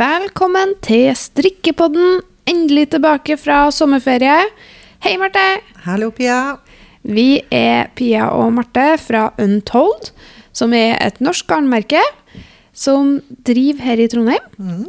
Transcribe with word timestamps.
Velkommen 0.00 0.70
til 0.80 1.10
strikkepodden. 1.12 2.22
Endelig 2.48 2.86
tilbake 2.94 3.34
fra 3.36 3.66
sommerferie. 3.68 4.46
Hei, 5.04 5.18
Marte. 5.20 5.42
Hallo, 5.84 6.08
Pia. 6.16 6.54
Vi 7.04 7.42
er 7.52 7.90
Pia 7.98 8.30
og 8.32 8.54
Marte 8.56 8.94
fra 9.02 9.26
Untold, 9.36 10.08
som 10.56 10.72
er 10.72 10.96
et 11.04 11.20
norsk 11.20 11.44
garnmerke 11.52 12.00
som 12.72 13.18
driver 13.44 13.84
her 13.90 14.00
i 14.00 14.08
Trondheim. 14.08 14.48
Mm. 14.56 14.88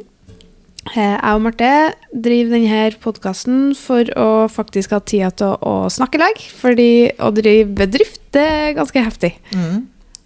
Jeg 0.95 1.19
og 1.19 1.43
Marte 1.43 1.75
driver 2.15 2.55
denne 2.55 2.87
podkasten 3.03 3.73
for 3.75 4.07
å 4.15 4.29
faktisk 4.47 4.95
ha 4.95 5.03
tida 5.03 5.35
til 5.35 5.59
å 5.59 5.89
snakke 5.91 6.21
i 6.21 6.23
lag. 6.23 6.45
Fordi 6.63 6.91
å 7.19 7.35
drive 7.35 7.67
bedrift, 7.83 8.21
det 8.31 8.47
er 8.47 8.77
ganske 8.79 9.09
heftig. 9.11 9.35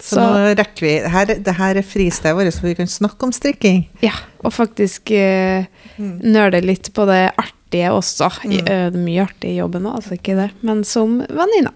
Så, 0.02 0.20
nå 0.20 0.54
rekker 0.58 0.84
vi 0.84 0.94
her, 1.08 1.30
Det 1.40 1.54
her 1.56 1.80
er 1.80 1.86
fristedet 1.86 2.36
vårt, 2.36 2.52
så 2.54 2.66
vi 2.66 2.74
kan 2.78 2.90
snakke 2.90 3.28
om 3.28 3.32
strikking. 3.32 3.86
Ja, 4.04 4.12
og 4.44 4.52
faktisk 4.52 5.12
uh, 5.14 5.64
nøle 5.96 6.60
litt 6.64 6.92
på 6.96 7.06
det 7.08 7.22
artige 7.32 7.92
også. 7.94 8.28
I, 8.44 8.60
uh, 8.60 8.66
det 8.66 9.00
er 9.00 9.04
mye 9.06 9.24
artig 9.24 9.54
i 9.54 9.60
jobben 9.60 9.88
òg, 9.88 10.00
altså 10.02 10.18
ikke 10.18 10.36
det, 10.38 10.50
men 10.66 10.84
som 10.86 11.22
venninner. 11.24 11.72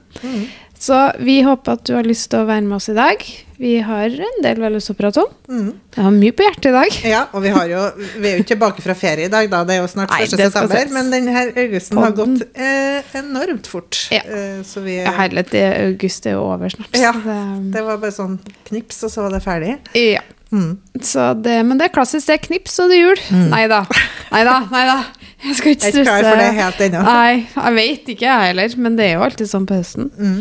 Så 0.80 0.96
vi 1.20 1.42
håper 1.44 1.76
at 1.76 1.82
du 1.84 1.92
har 1.92 2.06
lyst 2.08 2.30
til 2.32 2.40
å 2.40 2.46
være 2.48 2.64
med 2.64 2.78
oss 2.78 2.88
i 2.88 2.94
dag. 2.96 3.20
Vi 3.60 3.74
har 3.84 4.08
en 4.08 4.38
del 4.40 4.60
veldig 4.62 4.80
å 4.80 4.94
prate 4.96 5.20
om. 5.20 5.34
Mm. 5.52 5.66
Jeg 5.92 6.04
har 6.06 6.14
mye 6.16 6.32
på 6.32 6.46
hjertet 6.46 6.68
i 6.70 6.72
dag. 6.72 6.94
Ja, 7.10 7.18
og 7.36 7.42
vi, 7.44 7.50
har 7.52 7.66
jo, 7.68 7.82
vi 8.16 8.30
er 8.30 8.38
jo 8.38 8.40
ikke 8.40 8.54
tilbake 8.54 8.84
fra 8.86 8.94
ferie 8.96 9.28
i 9.28 9.32
dag, 9.32 9.50
da. 9.52 9.60
Det 9.68 9.74
er 9.76 9.82
jo 9.82 9.90
snart 9.92 10.14
Nei, 10.14 10.22
1. 10.24 10.32
det 10.40 10.46
september. 10.48 10.94
Men 10.96 11.10
denne 11.12 11.42
augusten 11.52 12.00
har 12.00 12.14
gått 12.16 12.46
eh, 12.56 13.12
enormt 13.20 13.68
fort. 13.68 13.98
Ja. 14.14 14.22
Eh, 14.24 14.62
så 14.64 14.80
vi 14.86 14.96
Ja, 15.02 15.12
herlighet, 15.18 15.52
er 15.60 15.76
august 15.90 16.24
er 16.30 16.38
jo 16.38 16.46
over 16.48 16.72
snart. 16.72 16.96
Ja, 16.96 17.12
så 17.12 17.36
det- 17.76 17.84
var 17.84 18.00
bare 18.00 18.16
sånn 18.16 18.38
knips, 18.70 19.02
og 19.04 19.12
så 19.12 19.26
var 19.28 19.36
det 19.36 19.42
ferdig. 19.44 19.76
ja. 19.94 20.24
Mm. 20.50 20.78
Så 20.98 21.28
det, 21.44 21.60
men 21.64 21.78
det 21.78 21.84
er 21.86 21.92
klassisk. 21.94 22.26
Det 22.26 22.34
er 22.34 22.46
knips, 22.48 22.72
og 22.82 22.88
det 22.90 22.96
er 22.96 23.04
jul. 23.04 23.20
Nei 23.52 23.68
da. 23.70 23.84
Nei 24.32 24.40
da. 24.48 24.56
Nei 24.72 24.80
da. 24.88 24.96
Jeg 25.44 25.54
skal 25.60 25.70
ikke 25.76 25.84
Jeg 25.86 25.92
er 25.94 26.00
ikke 26.00 26.02
stresse. 26.02 26.08
klar 26.10 26.26
for 26.26 26.40
det 26.42 26.48
helt 26.56 26.80
ennå. 26.88 27.02
Nei, 27.06 27.46
jeg 27.54 27.76
vet 27.76 28.10
ikke 28.16 28.26
jeg 28.26 28.48
heller, 28.48 28.74
men 28.82 28.96
det 28.98 29.04
er 29.06 29.12
jo 29.14 29.22
alltid 29.28 29.46
sånn 29.52 29.68
på 29.70 29.78
høsten. 29.78 30.10
Mm. 30.18 30.40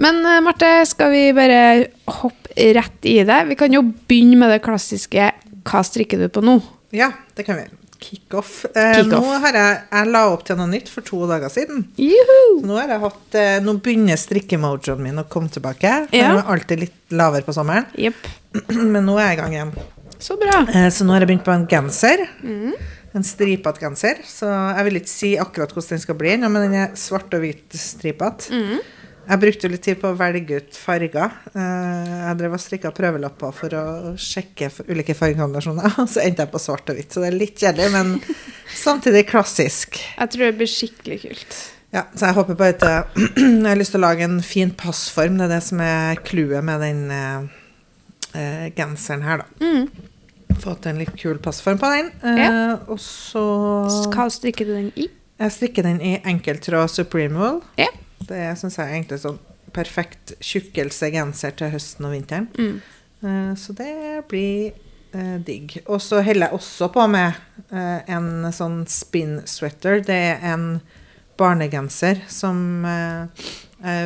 Men 0.00 0.20
eh, 0.26 0.40
Marte, 0.44 0.70
skal 0.90 1.12
vi 1.14 1.22
bare 1.36 1.60
hoppe 2.20 2.70
rett 2.74 3.06
i 3.10 3.20
det? 3.26 3.40
Vi 3.50 3.56
kan 3.58 3.72
jo 3.74 3.82
begynne 4.08 4.38
med 4.40 4.52
det 4.54 4.60
klassiske 4.64 5.30
Hva 5.64 5.80
strikker 5.86 6.20
du 6.22 6.28
på 6.32 6.42
nå? 6.44 6.58
Ja, 6.94 7.08
det 7.34 7.46
kan 7.46 7.58
vi. 7.58 7.64
Kickoff. 8.04 8.64
Eh, 8.76 8.98
Kick 9.00 9.08
nå 9.10 9.22
har 9.42 9.56
jeg, 9.56 9.78
jeg 9.90 10.10
la 10.12 10.20
opp 10.30 10.42
til 10.46 10.58
noe 10.60 10.68
nytt 10.70 10.90
for 10.92 11.06
to 11.06 11.22
dager 11.30 11.50
siden. 11.50 11.86
Juhu! 11.98 12.60
Nå, 12.66 12.76
har 12.76 12.92
jeg 12.92 13.02
hatt, 13.02 13.38
eh, 13.40 13.56
nå 13.64 13.74
begynner 13.82 14.20
strikkemojoen 14.20 15.00
min 15.02 15.22
å 15.22 15.24
komme 15.30 15.50
tilbake. 15.54 15.92
Ja. 16.14 16.34
Er 16.36 16.50
alltid 16.54 16.84
litt 16.84 17.14
lavere 17.16 17.46
på 17.46 17.54
sommeren, 17.56 17.86
yep. 17.98 18.18
men 18.68 19.00
nå 19.06 19.16
er 19.18 19.30
jeg 19.32 19.38
i 19.38 19.40
gang 19.40 19.56
igjen. 19.56 19.72
Så 20.24 20.36
bra. 20.40 20.60
Eh, 20.68 20.90
Så 20.94 21.06
nå 21.08 21.14
har 21.16 21.24
jeg 21.24 21.32
begynt 21.32 21.46
på 21.48 21.54
en 21.54 21.66
genser. 21.70 22.26
Mm. 22.44 22.74
En 23.14 23.24
stripete 23.26 23.80
genser. 23.82 24.20
Så 24.28 24.50
jeg 24.50 24.86
vil 24.88 25.00
ikke 25.00 25.12
si 25.14 25.32
akkurat 25.40 25.72
hvordan 25.74 25.96
den 25.96 26.04
skal 26.04 26.18
bli 26.20 26.34
ennå, 26.36 26.50
men 26.52 26.68
den 26.68 26.76
er 26.84 26.94
svart 26.98 27.32
og 27.36 27.42
hvit 27.44 27.78
stripete. 27.78 28.52
Mm. 28.52 28.78
Jeg 29.24 29.40
brukte 29.40 29.68
litt 29.72 29.82
tid 29.86 29.98
på 30.02 30.10
å 30.12 30.16
velge 30.18 30.58
ut 30.60 30.76
farger. 30.76 31.32
Eh, 31.54 32.10
Jeg 32.28 32.36
drev 32.40 32.56
og 32.56 32.60
strikka 32.60 32.90
prøvelapper 32.96 33.54
for 33.56 33.76
å 33.78 33.84
sjekke 34.20 34.68
ulike 34.88 35.14
fargekombinasjoner, 35.16 35.94
og 36.02 36.08
så 36.12 36.20
endte 36.24 36.44
jeg 36.44 36.52
på 36.52 36.60
svart 36.62 36.90
og 36.92 36.98
hvitt. 36.98 37.12
Så 37.14 37.22
det 37.24 37.30
er 37.32 37.38
litt 37.40 37.56
kjedelig, 37.62 37.90
men 37.94 38.14
samtidig 38.74 39.24
klassisk. 39.30 40.00
Jeg 40.18 40.32
tror 40.34 40.44
det 40.50 40.56
blir 40.60 40.70
skikkelig 40.74 41.20
kult. 41.24 41.58
Ja, 41.94 42.02
så 42.18 42.26
jeg 42.26 42.34
håper 42.40 42.56
bare 42.58 42.74
at 42.74 43.16
Jeg 43.38 43.68
har 43.68 43.78
lyst 43.78 43.94
til 43.94 44.00
å 44.02 44.06
lage 44.08 44.26
en 44.26 44.40
fin 44.44 44.72
passform. 44.74 45.36
Det 45.38 45.46
er 45.46 45.52
det 45.56 45.62
som 45.62 45.80
er 45.84 46.18
clouet 46.26 46.64
med 46.66 46.82
den 46.82 47.04
eh, 47.14 47.44
eh, 48.34 48.64
genseren 48.76 49.22
her, 49.24 49.44
da. 49.44 49.64
Mm. 49.64 49.88
Få 50.62 50.74
til 50.78 50.92
en 50.92 51.00
litt 51.02 51.14
kul 51.18 51.38
passform 51.42 51.78
på 51.80 51.90
den. 51.94 52.10
Eh, 52.26 52.40
Ja. 52.44 52.50
Og 52.90 52.98
så 53.02 53.44
Hva 54.14 54.26
strikker 54.30 54.66
du 54.68 54.74
den 54.74 54.90
i? 54.98 55.08
Jeg 55.40 55.50
strikker 55.54 55.82
den 55.86 56.00
i 56.04 56.16
enkeltråd 56.30 56.90
Supreme 56.92 57.38
Wool. 57.38 57.62
Ja. 57.80 57.88
Det 58.28 58.42
syns 58.60 58.78
jeg 58.78 58.86
er 58.88 58.94
egentlig 58.98 59.20
sånn 59.24 59.38
perfekt 59.74 60.34
tjukkelse 60.44 61.08
genser 61.14 61.54
til 61.58 61.72
høsten 61.72 62.06
og 62.06 62.12
vinteren. 62.14 62.48
Mm. 62.58 62.76
Eh, 63.24 63.54
så 63.58 63.74
det 63.74 63.90
blir 64.30 64.72
eh, 65.14 65.38
digg. 65.46 65.78
Og 65.86 66.00
så 66.04 66.20
heller 66.22 66.48
jeg 66.52 66.58
også 66.60 66.90
på 66.94 67.06
med 67.10 67.34
eh, 67.72 68.00
en 68.14 68.46
sånn 68.54 68.84
spin 68.90 69.40
sweater. 69.50 70.00
Det 70.06 70.14
er 70.14 70.44
en 70.54 70.68
barnegenser 71.36 72.20
som 72.30 72.84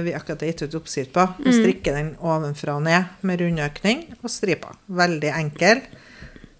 vi 0.02 0.12
akkurat 0.16 0.40
har 0.40 0.48
gitt 0.48 0.62
ut 0.64 0.74
oppskrift 0.80 1.12
på. 1.12 1.26
Vi 1.44 1.50
Mm. 1.52 1.58
strikker 1.60 1.92
den 1.94 2.08
ovenfra 2.24 2.74
og 2.76 2.82
ned 2.82 3.04
med 3.22 3.40
rundøkning 3.40 4.00
og 4.24 4.30
striper. 4.32 4.72
Veldig 4.88 5.30
enkel. 5.36 5.82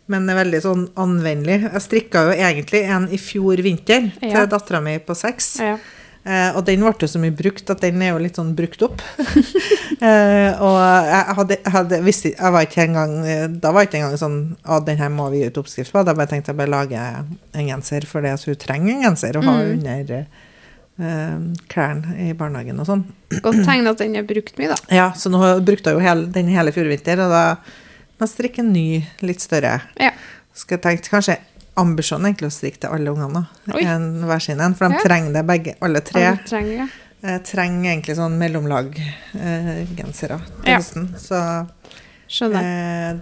Men 0.06 0.28
er 0.30 0.36
veldig 0.44 0.60
sånn 0.62 0.84
anvendelig. 0.94 1.62
Jeg 1.72 1.82
strikka 1.82 2.22
jo 2.28 2.36
egentlig 2.36 2.82
en 2.84 3.08
i 3.08 3.16
fjor 3.18 3.56
vinter 3.64 4.12
Ja. 4.22 4.28
til 4.44 4.46
dattera 4.52 4.80
mi 4.82 4.98
på 4.98 5.16
seks. 5.16 5.56
Ja. 5.58 5.78
Eh, 6.26 6.50
og 6.58 6.64
den 6.66 6.82
ble 6.82 6.90
jo 7.00 7.08
så 7.08 7.20
mye 7.22 7.32
brukt 7.32 7.70
at 7.72 7.80
den 7.80 8.02
er 8.04 8.10
jo 8.12 8.18
litt 8.20 8.36
sånn 8.36 8.50
brukt 8.58 8.82
opp. 8.84 9.00
eh, 10.04 10.50
og 10.60 10.76
jeg 11.08 11.36
hadde, 11.38 11.56
jeg 11.62 11.72
hadde 11.76 12.00
visst, 12.04 12.26
jeg 12.28 12.52
var 12.54 12.66
ikke 12.66 12.84
engang 12.84 13.14
eh, 13.24 13.46
Da 13.62 13.70
var 13.74 13.86
ikke 13.86 14.00
engang 14.00 14.18
sånn 14.20 14.36
at 14.66 14.84
den 14.88 15.00
her 15.00 15.12
må 15.14 15.30
vi 15.32 15.40
gi 15.44 15.48
ut 15.52 15.60
oppskrift 15.62 15.94
på. 15.94 16.02
Da 16.04 16.14
bare 16.18 16.28
tenkte 16.34 16.52
jeg 16.52 16.58
bare 16.60 16.72
lage 16.74 16.98
en 17.00 17.70
genser 17.70 18.06
fordi 18.10 18.34
at 18.34 18.44
hun 18.48 18.58
trenger 18.60 18.94
en 18.96 19.06
genser 19.08 19.38
å 19.40 19.44
ha 19.46 19.56
Mm. 19.58 19.72
under 19.78 20.12
eh, 20.98 21.34
klærne 21.72 22.16
i 22.28 22.32
barnehagen 22.36 22.80
og 22.82 22.88
sånn. 22.90 23.04
Godt 23.44 23.62
tegn 23.66 23.86
at 23.90 24.00
den 24.02 24.16
er 24.18 24.26
brukt 24.28 24.58
mye, 24.58 24.72
da. 24.74 24.78
Ja, 25.00 25.10
så 25.16 25.30
nå 25.32 25.40
brukte 25.66 25.92
jeg 25.92 25.98
jo 26.00 26.04
hele, 26.04 26.26
den 26.34 26.50
hele 26.52 26.74
fjor 26.74 26.90
vinter, 26.90 27.22
og 27.24 27.32
da 27.32 27.44
må 28.18 28.26
jeg 28.26 28.34
strikke 28.34 28.64
en 28.64 28.72
ny, 28.74 28.88
litt 29.22 29.40
større. 29.44 29.78
Ja. 30.02 30.10
Skal 30.58 30.76
jeg 30.78 30.84
tenke 30.88 31.12
kanskje 31.14 31.38
ambisjonen 31.80 32.24
er 32.26 32.30
egentlig 32.34 32.50
å 32.50 32.56
strikke 32.58 32.80
til 32.84 32.90
alle 32.96 33.10
ungene. 33.14 33.42
En 33.82 34.04
hver 34.28 34.40
sin 34.44 34.60
en, 34.60 34.74
for 34.78 34.84
de 34.88 34.94
Ja. 34.98 35.02
trenger 35.06 35.32
det 35.38 35.44
begge, 35.48 35.72
alle 35.80 36.00
tre. 36.04 36.24
Alle 36.26 36.42
trenger 36.48 36.76
ja. 36.82 36.86
eh, 37.22 37.38
trenger 37.46 37.90
egentlig 37.92 38.16
sånn 38.18 38.38
mellomlag-gensere 38.38 40.38
til 40.62 40.72
Ja. 40.72 40.76
høsten. 40.78 41.04
Så 41.18 41.34
eh, 42.52 43.12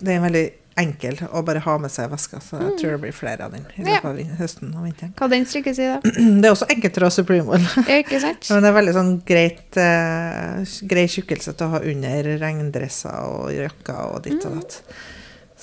det 0.00 0.12
er 0.16 0.20
veldig 0.20 0.50
enkel 0.76 1.14
å 1.30 1.44
bare 1.46 1.60
ha 1.62 1.76
med 1.78 1.90
seg 1.94 2.08
i 2.08 2.12
veska, 2.16 2.40
så 2.42 2.58
jeg 2.58 2.72
tror 2.80 2.90
det 2.96 3.00
blir 3.04 3.12
flere 3.14 3.44
av 3.46 3.52
den 3.52 3.62
i 3.76 3.82
Mm. 3.82 3.86
Løpet 3.92 4.04
av 4.04 4.16
høsten 4.40 4.72
og 4.74 4.82
vinteren. 4.88 5.12
Hva 5.14 5.28
den 5.30 5.44
strikkes 5.46 5.78
i, 5.78 5.86
da? 5.86 6.00
Det 6.40 6.46
er 6.48 6.50
også 6.50 6.66
enkelt 6.68 6.98
å 6.98 7.00
ha 7.04 7.10
Supreme 7.14 7.46
Wool, 7.46 7.62
ikke 8.00 8.18
sant? 8.20 8.42
men 8.50 8.62
det 8.64 8.68
er 8.72 8.78
veldig 8.80 8.94
sånn 8.96 9.12
greit, 9.24 9.76
eh, 9.78 10.64
grei 10.90 11.06
tjukkelse 11.06 11.54
til 11.54 11.66
å 11.68 11.70
ha 11.76 11.80
under 11.92 12.22
regndresser 12.42 13.14
og 13.22 13.52
jakker 13.54 14.00
og 14.16 14.22
ditt 14.26 14.42
Mm. 14.42 14.50
og 14.50 14.54
datt. 14.64 14.82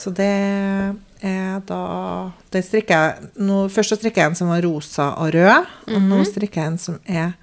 Så 0.01 0.07
det 0.15 0.31
da 1.21 2.31
det 2.51 2.63
strikker 2.65 3.29
nå, 3.37 3.67
Først 3.69 3.89
så 3.93 3.97
strikker 3.99 4.21
jeg 4.23 4.31
en 4.31 4.35
som 4.35 4.47
var 4.49 4.61
rosa 4.65 5.11
og 5.21 5.33
rød, 5.33 5.67
og 5.87 6.01
nå 6.01 6.17
Mhm. 6.17 6.25
strikker 6.25 6.55
jeg 6.61 6.65
en 6.71 6.77
som 6.77 6.99
er 7.05 7.33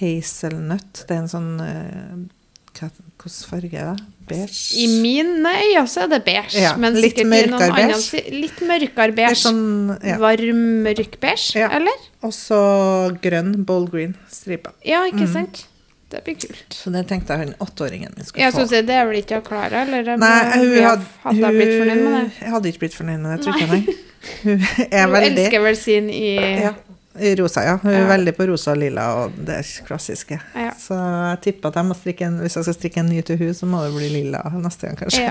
hazelnøtt. 0.00 1.06
Det 1.06 1.16
er 1.16 1.22
en 1.22 1.28
sånn 1.28 1.60
eh, 1.60 2.28
hva, 2.76 2.90
Hvilken 3.20 3.48
farge 3.50 3.74
er 3.76 3.96
det? 3.96 4.04
Beige? 4.30 4.76
I 4.78 4.86
mine 5.02 5.50
øyne 5.50 5.82
så 5.90 6.04
er 6.04 6.08
det 6.08 6.24
beige, 6.24 6.54
Ja, 6.62 6.76
men 6.76 6.94
litt 6.94 7.16
mørkere 7.16 7.66
andre 7.68 7.74
beige. 7.76 8.00
si- 8.00 8.30
Litt 8.30 8.60
mørkere 8.64 9.14
beige. 9.14 9.36
sånn, 9.36 9.98
ja. 10.06 10.16
Varm, 10.18 10.62
mørk 10.84 11.18
beige, 11.20 11.56
Ja. 11.58 11.68
eller? 11.76 11.92
Og 12.22 12.30
så 12.32 13.18
grønn, 13.20 13.64
bold 13.64 13.90
green 13.90 14.16
stripe. 14.30 14.70
Ja, 14.84 15.02
ikke 15.04 15.26
Mm. 15.26 15.32
sant? 15.32 15.66
Det 16.10 16.20
blir 16.26 16.34
kult. 16.42 16.74
Så 16.74 16.90
det 16.90 17.04
tenkte 17.08 17.36
jeg 17.36 17.46
hun 17.46 17.54
åtteåringen 17.62 18.14
min 18.16 18.24
skulle 18.26 18.42
Jeg 18.42 18.52
få. 18.56 18.64
si, 18.68 18.80
Det 18.82 18.94
er 18.98 19.04
vel 19.06 19.18
ikke 19.22 19.40
Klara, 19.46 19.82
eller? 19.86 20.16
Nei, 20.18 20.36
hun 20.58 20.76
hadde, 20.82 21.04
jeg 21.38 21.54
blitt 21.54 21.74
fornøyd 21.78 22.00
med 22.04 22.14
det? 22.16 22.30
Jeg 22.40 22.50
hadde 22.56 22.68
ikke 22.72 22.82
blitt 22.84 22.96
fornøyd 22.98 23.20
med 23.20 23.30
det, 23.36 23.40
tror 23.44 23.60
jeg. 23.60 23.68
nei. 23.70 23.98
Hun 24.42 24.64
er 24.90 25.04
Hun 25.06 25.12
veldig 25.14 25.44
elsker 25.44 25.62
vel 25.64 25.76
sin 25.80 26.10
i 26.10 26.32
ja, 26.64 26.72
i 27.20 27.30
rosa, 27.38 27.62
ja. 27.66 27.76
Hun 27.82 27.90
er 27.92 28.00
Ja. 28.02 28.08
veldig 28.10 28.34
på 28.36 28.46
rosa 28.50 28.72
og 28.74 28.78
lilla 28.82 29.04
og 29.22 29.38
det 29.46 29.60
klassiske. 29.86 30.40
Ja. 30.54 30.72
Så 30.78 30.98
jeg 30.98 31.40
tipper 31.46 31.68
at 31.72 31.78
jeg 31.80 31.88
må 31.88 31.94
strikke 31.98 32.26
en, 32.26 32.36
hvis 32.42 32.56
jeg 32.58 32.66
skal 32.68 32.74
strikke 32.80 33.00
en 33.04 33.08
ny 33.14 33.22
til 33.22 33.38
hun, 33.40 33.54
så 33.54 33.66
må 33.70 33.80
det 33.86 33.94
bli 33.96 34.08
lilla 34.18 34.42
neste 34.58 34.86
gang, 34.90 34.98
kanskje. 35.00 35.30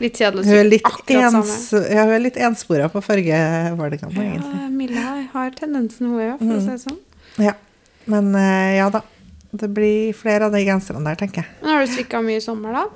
Litt 0.00 0.18
kjedelig 0.20 0.44
å 0.44 0.48
Hun 0.52 0.68
strikke 0.68 0.92
akkurat 0.92 1.34
ens, 1.40 1.52
samme. 1.70 1.90
ja, 1.96 2.04
hun 2.04 2.12
er 2.18 2.24
litt 2.26 2.36
enspora 2.36 2.88
på 2.92 3.00
fargevalgene, 3.00 4.24
Ja. 4.28 4.68
Milla 4.68 5.04
har 5.32 5.50
tendensen, 5.56 6.06
hun 6.12 6.20
òg, 6.20 6.38
for 6.38 6.56
å 6.56 6.60
si 6.60 6.72
det 6.74 6.80
sånn. 6.84 6.98
Ja. 7.40 7.54
Men 8.06 8.34
eh, 8.36 8.76
ja 8.76 8.90
da. 8.92 9.00
Det 9.56 9.68
blir 9.72 10.14
flere 10.16 10.48
av 10.48 10.54
de 10.54 10.62
genserne 10.66 11.04
der, 11.06 11.18
tenker 11.20 11.42
jeg. 11.42 11.58
Men 11.62 11.74
har 11.74 11.84
du 11.84 11.92
strikka 11.94 12.22
mye 12.24 12.40
i 12.40 12.44
sommer, 12.44 12.76
da? 12.76 12.86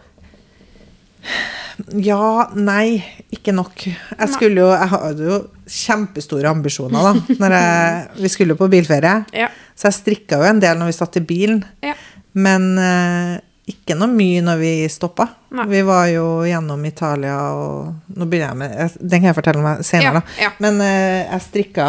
Ja, 2.00 2.50
nei, 2.56 3.00
ikke 3.32 3.52
nok. 3.56 3.86
Jeg 3.86 4.28
skulle 4.32 4.62
jo 4.62 4.68
Jeg 4.72 4.88
hadde 4.92 5.26
jo 5.26 5.38
kjempestore 5.70 6.50
ambisjoner, 6.50 7.06
da. 7.06 7.36
Jeg, 7.54 8.06
vi 8.24 8.32
skulle 8.32 8.56
jo 8.56 8.60
på 8.60 8.70
bilferie. 8.72 9.20
Ja. 9.36 9.48
Så 9.78 9.88
jeg 9.88 9.96
strikka 9.96 10.40
jo 10.40 10.48
en 10.48 10.58
del 10.60 10.76
når 10.76 10.90
vi 10.90 10.96
satt 10.96 11.16
i 11.16 11.22
bilen. 11.24 11.62
Ja. 11.84 11.94
Men 12.36 12.66
eh, 12.76 13.38
ikke 13.70 13.96
noe 13.98 14.10
mye 14.12 14.42
når 14.44 14.58
vi 14.60 14.72
stoppa. 14.92 15.28
Nei. 15.56 15.66
Vi 15.70 15.80
var 15.86 16.08
jo 16.10 16.26
gjennom 16.46 16.84
Italia 16.86 17.38
og 17.58 18.14
Nå 18.14 18.26
begynner 18.30 18.52
jeg 18.52 18.58
med 18.60 18.98
Den 19.00 19.22
kan 19.22 19.30
jeg 19.30 19.38
fortelle 19.38 19.64
meg 19.64 19.82
senere, 19.86 20.20
da. 20.20 20.36
Ja. 20.42 20.50
Men 20.62 20.82
eh, 20.84 21.24
jeg 21.24 21.46
strikka 21.46 21.86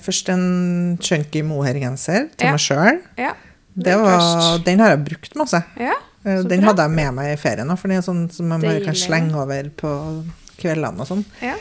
først 0.00 0.28
en 0.32 0.98
chunky 1.02 1.42
mohair-genser 1.42 2.28
til 2.36 2.46
Ja. 2.46 2.52
meg 2.52 2.60
sjøl. 2.60 3.00
ja. 3.18 3.32
Det 3.76 3.92
den 4.64 4.78
har 4.80 4.88
jeg 4.94 5.04
brukt 5.04 5.34
masse. 5.36 5.62
Ja, 5.78 5.92
Eh, 6.26 6.42
Den 6.42 6.58
bra. 6.60 6.70
hadde 6.72 6.82
jeg 6.82 6.90
med 6.90 7.14
meg 7.14 7.32
i 7.34 7.36
ferien 7.36 7.68
òg, 7.70 7.78
for 7.78 7.86
den 7.86 7.98
er 7.98 8.02
sånn 8.02 8.24
som 8.32 8.48
man 8.48 8.60
bare 8.60 8.80
kan 8.82 8.94
slenge 8.94 9.32
over 9.38 9.68
på 9.78 10.24
kveldene 10.58 10.98
og 11.00 11.06
sånn. 11.06 11.24
Ja. 11.40 11.54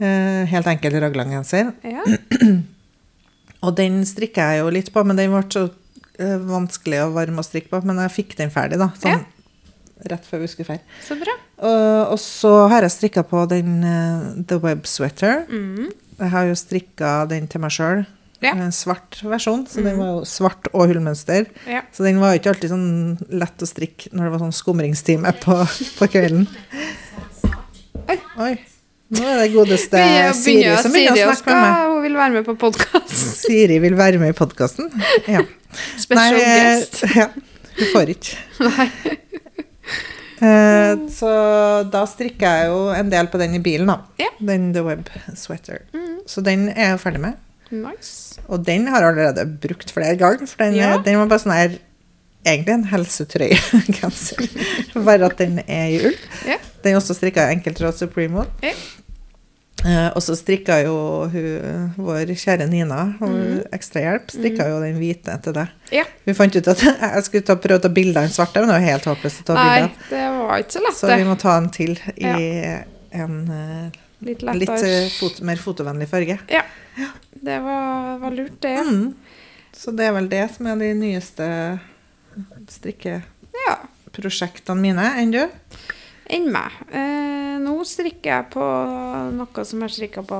Eh, 0.00 0.44
helt 0.46 0.66
enkel 0.66 0.92
raglangenser. 1.00 1.72
ja. 1.84 2.02
Og 3.62 3.74
den 3.76 4.04
strikker 4.04 4.52
jeg 4.54 4.60
jo 4.62 4.70
litt 4.70 4.92
på, 4.94 5.04
men 5.06 5.16
den 5.16 5.30
ble 5.30 5.42
så 5.50 5.70
eh, 6.18 6.36
vanskelig 6.38 7.00
og 7.06 7.14
varm 7.14 7.38
å 7.38 7.44
strikke 7.46 7.70
på. 7.70 7.80
Men 7.84 7.96
jeg 8.04 8.10
fikk 8.14 8.36
den 8.36 8.50
ferdig, 8.50 8.78
da. 8.78 8.88
Sånn 8.98 9.24
rett 10.10 10.26
før 10.28 10.44
vi 10.44 10.50
skulle 10.52 10.76
dra. 10.76 10.98
Så 11.06 11.16
bra. 11.20 11.34
Og, 11.58 12.12
og 12.14 12.20
så 12.22 12.52
har 12.70 12.86
jeg 12.86 12.94
strikka 12.94 13.24
på 13.26 13.42
den 13.50 13.80
uh, 13.82 14.28
The 14.48 14.60
Web 14.62 14.86
Sweater. 14.86 15.44
Mm. 15.50 15.88
Jeg 16.18 16.30
har 16.34 16.46
jo 16.50 16.54
strikka 16.58 17.16
den 17.30 17.48
til 17.50 17.62
meg 17.64 17.74
sjøl. 17.74 18.06
Ja. 18.38 18.52
En 18.54 18.70
svart 18.70 19.18
versjon, 19.26 19.64
så 19.66 19.82
den 19.82 19.96
var 19.98 20.12
jo 20.12 20.24
svart 20.28 20.68
og 20.70 20.84
hullmønster. 20.86 21.48
Ja. 21.66 21.80
Så 21.94 22.06
den 22.06 22.20
var 22.22 22.34
jo 22.36 22.38
ikke 22.38 22.52
alltid 22.52 22.70
sånn 22.70 22.88
lett 23.34 23.64
å 23.64 23.66
strikke 23.66 24.12
når 24.14 24.28
det 24.28 24.34
var 24.36 24.42
sånn 24.44 24.54
skumringstime 24.54 25.32
på, 25.42 25.56
på 25.98 26.08
kvelden. 26.12 26.46
Oi. 28.08 28.18
Oi. 28.38 28.52
Nå 29.08 29.24
er 29.24 29.38
det 29.40 29.52
godeste 29.54 29.96
Begynner- 29.96 30.34
Siri 30.36 30.54
begynner 30.60 30.82
som 30.84 30.92
Siri 30.92 31.06
begynner 31.08 31.32
å 31.32 31.36
snakke 31.40 31.54
med 31.56 31.64
meg. 31.64 31.92
Hun 31.94 32.02
vil 32.04 32.16
være 32.20 32.34
med 32.36 32.46
på 32.46 32.54
podkasten. 32.60 33.30
Siri 33.42 33.78
vil 33.82 33.96
være 33.98 34.20
med 34.20 34.34
i 34.34 34.36
podkasten. 34.36 34.90
Ja. 35.26 35.42
Special 35.96 36.36
Nei, 36.36 36.42
eh, 36.44 36.66
guest. 36.78 37.00
Ja, 37.18 37.28
hun 37.78 37.90
får 37.94 38.12
ikke. 38.14 38.36
Nei. 38.68 38.88
Eh, 40.38 40.92
så 41.10 41.28
da 41.90 42.04
strikker 42.06 42.46
jeg 42.46 42.66
jo 42.70 42.82
en 42.94 43.08
del 43.10 43.26
på 43.26 43.40
den 43.40 43.56
i 43.56 43.58
bilen, 43.58 43.88
da. 43.90 43.96
Ja. 44.22 44.28
Den 44.38 44.68
The 44.70 44.84
Web 44.86 45.08
Sweater. 45.34 45.80
Mm. 45.90 46.20
Så 46.30 46.44
den 46.46 46.68
er 46.76 46.92
jeg 46.92 47.00
ferdig 47.02 47.22
med. 47.24 47.40
Nice. 47.74 48.38
Og 48.46 48.62
den 48.62 48.86
har 48.86 49.02
jeg 49.02 49.16
allerede 49.16 49.44
brukt 49.64 49.90
flere 49.90 50.14
ganger, 50.20 50.46
for 50.46 50.62
den, 50.62 50.76
Ja. 50.78 50.92
den 51.02 51.18
var 51.18 51.26
bare 51.26 51.42
sånn 51.42 51.56
her 51.58 51.74
Egentlig 52.46 52.70
en 52.72 52.84
helsetrøyegenser, 52.86 54.46
bare 55.08 55.26
at 55.26 55.40
den 55.42 55.58
er 55.66 55.88
i 55.90 55.98
ull. 56.06 56.14
Ja. 56.46 56.56
Den 56.84 56.94
er 56.94 57.00
også 57.00 57.16
strikka 57.18 57.48
i 57.48 57.56
enkeltråd 57.56 57.98
Supremo. 57.98 58.44
Ja. 58.62 58.70
Eh, 59.86 60.08
og 60.10 60.18
så 60.24 60.34
strikka 60.34 60.80
jo 60.82 60.94
hun, 61.30 61.92
vår 62.02 62.32
kjære 62.34 62.66
Nina, 62.70 63.14
mm. 63.20 63.28
Mhm. 63.28 63.58
ekstrahjelp, 63.76 64.30
strikka 64.34 64.64
jo 64.72 64.80
den 64.82 64.96
hvite 64.98 65.36
til 65.44 65.52
deg. 65.54 65.66
Ja. 65.94 66.02
Vi 66.26 66.32
fant 66.34 66.56
ut 66.58 66.70
at 66.72 66.80
jeg 66.88 67.22
skulle 67.28 67.46
ta, 67.46 67.54
prøve 67.62 67.78
å 67.78 67.84
ta 67.86 67.90
bilder 67.94 68.18
av 68.22 68.26
den 68.26 68.34
svarte, 68.34 68.58
men 68.58 68.68
det 68.72 68.78
var 68.80 68.86
helt 68.88 69.06
håpløst 69.12 69.42
å 69.44 69.46
ta 69.46 69.54
Nei, 69.54 69.76
bilder. 69.76 69.92
det 70.10 70.24
var 70.40 70.54
ikke 70.64 70.74
så 70.74 70.82
lett, 70.82 70.98
Så 70.98 71.06
vi 71.14 71.28
må 71.28 71.36
ta 71.38 71.52
den 71.60 71.70
til 71.78 71.92
i 72.16 72.26
en 73.22 73.34
eh, 73.54 73.86
Litt 74.26 74.42
litt 74.42 74.82
eh, 74.82 75.06
fot, 75.14 75.38
mer 75.46 75.58
fotovennlig 75.62 76.08
farge. 76.10 76.34
Ja. 76.50 76.66
Det 77.38 77.62
var, 77.62 78.18
var 78.18 78.34
lurt, 78.34 78.58
det. 78.64 78.82
Mm. 78.82 79.14
Så 79.70 79.94
det 79.94 80.02
er 80.08 80.12
vel 80.16 80.26
det 80.32 80.42
som 80.56 80.66
er 80.66 80.74
de 80.80 80.88
nyeste 80.98 81.46
strikkeprosjektene 82.74 84.74
mine. 84.82 85.06
Enn 85.22 85.30
du? 85.30 85.46
Enn 86.28 86.50
meg. 86.52 86.74
Eh, 86.92 87.54
nå 87.62 87.78
strikker 87.88 88.30
jeg 88.34 88.50
på 88.52 88.64
noe 89.38 89.64
som 89.64 89.80
jeg 89.86 89.94
strikka 89.94 90.22
på 90.28 90.38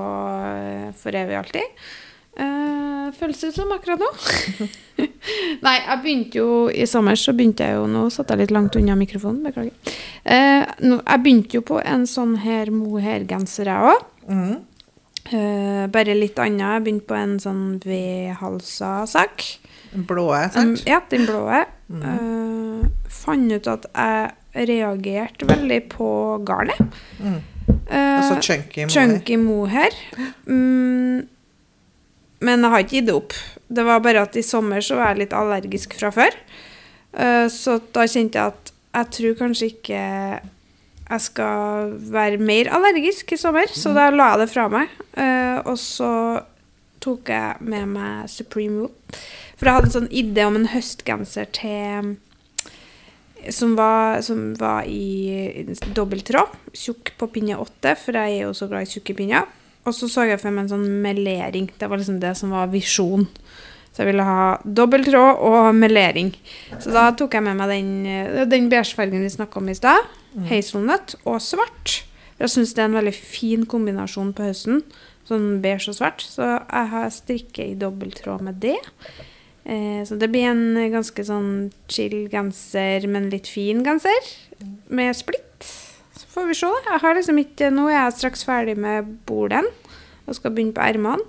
eh, 0.52 0.90
for 1.00 1.17
evig 1.17 1.37
og 1.38 1.40
alltid. 1.44 1.82
Eh, 2.38 3.08
føles 3.19 3.40
det 3.43 3.50
som 3.56 3.73
akkurat 3.75 3.99
nå? 3.99 4.08
Nei, 5.64 5.75
jeg 5.81 6.00
begynte 6.05 6.38
jo 6.43 6.50
i 6.70 6.85
sommer, 6.87 7.17
så 7.19 7.32
begynte 7.35 7.67
jeg 7.67 7.79
jo 7.79 7.87
Nå 7.90 8.05
satt 8.14 8.31
jeg 8.31 8.43
litt 8.44 8.52
langt 8.55 8.76
unna 8.79 8.94
mikrofonen, 9.00 9.43
beklager. 9.49 9.96
Eh, 10.29 10.64
nå, 10.85 11.00
jeg 11.02 11.23
begynte 11.25 11.58
jo 11.58 11.64
på 11.73 11.81
en 11.82 12.05
sånn 12.11 12.37
her 12.44 12.70
mohair-genser, 12.75 13.73
jeg 13.73 13.93
òg. 13.94 14.05
Mm. 14.29 14.56
Eh, 15.29 15.87
bare 15.93 16.14
litt 16.17 16.38
annet. 16.40 16.62
Jeg 16.76 16.85
begynte 16.87 17.08
på 17.11 17.17
en 17.19 17.35
sånn 17.43 17.64
V-halsa 17.85 18.93
sak. 19.11 19.44
Blå, 20.08 20.29
Um, 20.37 20.50
sant? 20.52 20.82
ja, 20.87 21.00
den 21.11 21.25
blå. 21.26 21.43
Mm. 21.88 22.02
Eh, 22.05 23.08
fant 23.08 23.52
ut 23.56 23.67
at 23.73 23.87
jeg 23.88 24.31
reagerte 24.67 25.47
veldig 25.49 25.81
på 25.93 26.11
garnet. 26.47 26.81
Mm. 27.21 27.41
altså 27.89 28.35
Og 28.35 28.43
så 28.43 28.53
chunky 28.53 28.85
mohair. 28.85 28.95
chunky 28.95 29.37
mohair. 29.37 29.99
Mm, 30.47 31.29
men 32.41 32.65
jeg 32.65 32.71
har 32.71 32.85
ikke 32.85 32.97
gitt 32.99 33.07
det 33.07 33.15
opp. 33.15 33.33
Det 33.69 33.85
var 33.85 34.03
bare 34.05 34.23
at 34.25 34.37
i 34.37 34.43
sommer 34.43 34.81
så 34.85 34.97
var 34.99 35.13
jeg 35.13 35.25
litt 35.25 35.37
allergisk 35.37 35.95
fra 35.99 36.11
før. 36.15 36.37
Eh, 37.13 37.47
så 37.53 37.79
da 37.95 38.07
kjente 38.07 38.39
jeg 38.39 38.55
at 38.55 38.73
jeg 38.99 39.11
tror 39.17 39.35
kanskje 39.43 39.73
ikke 39.73 40.05
jeg 41.09 41.25
skal 41.25 41.93
være 42.13 42.37
mer 42.37 42.69
allergisk 42.75 43.33
i 43.33 43.39
sommer, 43.41 43.71
så 43.73 43.95
da 43.97 44.11
la 44.13 44.33
jeg 44.35 44.43
det 44.43 44.49
fra 44.53 44.69
meg. 44.73 44.93
Eh, 45.17 45.59
og 45.65 45.79
så 45.81 46.13
tok 47.01 47.31
jeg 47.33 47.65
med 47.65 47.87
meg 47.95 48.29
Supreme 48.29 48.83
Wool. 48.83 49.19
For 49.57 49.67
jeg 49.67 49.75
hadde 49.75 49.89
en 49.89 49.95
sånn 49.97 50.11
idé 50.15 50.45
om 50.47 50.59
en 50.59 50.69
høstgenser 50.71 51.49
til 51.57 52.17
som 53.55 53.77
var, 53.79 54.21
som 54.27 54.53
var 54.59 54.87
i 54.89 55.65
dobbelttråd, 55.97 56.56
tjukk 56.77 57.15
på 57.21 57.31
pinne 57.37 57.59
åtte, 57.61 57.95
for 58.00 58.17
jeg 58.19 58.39
er 58.39 58.47
jo 58.47 58.55
så 58.56 58.69
glad 58.71 58.87
i 58.87 58.93
tjukke 58.93 59.17
pinner. 59.19 59.49
Og 59.89 59.95
så 59.97 60.09
så 60.11 60.27
jeg 60.29 60.41
for 60.43 60.53
meg 60.53 60.67
en 60.67 60.75
sånn 60.75 61.00
melering. 61.05 61.71
Det 61.81 61.89
var 61.89 62.00
liksom 62.00 62.21
det 62.21 62.35
som 62.37 62.53
var 62.53 62.69
visjon. 62.73 63.27
Så 63.93 64.03
jeg 64.03 64.11
ville 64.11 64.27
ha 64.27 64.59
dobbelttråd 64.62 65.41
og 65.49 65.71
melering. 65.75 66.35
Så 66.79 66.93
da 66.95 67.09
tok 67.17 67.35
jeg 67.35 67.47
med 67.47 67.56
meg 67.59 67.73
den, 67.73 67.93
eh, 68.06 68.45
den 68.47 68.69
beigefargen 68.71 69.25
vi 69.25 69.33
snakka 69.33 69.59
om 69.59 69.69
i 69.73 69.75
stad. 69.75 70.05
Hazelnut 70.50 71.17
og 71.25 71.41
svart. 71.43 72.03
For 72.37 72.47
jeg 72.47 72.55
syns 72.55 72.75
det 72.75 72.85
er 72.85 72.91
en 72.91 72.99
veldig 73.00 73.15
fin 73.17 73.65
kombinasjon 73.67 74.35
på 74.37 74.45
høsten. 74.47 74.85
Sånn 75.27 75.62
beige 75.65 75.91
og 75.91 75.97
svart. 75.99 76.23
Så 76.23 76.45
jeg 76.45 76.93
har 76.93 77.11
strikket 77.11 77.65
i 77.65 77.79
dobbelttråd 77.81 78.45
med 78.45 78.61
det. 78.62 78.79
Eh, 79.69 80.00
så 80.09 80.17
det 80.17 80.31
blir 80.32 80.47
en 80.49 80.62
ganske 80.94 81.25
sånn 81.29 81.49
chill 81.93 82.23
genser, 82.32 83.05
men 83.12 83.29
litt 83.32 83.50
fin 83.53 83.82
genser. 83.85 84.31
Med 84.88 85.12
splitt. 85.19 85.67
Så 86.17 86.25
får 86.32 86.47
vi 86.49 86.56
se. 86.56 86.70
Jeg 86.87 87.03
har 87.05 87.19
liksom 87.19 87.41
ikke, 87.43 87.69
nå 87.75 87.88
er 87.93 87.99
jeg 88.06 88.17
straks 88.23 88.47
ferdig 88.49 88.79
med 88.81 89.11
bolen 89.29 89.69
og 90.29 90.37
skal 90.37 90.53
begynne 90.56 90.75
på 90.76 90.85
ermene. 90.85 91.25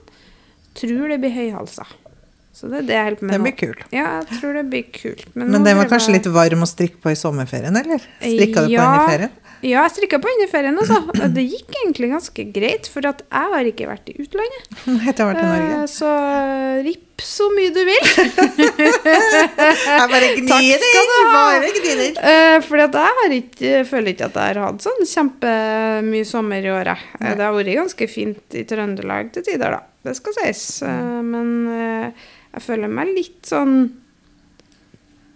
Tror 0.79 1.09
det 1.11 1.19
blir 1.23 1.33
høyhalsa. 1.35 1.85
Så 2.55 2.67
det 2.71 2.81
er 2.81 2.87
det 2.87 2.95
jeg 2.95 3.03
holder 3.05 3.19
på 3.19 3.25
med 3.27 3.33
Det 3.33 3.39
nå. 3.39 3.45
blir 3.47 3.57
kul. 3.59 3.83
Ja, 3.95 4.05
jeg 4.23 4.39
tror 4.41 4.55
det 4.57 4.63
blir 4.71 4.87
kult. 4.95 5.27
Men 5.35 5.51
men 5.53 5.63
den 5.67 5.77
var 5.79 5.87
kanskje 5.91 6.09
bare... 6.11 6.17
litt 6.17 6.31
varm 6.35 6.65
å 6.65 6.67
strikke 6.67 6.99
på 7.03 7.11
i 7.13 7.19
sommerferien, 7.19 7.75
eller? 7.79 8.03
Strikka 8.19 8.65
du 8.65 8.67
på 8.67 8.73
Ja. 8.73 8.87
den 8.87 8.99
i 9.03 9.11
ferien? 9.13 9.31
Ja, 9.61 9.83
jeg 9.83 9.91
strikka 9.95 10.19
på 10.23 10.29
under 10.31 10.47
ferien, 10.51 10.77
altså. 10.79 11.01
Og 11.09 11.33
Det 11.35 11.43
gikk 11.43 11.75
egentlig 11.81 12.09
ganske 12.13 12.45
greit, 12.55 12.87
for 12.91 13.05
jeg 13.05 13.27
har 13.31 13.69
ikke 13.69 13.89
vært 13.89 14.09
i 14.11 14.15
utlandet. 14.23 14.65
Jeg 14.89 14.99
har 15.03 15.19
ha 15.19 15.29
vært 15.29 15.39
i 15.39 15.45
Eh, 15.45 15.53
Norge. 15.53 15.77
Så 15.91 16.09
ripp 16.87 17.23
så 17.23 17.49
mye 17.51 17.73
du 17.75 17.81
vil. 17.83 18.05
Jeg 19.19 20.07
bare 20.13 20.29
gnir 20.37 20.85
inn! 20.87 21.13
Bare 21.33 21.71
gnir 21.75 22.01
den. 22.05 22.19
Uh, 22.23 22.57
fordi 22.63 23.41
jeg 23.59 23.85
føler 23.89 24.13
ikke 24.13 24.29
at 24.29 24.37
jeg 24.39 24.55
har 24.55 24.59
hatt 24.63 24.83
sånn 24.83 25.07
kjempemye 25.07 26.27
sommer 26.27 26.63
i 26.63 26.71
året. 26.73 27.03
Eh, 27.19 27.35
det 27.35 27.43
har 27.43 27.55
vært 27.55 27.75
ganske 27.81 28.07
fint 28.11 28.55
i 28.57 28.63
Trøndelag 28.69 29.33
til 29.35 29.45
tider, 29.47 29.75
da. 29.75 29.81
Det 30.05 30.15
skal 30.17 30.35
sies. 30.37 30.63
Eh, 30.87 31.19
men 31.25 31.49
eh, 31.75 32.27
jeg 32.55 32.65
føler 32.65 32.91
meg 32.91 33.11
litt 33.15 33.49
sånn 33.49 33.81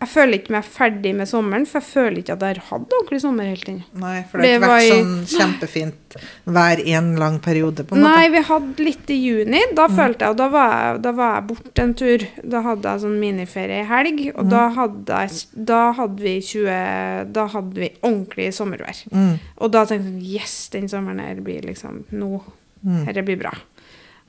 Jeg 0.03 0.09
føler 0.11 0.37
ikke 0.39 0.53
meg 0.57 0.65
ferdig 0.67 1.11
med 1.15 1.29
sommeren, 1.29 1.65
for 1.69 1.79
jeg 1.79 1.87
føler 1.89 2.17
ikke 2.19 2.33
at 2.35 2.41
jeg 2.43 2.57
har 2.57 2.65
hatt 2.69 2.95
ordentlig 2.97 3.19
sommer 3.23 3.47
helt 3.47 3.69
ennå. 3.71 3.85
Nei, 4.03 4.15
for 4.29 4.43
det 4.43 4.49
har 4.51 4.59
ikke 4.59 4.71
vært 4.73 4.89
sånn 4.91 5.13
kjempefint 5.33 6.17
hver 6.57 6.81
en 6.93 7.07
lang 7.21 7.37
periode, 7.43 7.85
på 7.87 7.95
en 7.95 8.03
måte. 8.03 8.11
Nei, 8.17 8.25
vi 8.33 8.41
hadde 8.49 8.85
litt 8.87 9.13
i 9.15 9.17
juni. 9.21 9.61
Da 9.77 9.85
følte 9.89 10.27
jeg, 10.27 10.35
og 10.35 10.39
da 10.41 10.47
var 10.53 10.73
jeg, 10.75 11.01
da 11.05 11.13
var 11.17 11.31
jeg 11.37 11.47
borte 11.53 11.85
en 11.87 11.93
tur. 12.03 12.25
Da 12.55 12.63
hadde 12.67 12.91
jeg 12.95 13.03
sånn 13.05 13.15
miniferie 13.23 13.79
i 13.81 13.87
helg, 13.89 14.21
og 14.35 14.51
da, 14.51 14.65
hadde 14.77 15.21
jeg, 15.23 15.39
da 15.71 15.79
hadde 15.97 16.27
vi 16.27 16.35
20 16.51 17.31
Da 17.33 17.47
hadde 17.55 17.79
vi 17.85 17.89
ordentlig 18.01 18.49
sommervær. 18.59 18.99
Mm. 19.13 19.31
Og 19.63 19.71
da 19.73 19.85
tenkte 19.89 20.11
jeg 20.19 20.41
yes, 20.41 20.57
den 20.75 20.91
sommeren 20.91 21.23
her 21.23 21.39
blir 21.45 21.63
liksom 21.71 22.03
Nå, 22.11 22.43
Mm. 22.83 23.05
dette 23.07 23.21
blir 23.23 23.37
bra. 23.39 23.51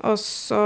Og 0.07 0.15
så 0.23 0.61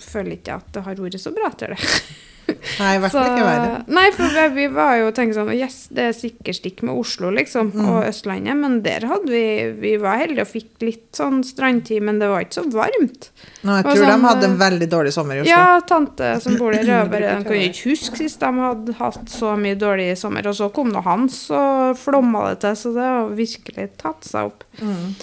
føler 0.00 0.38
ikke 0.38 0.60
at 0.60 0.68
det 0.74 0.84
har 0.86 1.00
vært 1.02 1.20
så 1.20 1.34
bra 1.34 1.50
etter 1.52 1.74
det. 1.76 1.80
Nei, 2.52 2.96
i 2.96 3.00
hvert 3.00 3.14
fall 3.14 3.28
ikke 3.30 3.44
verre. 3.46 3.76
Nei, 3.92 4.04
for 4.14 4.54
vi, 4.56 4.64
var 4.72 4.96
jo 4.98 5.10
tenkte 5.14 5.38
sånn 5.38 5.50
Yes, 5.54 5.76
det 5.94 6.06
er 6.08 6.16
sikkert 6.16 6.58
stikk 6.58 6.82
med 6.86 6.98
Oslo, 6.98 7.30
liksom, 7.34 7.70
Mm. 7.72 7.86
og 7.88 7.98
Østlandet, 8.08 8.56
men 8.58 8.80
der 8.84 9.06
hadde 9.08 9.30
vi 9.30 9.44
Vi 9.82 9.92
var 10.02 10.18
heldige 10.20 10.44
og 10.44 10.50
fikk 10.50 10.82
litt 10.84 11.16
sånn 11.16 11.42
strandtid, 11.46 12.02
men 12.02 12.18
det 12.18 12.28
var 12.28 12.44
ikke 12.44 12.58
så 12.60 12.64
varmt. 12.74 13.30
Nå, 13.62 13.76
jeg 13.78 13.86
tror 13.86 14.00
sånn, 14.02 14.10
de 14.10 14.28
hadde 14.28 14.46
eh, 14.46 14.50
en 14.50 14.58
veldig 14.60 14.88
dårlig 14.92 15.12
sommer 15.14 15.38
i 15.38 15.44
Oslo. 15.44 15.50
Ja, 15.52 15.80
tante 15.86 16.32
som 16.44 16.58
bor 16.60 16.74
der, 16.74 16.90
bruker 17.12 17.26
de 17.28 17.48
kunne 17.48 17.68
ikke 17.70 17.92
huske 17.92 18.20
sist 18.20 18.42
de 18.42 18.50
hadde 18.58 18.96
hatt 18.98 19.30
så 19.32 19.54
mye 19.58 19.78
dårlig 19.78 20.10
sommer. 20.20 20.50
Og 20.50 20.58
så 20.58 20.70
kom 20.74 20.92
nå 20.92 21.04
Hans, 21.06 21.44
og 21.54 21.94
flomma 22.00 22.48
det 22.50 22.60
til, 22.66 22.76
så 22.82 22.94
det 22.96 23.06
har 23.06 23.30
virkelig 23.38 23.88
tatt 24.02 24.28
seg 24.28 24.50
opp. 24.50 24.66
Mm. 24.82 25.14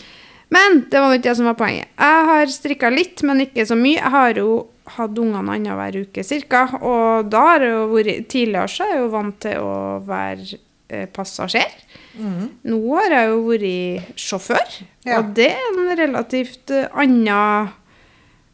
Men 0.49 0.79
det 0.89 0.97
var 1.01 1.13
ikke 1.13 1.27
det 1.29 1.35
som 1.37 1.45
var 1.45 1.57
poenget. 1.59 1.89
Jeg 1.99 2.25
har 2.31 2.49
strikka 2.53 2.89
litt, 2.89 3.21
men 3.27 3.43
ikke 3.45 3.65
så 3.69 3.75
mye. 3.77 3.99
Jeg 3.99 4.13
har 4.15 4.39
jo 4.41 4.53
hatt 4.95 5.19
ungene 5.21 5.43
annenhver 5.53 5.99
uke 6.01 6.23
cirka, 6.25 6.63
og 6.81 7.27
da 7.29 7.43
har 7.51 7.61
jeg 7.67 7.75
jo 7.75 7.83
vært 7.91 8.23
Tidligere 8.33 8.71
så 8.73 8.87
er 8.87 8.95
jeg 8.95 9.03
jo 9.03 9.11
vant 9.13 9.37
til 9.45 9.59
å 9.61 9.75
være 10.07 10.47
eh, 10.89 11.05
passasjer. 11.13 11.75
Mm. 12.17 12.47
Nå 12.71 12.79
har 12.95 13.13
jeg 13.13 13.29
jo 13.29 13.43
vært 13.51 14.15
sjåfør, 14.25 14.79
Ja. 15.05 15.19
og 15.19 15.29
det 15.37 15.51
er 15.53 15.69
en 15.69 15.93
relativt 16.01 16.73
eh, 16.73 16.89
annen 16.97 17.69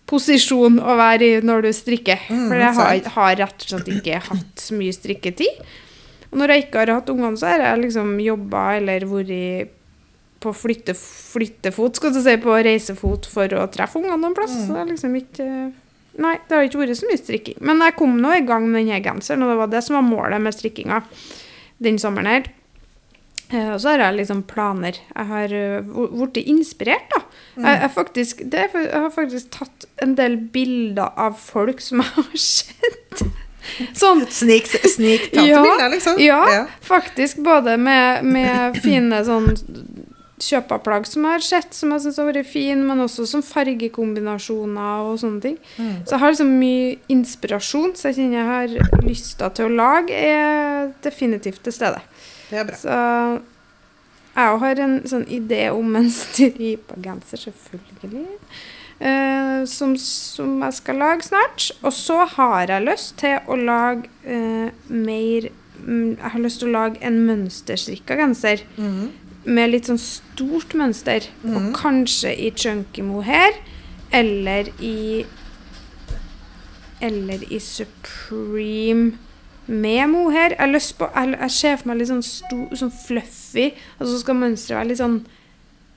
posisjon 0.06 0.75
å 0.84 0.98
være 1.00 1.25
i 1.32 1.40
når 1.42 1.64
du 1.66 1.72
strikker. 1.74 2.28
Mm, 2.30 2.44
For 2.52 2.62
jeg 2.62 2.74
har, 2.78 3.00
har 3.16 3.40
rett 3.40 3.64
og 3.66 3.72
slett 3.72 3.88
ikke 3.96 4.20
hatt 4.28 4.62
så 4.68 4.75
mye 4.78 4.94
strikketid. 4.94 5.64
Og 6.30 6.38
når 6.42 6.52
jeg 6.58 6.66
ikke 6.68 6.84
har 6.84 6.92
hatt 7.00 7.10
ungene, 7.10 7.40
så 7.40 7.54
har 7.56 7.64
jeg 7.64 7.86
liksom 7.88 8.12
jobba 8.22 8.68
eller 8.82 9.08
vært 9.10 9.72
på 10.46 10.54
flytte, 10.56 10.96
flyttefot, 10.98 11.98
skal 12.00 12.14
du 12.16 12.22
si, 12.24 12.36
på 12.42 12.60
reisefot 12.68 13.28
for 13.32 13.58
å 13.58 13.66
treffe 13.74 14.00
ungene 14.02 14.20
noen 14.22 14.38
plass. 14.38 14.54
Så 14.54 14.72
det 14.72 14.84
er 14.84 14.94
liksom 14.94 15.18
ikke 15.22 15.50
Nei, 16.16 16.38
det 16.48 16.56
har 16.56 16.64
ikke 16.64 16.80
vært 16.80 16.96
så 16.96 17.10
mye 17.10 17.20
strikking. 17.20 17.58
Men 17.68 17.82
jeg 17.84 17.98
kom 18.00 18.14
nå 18.24 18.30
i 18.38 18.44
gang 18.48 18.70
med 18.70 18.86
denne 18.86 19.02
genseren, 19.04 19.42
og 19.44 19.50
det 19.52 19.58
var 19.60 19.72
det 19.74 19.82
som 19.84 19.98
var 19.98 20.06
målet 20.08 20.40
med 20.40 20.56
strikkinga 20.56 21.02
den 21.84 22.00
sommeren 22.00 22.30
her. 22.32 22.46
Eh, 23.50 23.74
og 23.74 23.82
så 23.82 23.92
har 23.94 24.06
jeg 24.06 24.20
liksom 24.22 24.44
planer. 24.50 24.98
Jeg 25.12 25.30
har 25.30 25.54
uh, 25.54 26.06
blitt 26.16 26.40
inspirert, 26.48 27.10
da. 27.12 27.22
Jeg, 27.56 27.82
jeg, 27.82 27.92
faktisk, 27.94 28.46
det, 28.52 28.68
jeg 28.74 28.92
har 28.94 29.12
faktisk 29.14 29.52
tatt 29.54 29.90
en 30.04 30.16
del 30.18 30.38
bilder 30.52 31.12
av 31.20 31.38
folk 31.40 31.84
som 31.84 32.02
jeg 32.02 32.16
har 32.16 32.40
sett. 32.40 33.25
Sånn 33.98 34.22
Snik, 34.30 34.68
snik 34.70 35.32
Ja, 35.34 35.62
bilder, 35.64 35.90
liksom. 35.90 36.20
ja, 36.22 36.66
faktisk. 36.86 37.40
Både 37.46 37.78
med, 37.82 38.25
med 38.25 38.78
fine 38.84 39.24
sånn 39.25 39.56
kjøpeplagg 40.42 41.08
som 41.08 41.24
jeg 41.24 41.38
har 41.38 41.44
sett, 41.46 41.75
som 41.77 41.94
jeg 41.94 42.04
syns 42.04 42.20
har 42.20 42.27
vært 42.27 42.50
fine, 42.50 42.84
men 42.84 43.04
også 43.06 43.25
som 43.30 43.44
fargekombinasjoner 43.46 45.08
og 45.08 45.20
sånne 45.22 45.42
ting. 45.44 45.58
Mm. 45.77 45.94
Så 46.04 46.15
jeg 46.15 46.24
har 46.24 46.34
liksom 46.34 46.54
mye 46.60 46.94
inspirasjon, 47.15 47.96
så 47.96 48.10
jeg 48.10 48.20
kjenner 48.20 48.42
jeg 48.42 48.50
har 48.51 49.04
lysta 49.08 49.50
til 49.56 49.70
å 49.70 49.75
lage, 49.80 50.12
er 50.15 50.92
definitivt 51.06 51.63
til 51.63 51.75
stede. 51.75 52.04
Det 52.50 52.62
er 52.62 52.68
bra. 52.68 52.80
Så 52.80 53.00
jeg 54.36 54.62
har 54.65 54.82
en 54.84 54.96
sånn 55.08 55.27
idé 55.32 55.65
om 55.72 55.96
en 55.96 56.10
stripa 56.12 56.98
genser, 57.00 57.46
selvfølgelig. 57.48 58.25
Uh, 58.96 59.65
som, 59.68 59.92
som 60.00 60.62
jeg 60.63 60.75
skal 60.77 61.00
lage 61.00 61.27
snart. 61.27 61.70
Og 61.84 61.92
så 61.96 62.22
har 62.36 62.72
jeg 62.72 62.86
lyst 62.88 63.18
til 63.20 63.39
å 63.51 63.58
lage 63.60 64.08
uh, 64.24 64.72
mer 64.88 65.50
um, 65.84 66.13
Jeg 66.15 66.32
har 66.32 66.39
lyst 66.39 66.62
til 66.63 66.72
å 66.72 66.75
lage 66.77 67.01
en 67.04 67.20
mønsterstrikka 67.27 68.15
genser 68.20 68.63
Mhm. 68.80 69.12
Med 69.46 69.72
litt 69.72 69.90
sånn 69.90 70.02
stort 70.02 70.74
mønster. 70.78 71.28
Og 71.46 71.72
kanskje 71.78 72.34
i 72.34 72.52
chunky 72.56 73.06
mohair, 73.06 73.58
eller 74.16 74.72
i 74.80 75.25
Eller 77.04 77.42
i 77.52 77.60
Supreme 77.60 79.18
med 79.68 80.10
mohair. 80.10 80.56
Jeg, 80.56 80.72
lyst 80.72 80.94
på, 80.98 81.10
jeg, 81.12 81.34
jeg 81.36 81.52
ser 81.52 81.80
for 81.82 81.90
meg 81.92 82.00
litt 82.00 82.10
sånn, 82.10 82.24
sto, 82.24 82.60
sånn 82.78 82.94
fluffy, 82.94 83.66
og 84.00 84.08
så 84.08 84.22
skal 84.22 84.38
mønsteret 84.40 84.80
være 84.80 84.90
litt 84.94 85.02
sånn 85.02 85.18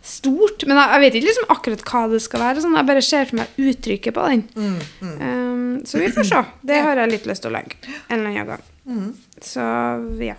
stort. 0.04 0.66
Men 0.66 0.80
jeg, 0.80 0.90
jeg 0.90 1.04
vet 1.04 1.18
ikke 1.18 1.28
liksom 1.28 1.54
akkurat 1.54 1.86
hva 1.92 2.02
det 2.12 2.20
skal 2.24 2.44
være. 2.44 2.64
Sånn. 2.64 2.76
Jeg 2.80 2.90
bare 2.90 3.04
ser 3.04 3.30
for 3.30 3.40
meg 3.40 3.62
uttrykket 3.62 4.16
på 4.18 4.26
den. 4.32 4.44
Mm, 4.58 4.76
mm. 5.00 5.16
Um, 5.22 5.80
så 5.88 6.02
vi 6.02 6.12
får 6.14 6.28
se. 6.32 6.44
Det 6.72 6.82
har 6.84 7.02
jeg 7.02 7.14
litt 7.14 7.28
lyst 7.30 7.44
til 7.46 7.52
å 7.52 7.56
legge 7.58 7.78
en 7.86 8.18
eller 8.18 8.30
annen 8.32 8.52
gang. 8.54 8.70
Mhm. 8.88 9.10
Så 9.44 9.64
ja. 10.24 10.38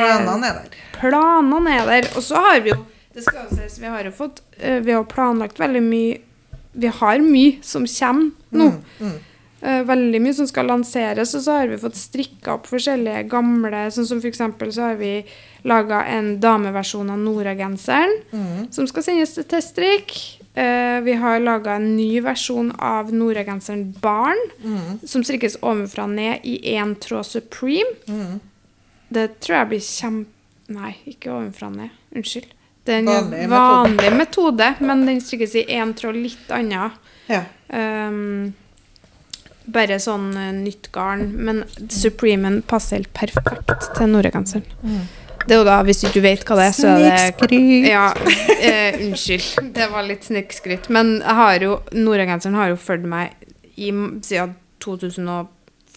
Planene 0.00 0.46
er 0.50 0.58
der. 0.62 0.80
planene 1.00 1.76
er 1.78 1.86
der. 1.92 2.10
Og 2.16 2.22
så 2.22 2.34
har 2.48 2.60
vi 2.60 2.70
jo 2.74 2.80
det 3.14 3.22
skal 3.22 3.44
jo 3.46 3.56
sies, 3.56 3.76
vi 3.78 3.86
har 3.86 4.02
jo 4.02 4.10
fått 4.10 4.40
eh, 4.58 4.80
Vi 4.82 4.90
har 4.90 5.04
planlagt 5.06 5.60
veldig 5.62 5.82
mye 5.86 6.16
Vi 6.74 6.88
har 6.90 7.18
mye 7.22 7.60
som 7.62 7.84
kommer 7.86 8.32
nå. 8.50 8.72
Mm, 8.98 9.06
mm. 9.06 9.20
Veldig 9.88 10.18
mye 10.20 10.34
som 10.34 10.46
skal 10.50 10.66
lanseres, 10.68 11.30
og 11.38 11.40
så 11.40 11.52
har 11.60 11.68
vi 11.70 11.78
fått 11.80 11.96
strikka 11.96 12.56
opp 12.58 12.66
forskjellige 12.68 13.22
gamle 13.30 13.86
Sånn 13.94 14.04
som 14.10 14.18
eksempel 14.20 14.72
så 14.74 14.90
har 14.90 14.96
vi 15.00 15.24
laga 15.64 16.02
en 16.12 16.34
dameversjon 16.42 17.08
av 17.14 17.18
Nora-genseren 17.22 18.12
Mm. 18.32 18.66
som 18.74 18.86
skal 18.86 19.02
sendes 19.06 19.32
til 19.34 19.44
teststrikk. 19.44 20.12
Eh, 20.54 21.00
vi 21.00 21.14
har 21.14 21.40
laga 21.40 21.76
en 21.78 21.96
ny 21.96 22.20
versjon 22.20 22.74
av 22.78 23.10
Nora-genseren 23.14 23.94
Barn, 24.02 24.36
Mm. 24.62 25.00
som 25.06 25.22
strikkes 25.24 25.56
ovenfra 25.62 26.04
og 26.04 26.10
ned 26.10 26.40
i 26.44 26.58
én 26.76 26.94
tråd 27.00 27.24
Supreme. 27.24 28.40
Det 29.14 29.28
tror 29.40 29.60
jeg 29.60 29.70
blir 29.72 29.84
kjempe... 29.86 30.30
Nei, 30.74 30.94
ikke 31.10 31.28
ovenfra 31.28 31.68
og 31.68 31.74
ned. 31.76 31.96
Unnskyld. 32.16 32.52
Det 32.84 32.94
er 32.94 33.02
en 33.02 33.08
Vanlig 33.08 33.46
vanlig, 33.52 34.10
metode, 34.16 34.68
men 34.84 35.06
den 35.08 35.20
strikkes 35.24 35.56
i 35.60 35.64
én 35.76 35.92
tråd 35.96 36.16
litt 36.20 36.50
annet. 36.52 36.96
Ja. 37.28 37.42
Um, 37.68 38.52
bare 39.64 39.96
sånn 40.02 40.30
eh, 40.36 40.50
nytt 40.56 40.90
garn. 40.92 41.30
Men 41.46 41.62
Supremen 41.92 42.60
passer 42.68 43.00
helt 43.00 43.12
perfekt 43.16 43.90
til 43.96 44.10
Nora-genseren. 44.12 44.66
Mm. 44.84 45.04
Det 45.44 45.56
er 45.56 45.60
jo 45.60 45.66
da, 45.68 45.78
hvis 45.84 46.00
du 46.00 46.06
ikke 46.08 46.24
vet 46.24 46.44
hva 46.48 46.56
det 46.56 46.66
er, 46.70 46.74
så 46.76 46.90
er 46.90 47.02
det 47.02 47.14
Snikskryt. 47.20 47.88
ja, 47.90 48.04
eh, 48.56 49.00
unnskyld. 49.04 49.72
Det 49.76 49.88
var 49.92 50.06
litt 50.08 50.28
snikskryt. 50.28 50.88
Men 50.92 51.18
jeg 51.18 51.38
har 51.40 51.64
jo, 51.64 51.78
Nora-genseren 51.96 52.56
har 52.56 52.72
jo 52.72 52.78
fulgt 52.80 53.08
meg 53.08 53.34
i, 53.76 53.90
siden 54.24 54.56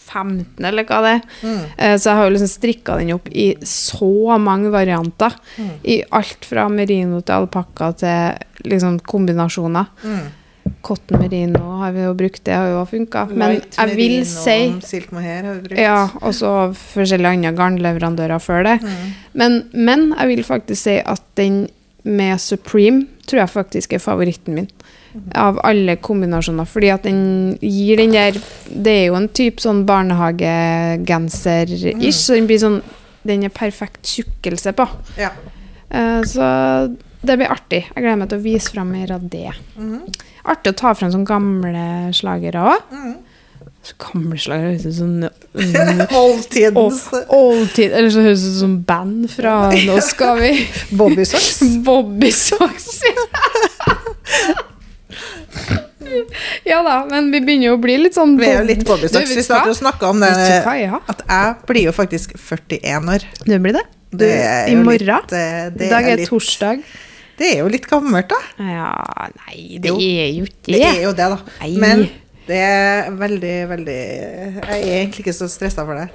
2015, 0.07 0.65
eller 0.65 0.87
hva 0.87 1.01
det 1.03 1.13
er. 1.17 1.21
Mm. 1.43 1.61
Så 1.99 2.09
jeg 2.09 2.17
har 2.19 2.25
jo 2.25 2.33
liksom 2.35 2.51
strikka 2.51 2.97
den 3.01 3.13
opp 3.17 3.29
i 3.29 3.47
så 3.67 4.37
mange 4.41 4.71
varianter. 4.73 5.35
Mm. 5.57 5.71
I 5.83 6.01
alt 6.19 6.47
fra 6.47 6.67
merino 6.71 7.21
til 7.21 7.37
alpakka 7.41 7.93
til 8.01 8.67
liksom 8.71 8.99
kombinasjoner. 9.07 9.93
Mm. 10.03 10.27
Cotton 10.83 11.21
merino 11.21 11.77
har 11.81 11.93
vi 11.95 12.03
jo 12.03 12.13
brukt, 12.17 12.43
det 12.45 12.55
har 12.55 12.69
jo 12.71 12.83
funka. 12.89 13.25
Men 13.31 13.57
jeg 13.61 13.95
vil 13.97 14.17
si 14.27 14.57
Silk 14.85 15.13
mohair 15.15 15.47
har 15.47 15.57
vi 15.59 15.69
brukt. 15.69 15.81
Ja, 15.81 16.09
og 16.21 16.35
så 16.35 16.51
forskjellige 16.77 17.37
andre 17.37 17.53
garnleverandører 17.57 18.43
før 18.43 18.67
det. 18.67 18.77
Men, 19.37 19.61
men 19.73 20.11
jeg 20.13 20.33
vil 20.33 20.43
faktisk 20.47 20.81
si 20.89 20.97
at 20.99 21.23
den 21.39 21.65
med 22.07 22.39
Supreme 22.39 23.05
tror 23.27 23.43
jeg 23.43 23.51
faktisk 23.51 23.95
er 23.97 24.03
favoritten 24.03 24.55
min. 24.55 24.69
Av 25.35 25.59
alle 25.65 25.95
kombinasjoner. 26.03 26.65
Fordi 26.69 26.89
at 26.93 27.03
den 27.07 27.57
gir 27.61 27.97
den 28.01 28.11
der 28.15 28.33
Det 28.67 28.91
er 28.91 29.05
jo 29.09 29.15
en 29.19 29.29
type 29.29 29.61
sånn 29.63 29.85
barnehagegenser-ish, 29.87 32.21
så 32.21 32.33
den 32.37 32.47
blir 32.49 32.59
sånn 32.61 32.81
Den 33.27 33.43
er 33.43 33.49
perfekt 33.51 34.07
tjukkelse 34.07 34.71
på. 34.77 34.85
Ja. 35.19 35.29
Uh, 35.91 36.21
så 36.27 36.43
det 37.27 37.35
blir 37.39 37.51
artig. 37.51 37.81
Jeg 37.89 38.03
gleder 38.03 38.19
meg 38.21 38.29
til 38.31 38.39
å 38.39 38.45
vise 38.45 38.71
fram 38.71 38.89
mer 38.93 39.09
av 39.15 39.21
det. 39.31 39.51
Mm. 39.75 40.01
Artig 40.47 40.71
å 40.71 40.79
ta 40.79 40.89
frem 40.95 41.11
sånne 41.11 41.27
gamle 41.27 41.85
slagere 42.15 42.59
òg. 42.73 42.79
Mhm. 42.93 43.15
Så 43.87 43.93
gamle 44.03 44.35
slagere 44.41 44.69
høres 44.73 44.85
ut 44.85 44.95
som 44.97 45.11
Oldtidens 46.19 47.01
Oldtid, 47.37 47.91
eller 47.93 48.09
så 48.11 48.21
høres 48.25 48.41
det 48.43 48.51
ut 48.51 48.59
som 48.59 48.83
band 48.87 49.29
fra 49.31 49.53
Nå 49.87 49.95
skal 50.03 50.41
vi 50.41 50.51
Bobby 50.97 51.25
socks. 51.27 51.61
Ja 56.71 56.81
da, 56.85 56.95
men 57.09 57.31
vi 57.33 57.39
begynner 57.45 57.71
jo 57.71 57.75
å 57.77 57.81
bli 57.81 57.97
litt 58.01 58.15
sånn 58.17 58.35
Vi 58.39 58.47
er 58.49 58.61
jo 58.61 58.67
litt 58.69 58.83
vet 58.87 59.15
Vi 59.31 59.43
starter 59.45 59.73
å 59.73 59.77
snakke 59.77 60.09
om 60.09 60.19
det. 60.23 60.31
Hva, 60.65 60.75
ja. 60.79 60.99
At 61.11 61.23
jeg 61.27 61.55
blir 61.69 61.87
jo 61.89 61.93
faktisk 61.95 62.35
41 62.39 63.11
år. 63.15 63.25
Du 63.45 63.55
blir 63.63 63.77
det. 63.79 63.85
Du, 64.11 64.23
Det 64.23 64.69
I 64.71 64.75
morgen. 64.79 65.07
litt, 65.07 65.33
eh, 65.35 65.69
det 65.75 65.87
I 65.87 65.89
dag 65.91 66.07
er 66.13 66.17
litt- 66.21 66.29
torsdag. 66.31 66.83
Det 67.37 67.51
er 67.53 67.57
jo 67.59 67.67
litt 67.69 67.85
gammelt, 67.85 68.29
da. 68.31 68.37
Ja, 68.57 68.91
nei, 69.45 69.77
det 69.79 69.91
Jo, 69.91 69.97
er 69.99 70.31
jo 70.33 70.45
ikke 70.47 70.71
Det 70.73 70.79
det. 70.81 70.87
er 70.95 71.01
jo 71.03 71.11
det, 71.13 71.27
da. 71.35 71.39
Nei. 71.61 71.71
Men 71.77 72.09
det 72.47 72.61
er 72.63 73.11
veldig, 73.11 73.55
veldig 73.69 73.97
Jeg 73.97 74.63
er 74.63 75.03
egentlig 75.03 75.25
ikke 75.27 75.35
så 75.37 75.49
stressa 75.51 75.85
for 75.85 75.95
det. 75.99 76.07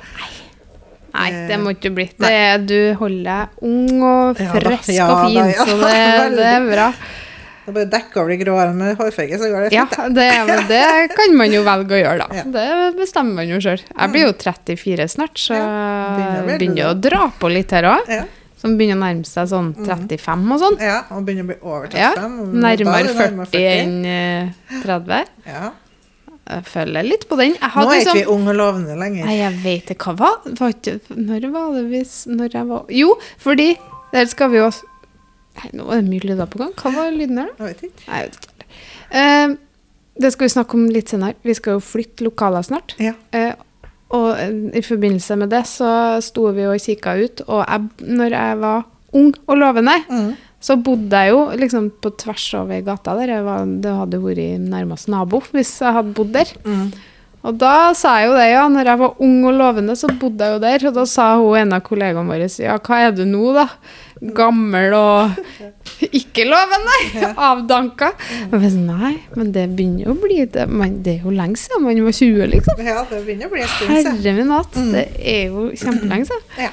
Nei, 1.13 1.31
det 1.47 1.59
må 1.61 1.75
ikke 1.77 1.93
bli. 1.95 2.07
Det 2.19 2.67
du 2.67 2.95
holder 2.99 3.23
deg 3.29 3.49
ung 3.69 4.03
og 4.03 4.41
Ja 4.41 4.53
da, 4.55 4.61
frisk 4.71 4.95
ja 4.97 5.09
og 5.13 5.27
fin, 5.29 5.37
da, 5.37 5.47
ja, 5.53 5.65
så 5.69 5.77
det, 5.83 6.37
det 6.39 6.47
er 6.49 6.67
bra. 6.73 6.87
Det 7.63 7.73
bare 7.77 7.89
dekker 7.93 8.21
over 8.23 8.33
de 8.33 8.37
grå 8.41 8.55
hårene 8.59 8.75
med 8.79 8.97
hårfarge, 8.99 9.39
så 9.39 9.49
går 9.53 9.67
det 9.69 9.77
Ja, 9.77 9.85
det, 10.11 10.29
det 10.71 10.85
kan 11.15 11.35
man 11.39 11.53
jo 11.55 11.63
velge 11.67 11.95
å 11.95 12.01
gjøre, 12.01 12.25
da. 12.25 12.29
Ja. 12.41 12.45
Det 12.57 12.93
bestemmer 12.99 13.39
man 13.43 13.51
jo 13.53 13.61
sjøl. 13.63 13.83
Jeg 13.87 14.15
blir 14.15 14.27
jo 14.27 14.33
34 14.43 15.09
snart, 15.15 15.39
så 15.39 15.59
begynner 15.59 16.39
jeg 16.41 16.63
begynner 16.63 16.89
å 16.91 16.95
dra 16.99 17.29
på 17.39 17.53
litt 17.53 17.75
her 17.77 17.91
òg. 17.93 18.11
Som 18.63 18.77
begynner 18.79 18.99
å 18.99 19.03
nærme 19.03 19.27
seg 19.27 19.49
sånn 19.51 19.73
35 19.79 20.43
og 20.55 20.61
sånn. 20.63 20.77
ja, 20.83 20.99
og 21.11 21.25
begynner 21.27 21.47
å 21.47 21.51
bli 21.51 21.57
over 21.63 21.89
35. 21.91 21.99
Ja, 21.99 22.11
og 22.19 22.27
da 22.27 22.73
er 22.73 22.83
Nærmere 22.83 23.15
40 23.19 23.65
enn 23.71 23.97
eh, 24.07 24.83
30. 24.85 25.33
Ja. 25.51 25.71
Jeg 26.53 26.67
føler 26.67 27.07
litt 27.07 27.27
på 27.31 27.39
den. 27.39 27.55
Nå 27.55 27.63
er 27.63 27.83
ikke 27.83 27.97
liksom 27.97 28.19
vi 28.19 28.25
unge 28.35 28.51
og 28.53 28.59
lovende 28.59 28.99
lenger. 28.99 29.27
Nei, 29.29 29.37
jeg 29.39 29.59
vet 29.63 29.93
ikke 29.95 30.13
hva 30.13 30.31
var, 30.35 30.55
var 30.59 30.73
Når 31.15 31.51
var 31.55 31.69
det 31.77 31.83
hvis 31.93 32.15
Når 32.31 32.57
jeg 32.59 32.67
var 32.71 32.91
Jo, 32.91 33.13
fordi 33.41 33.69
der 34.13 34.27
skal 34.31 34.51
vi 34.53 34.61
også 34.61 34.91
nå 35.73 35.85
var 35.89 36.01
det 36.01 36.09
mye 36.11 36.25
lyder 36.27 36.49
på 36.53 36.59
gang. 36.63 36.73
Hva 36.81 36.93
var 36.95 37.11
lyden 37.15 37.39
her, 37.43 37.51
da? 37.59 37.67
Jeg 37.69 37.75
vet 37.75 37.85
ikke. 37.91 38.07
Nei, 38.09 38.21
jeg 38.23 38.31
vet 38.31 38.47
ikke. 38.49 38.71
Uh, 39.13 39.57
det 40.23 40.31
skal 40.35 40.45
vi 40.49 40.53
snakke 40.55 40.77
om 40.79 40.87
litt 40.93 41.09
senere. 41.13 41.37
Vi 41.47 41.55
skal 41.57 41.77
jo 41.79 41.83
flytte 41.85 42.25
lokaler 42.27 42.65
snart. 42.67 42.97
Ja. 43.03 43.15
Uh, 43.37 43.53
og 44.13 44.27
eh, 44.37 44.51
i 44.77 44.83
forbindelse 44.85 45.39
med 45.41 45.49
det 45.55 45.63
så 45.71 45.89
sto 46.21 46.43
vi 46.53 46.67
og 46.69 46.77
kikka 46.85 47.15
ut, 47.17 47.41
og 47.49 47.63
jeg, 47.65 47.87
når 48.13 48.35
jeg 48.37 48.59
var 48.61 48.83
ung 49.17 49.31
og 49.49 49.57
lovende, 49.57 49.95
Mm. 50.09 50.35
så 50.61 50.77
bodde 50.77 51.17
jeg 51.17 51.33
jo 51.33 51.39
liksom 51.59 51.87
på 52.05 52.11
tvers 52.21 52.45
over 52.61 52.83
gata 52.85 53.15
der. 53.17 53.33
Var, 53.43 53.65
det 53.81 53.95
hadde 53.97 54.21
vært 54.23 54.61
nærmest 54.69 55.09
nabo 55.09 55.41
hvis 55.55 55.73
jeg 55.81 55.97
hadde 55.97 56.13
bodd 56.15 56.33
der. 56.37 56.53
Mm. 56.65 56.93
Og 57.43 57.57
da 57.59 57.91
sa 57.99 58.21
jeg 58.21 58.31
jo 58.31 58.37
det, 58.39 58.47
ja. 58.53 58.63
Når 58.71 58.89
jeg 58.93 59.01
var 59.01 59.23
ung 59.27 59.37
og 59.51 59.57
lovende, 59.59 59.97
så 59.99 60.11
bodde 60.15 60.47
jeg 60.47 60.55
jo 60.57 60.63
der. 60.63 60.87
Og 60.89 60.95
da 61.01 61.05
sa 61.11 61.27
hun 61.41 61.59
en 61.59 61.75
av 61.75 61.83
kollegaene 61.87 62.31
våre, 62.31 62.47
ja, 62.63 62.79
hva 62.79 63.01
er 63.09 63.17
du 63.17 63.25
nå, 63.27 63.51
da? 63.57 63.67
Gammel 64.23 64.95
og 64.95 65.41
ikke 66.15 66.45
lovende? 66.47 66.99
Avdanka. 67.51 68.13
Og 68.53 68.57
jeg 68.63 68.75
sa, 68.77 68.85
nei, 68.87 69.17
men 69.35 69.51
det 69.57 69.67
begynner 69.75 70.07
jo 70.07 70.15
å 70.15 70.21
bli 70.23 70.39
det. 70.55 70.69
Men 70.71 71.01
det 71.03 71.17
er 71.17 71.27
jo 71.27 71.35
lenge 71.35 71.59
siden 71.59 71.83
man 71.89 72.03
var 72.07 72.19
20, 72.21 72.47
liksom. 72.55 72.87
Ja, 72.87 73.03
det 73.11 73.23
begynner 73.27 73.51
å 73.51 73.55
bli 73.57 73.67
en 73.67 73.73
stund 73.75 73.91
siden. 73.91 74.23
Herre 74.23 74.37
min 74.39 74.55
hatt. 74.55 74.81
Det 74.95 75.07
er 75.35 75.45
jo 75.51 75.67
kjempelenge 75.83 76.31
siden. 76.31 76.49
Ja. 76.69 76.73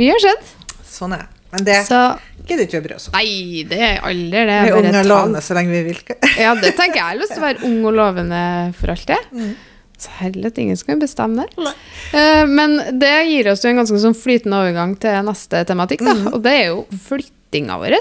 Mye 0.00 0.16
har 0.16 0.24
skjedd. 0.24 0.52
Sånn 0.96 1.16
er 1.16 1.26
det. 1.26 1.32
Men 1.52 1.64
det 1.64 1.76
Så 1.86 2.00
gidder 2.48 2.66
ikke 2.66 2.78
vi 2.78 2.80
å 2.80 2.86
bry 2.88 2.96
oss 2.96 3.06
om. 3.08 3.14
Nei, 3.16 3.62
det 3.68 3.78
er 3.84 4.02
aldri 4.04 4.42
det. 4.48 4.56
Vi 4.64 4.72
er 4.72 4.74
er 4.74 4.80
unge 4.80 4.98
og 5.04 5.08
lovende 5.12 5.44
så 5.44 5.56
lenge 5.56 5.72
vi 5.72 5.84
vil. 5.86 6.00
Ja, 6.40 6.56
det 6.58 6.72
tenker 6.76 6.96
jeg. 6.96 7.04
Jeg 7.04 7.06
har 7.12 7.20
lyst 7.20 7.36
til 7.36 7.42
å 7.42 7.46
være 7.46 7.64
ung 7.68 7.78
og 7.84 7.96
lovende 8.00 8.42
for 8.76 8.92
alltid. 8.96 9.30
Mm. 9.36 9.54
Så 9.96 10.12
herlighet, 10.18 10.58
ingen 10.60 10.76
skal 10.76 10.98
bestemme 11.00 11.46
det. 11.46 11.70
Eh, 12.12 12.44
Men 12.46 12.76
det 13.00 13.14
gir 13.30 13.48
oss 13.52 13.64
jo 13.64 13.70
en 13.70 13.80
ganske 13.80 14.00
sånn 14.02 14.16
flytende 14.16 14.58
overgang 14.60 14.92
til 15.00 15.22
neste 15.24 15.62
tematikk, 15.68 16.04
da. 16.04 16.12
Mm. 16.18 16.26
Og 16.34 16.42
det 16.44 16.52
er 16.52 16.66
jo 16.68 16.82
flyttinga 17.06 17.78
vår. 17.80 17.96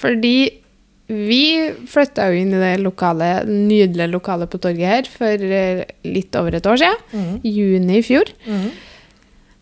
Fordi 0.00 0.36
vi 1.06 1.42
flytta 1.86 2.30
jo 2.32 2.40
inn 2.40 2.54
i 2.56 2.58
det 2.58 2.72
lokale, 2.82 3.28
nydelige 3.46 4.10
lokalet 4.10 4.50
på 4.50 4.58
torget 4.64 4.90
her 4.90 5.10
for 5.12 5.44
eh, 5.60 5.84
litt 6.08 6.34
over 6.40 6.56
et 6.58 6.66
år 6.66 6.80
siden. 6.82 7.04
Mm. 7.12 7.36
Juni 7.46 8.00
i 8.00 8.06
fjor. 8.06 8.32
Eh, 8.48 8.66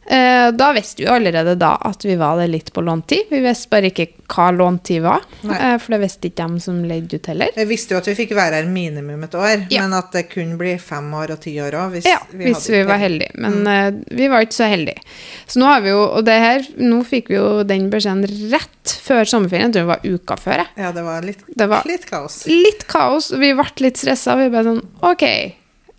Da 0.07 0.73
visste 0.77 1.03
vi 1.03 1.07
allerede 1.09 1.55
da 1.59 1.73
at 1.81 2.05
vi 2.05 2.15
var 2.21 2.37
det 2.39 2.49
litt 2.53 2.73
på 2.75 2.83
låntid. 2.85 3.31
Vi 3.31 3.39
visste 3.41 3.71
bare 3.73 3.89
ikke 3.91 4.07
hva 4.29 4.51
låntid 4.53 5.03
var, 5.05 5.23
Nei. 5.49 5.57
eh, 5.57 5.79
for 5.81 5.95
det 5.95 6.01
visste 6.03 6.29
ikke 6.29 6.37
dem 6.43 6.59
som 6.61 6.83
leide 6.85 7.15
ut 7.19 7.27
heller. 7.31 7.49
Vi 7.57 7.65
visste 7.71 7.95
jo 7.95 7.99
at 8.03 8.09
vi 8.11 8.15
fikk 8.19 8.35
være 8.37 8.59
her 8.61 8.69
minimum 8.69 9.25
et 9.25 9.35
år, 9.39 9.67
Ja. 9.73 9.83
men 9.83 9.95
at 9.97 10.13
det 10.13 10.27
kunne 10.33 10.59
bli 10.61 10.75
fem 10.79 11.09
år 11.15 11.33
og 11.37 11.41
ti 11.45 11.55
år 11.61 11.73
òg. 11.81 11.91
Hvis, 11.97 12.05
Ja, 12.09 12.19
vi 12.33 12.45
hvis 12.51 12.69
vi 12.71 12.83
var 12.89 12.99
heldige. 13.01 13.31
Men 13.35 13.67
eh, 13.67 13.91
vi 14.17 14.29
var 14.29 14.45
ikke 14.45 14.59
så 14.61 14.69
heldige. 14.69 15.01
Så 15.47 15.59
nå 15.61 15.67
har 15.73 15.81
vi 15.85 15.89
jo, 15.95 16.03
og 16.19 16.25
det 16.29 16.39
her, 16.41 16.67
nå 16.79 17.01
fikk 17.05 17.29
vi 17.33 17.37
jo 17.41 17.63
den 17.65 17.89
beskjeden 17.93 18.25
rett 18.53 18.97
før 19.09 19.25
sommerferien. 19.25 19.73
Jeg 19.73 19.77
tror 19.79 19.89
det 19.89 19.93
var 19.95 20.05
uka 20.21 20.37
før. 20.37 20.57
jeg. 20.65 20.69
Ja, 20.85 20.93
det 20.93 21.05
var 21.05 21.23
litt, 21.23 21.45
Det 21.57 21.69
var 21.69 21.83
litt 21.89 22.07
kaos. 22.11 22.43
litt 22.47 22.87
kaos. 22.87 23.31
Vi 23.33 23.53
ble 23.57 23.67
litt 23.81 23.97
stressa. 23.97 24.37
Vi 24.37 24.49
bare 24.53 24.65
sånn 24.65 24.85
OK. 25.03 25.23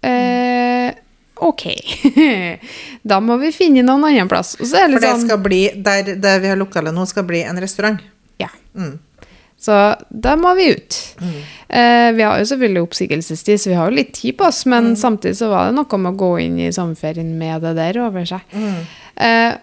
Eh, 0.05 0.74
OK. 1.45 1.65
da 3.09 3.19
må 3.21 3.37
vi 3.41 3.51
finne 3.55 3.83
noen 3.85 4.07
annen 4.09 4.29
plass. 4.31 4.55
Og 4.59 4.69
så 4.69 4.81
er 4.81 4.89
det 4.89 4.99
For 4.99 5.05
det 5.05 5.15
sånn 5.15 5.27
skal 5.27 5.41
bli, 5.45 5.63
der, 5.87 6.15
der 6.21 6.39
vi 6.43 6.51
har 6.51 6.59
lokale 6.59 6.93
nå, 6.95 7.05
skal 7.09 7.27
bli 7.27 7.43
en 7.45 7.61
restaurant. 7.61 8.01
Ja. 8.41 8.49
Mm. 8.73 8.97
Så 9.65 9.75
da 10.09 10.35
må 10.37 10.51
vi 10.57 10.71
ut. 10.75 10.97
Eh, 11.21 12.09
vi 12.13 12.25
har 12.25 12.39
jo 12.39 12.47
selvfølgelig 12.49 12.81
oppsigelsestid, 12.85 13.61
så 13.61 13.71
vi 13.71 13.77
har 13.79 13.89
jo 13.89 13.97
litt 13.97 14.11
tid 14.17 14.37
på 14.37 14.49
oss, 14.49 14.65
men 14.69 14.93
samtidig 14.99 15.39
så 15.39 15.49
var 15.49 15.69
det 15.69 15.77
noe 15.77 16.01
med 16.01 16.11
å 16.11 16.19
gå 16.19 16.31
inn 16.43 16.59
i 16.67 16.73
sommerferien 16.75 17.31
med 17.39 17.63
det 17.65 17.73
der 17.79 18.01
over 18.03 18.27
seg. 18.29 18.43
Eh, 19.15 19.53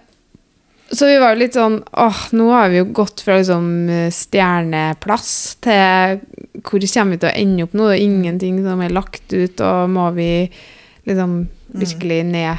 så 0.93 1.09
vi 1.09 1.17
var 1.21 1.33
jo 1.33 1.41
litt 1.41 1.57
sånn 1.57 1.79
åh, 2.03 2.19
nå 2.37 2.51
har 2.53 2.69
vi 2.69 2.83
jo 2.83 2.91
gått 2.93 3.23
fra 3.25 3.39
liksom 3.39 3.69
eh, 3.89 4.11
stjerneplass 4.13 5.31
til 5.65 6.19
hvor 6.61 6.85
kommer 6.85 7.15
vi 7.15 7.23
til 7.23 7.31
å 7.31 7.37
ende 7.45 7.65
opp 7.65 7.77
nå? 7.77 7.87
Det 7.89 7.97
er 7.97 8.05
ingenting 8.05 8.59
som 8.65 8.83
er 8.85 8.93
lagt 8.93 9.33
ut, 9.33 9.63
og 9.65 9.93
må 9.93 10.11
vi 10.19 10.33
liksom 11.09 11.39
virkelig 11.73 12.25
ned 12.25 12.57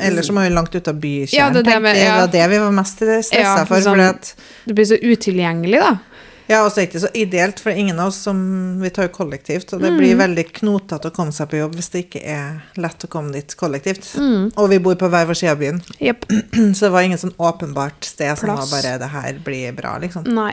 Eller 0.00 0.22
så 0.22 0.32
må 0.32 0.40
vi 0.46 0.50
langt 0.54 0.74
ut 0.74 0.88
av 0.88 0.94
bykjernen. 0.94 1.32
Ja, 1.32 1.50
det 1.50 1.64
det 1.64 1.80
med- 1.82 1.96
ja. 1.98 2.14
Det 2.14 2.20
var 2.20 2.32
det 2.32 2.48
vi 2.50 2.58
var 2.58 2.70
mest 2.72 2.96
stressa 2.96 3.34
Ja, 3.40 3.64
for. 3.66 3.76
sånn- 3.80 4.00
at, 4.08 4.34
Det 4.64 4.74
blir 4.74 4.84
så 4.84 4.96
utilgjengelig, 5.02 5.80
da. 5.80 5.98
ja, 6.46 6.64
og 6.64 6.70
så 6.72 6.78
er 6.80 6.86
det 6.86 6.92
ikke 6.94 7.00
så 7.08 7.10
ideelt, 7.14 7.60
for 7.60 7.70
ingen 7.70 7.98
av 7.98 8.06
oss 8.08 8.16
som 8.16 8.80
Vi 8.80 8.90
tar 8.90 9.02
jo 9.08 9.08
kollektivt, 9.08 9.72
og 9.72 9.80
det 9.82 9.90
Mm. 9.90 9.98
blir 9.98 10.16
veldig 10.16 10.52
knotete 10.52 11.10
å 11.10 11.14
komme 11.14 11.32
seg 11.32 11.48
på 11.50 11.58
jobb 11.58 11.74
hvis 11.74 11.90
det 11.90 12.08
ikke 12.10 12.22
er 12.24 12.62
lett 12.76 12.98
å 13.04 13.08
komme 13.08 13.32
dit 13.32 13.56
kollektivt. 13.56 14.14
Mm. 14.16 14.52
Og 14.56 14.68
vi 14.70 14.78
bor 14.78 14.94
på 14.94 15.08
hver 15.10 15.26
vår 15.26 15.34
side 15.36 15.50
av 15.50 15.58
byen, 15.58 15.82
Yep. 16.00 16.24
så 16.74 16.80
det 16.80 16.90
var 16.92 17.00
ingen 17.02 17.18
sånn 17.18 17.34
åpenbart 17.38 18.04
sted 18.04 18.38
som 18.38 18.48
var 18.50 18.66
bare 18.70 18.98
'det 18.98 19.10
her 19.10 19.32
blir 19.44 19.72
bra', 19.72 19.98
liksom. 20.00 20.24
Nei. 20.32 20.52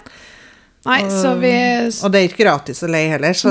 Nei, 0.86 1.00
så 1.10 1.32
vi 1.42 1.52
Og 2.06 2.12
det 2.14 2.20
er 2.20 2.28
ikke 2.30 2.44
gratis 2.46 2.84
å 2.86 2.90
leie 2.92 3.10
heller, 3.10 3.34
så 3.34 3.50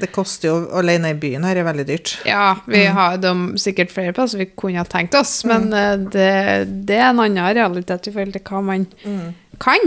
det 0.00 0.10
koster 0.12 0.48
jo 0.50 0.56
å 0.76 0.82
leie 0.84 1.00
ned 1.00 1.16
i 1.16 1.20
byen 1.22 1.44
her 1.48 1.56
er 1.56 1.64
veldig 1.64 1.86
dyrt. 1.88 2.12
Ja, 2.28 2.54
vi 2.66 2.82
Mm. 2.86 2.92
har 2.98 3.16
de, 3.16 3.32
sikkert 3.56 3.90
flere 3.94 4.12
plasser 4.12 4.38
vi 4.38 4.46
kunne 4.54 4.76
ha 4.82 4.84
tenkt 4.84 5.14
oss, 5.14 5.44
men 5.48 5.70
mm. 5.70 6.10
det, 6.12 6.84
det 6.86 6.98
er 6.98 7.08
en 7.10 7.20
annen 7.24 7.54
realitet 7.56 8.08
i 8.08 8.12
forhold 8.12 8.32
til 8.36 8.42
hva 8.42 8.62
man 8.62 8.86
Mm. 9.04 9.34
kan. 9.58 9.78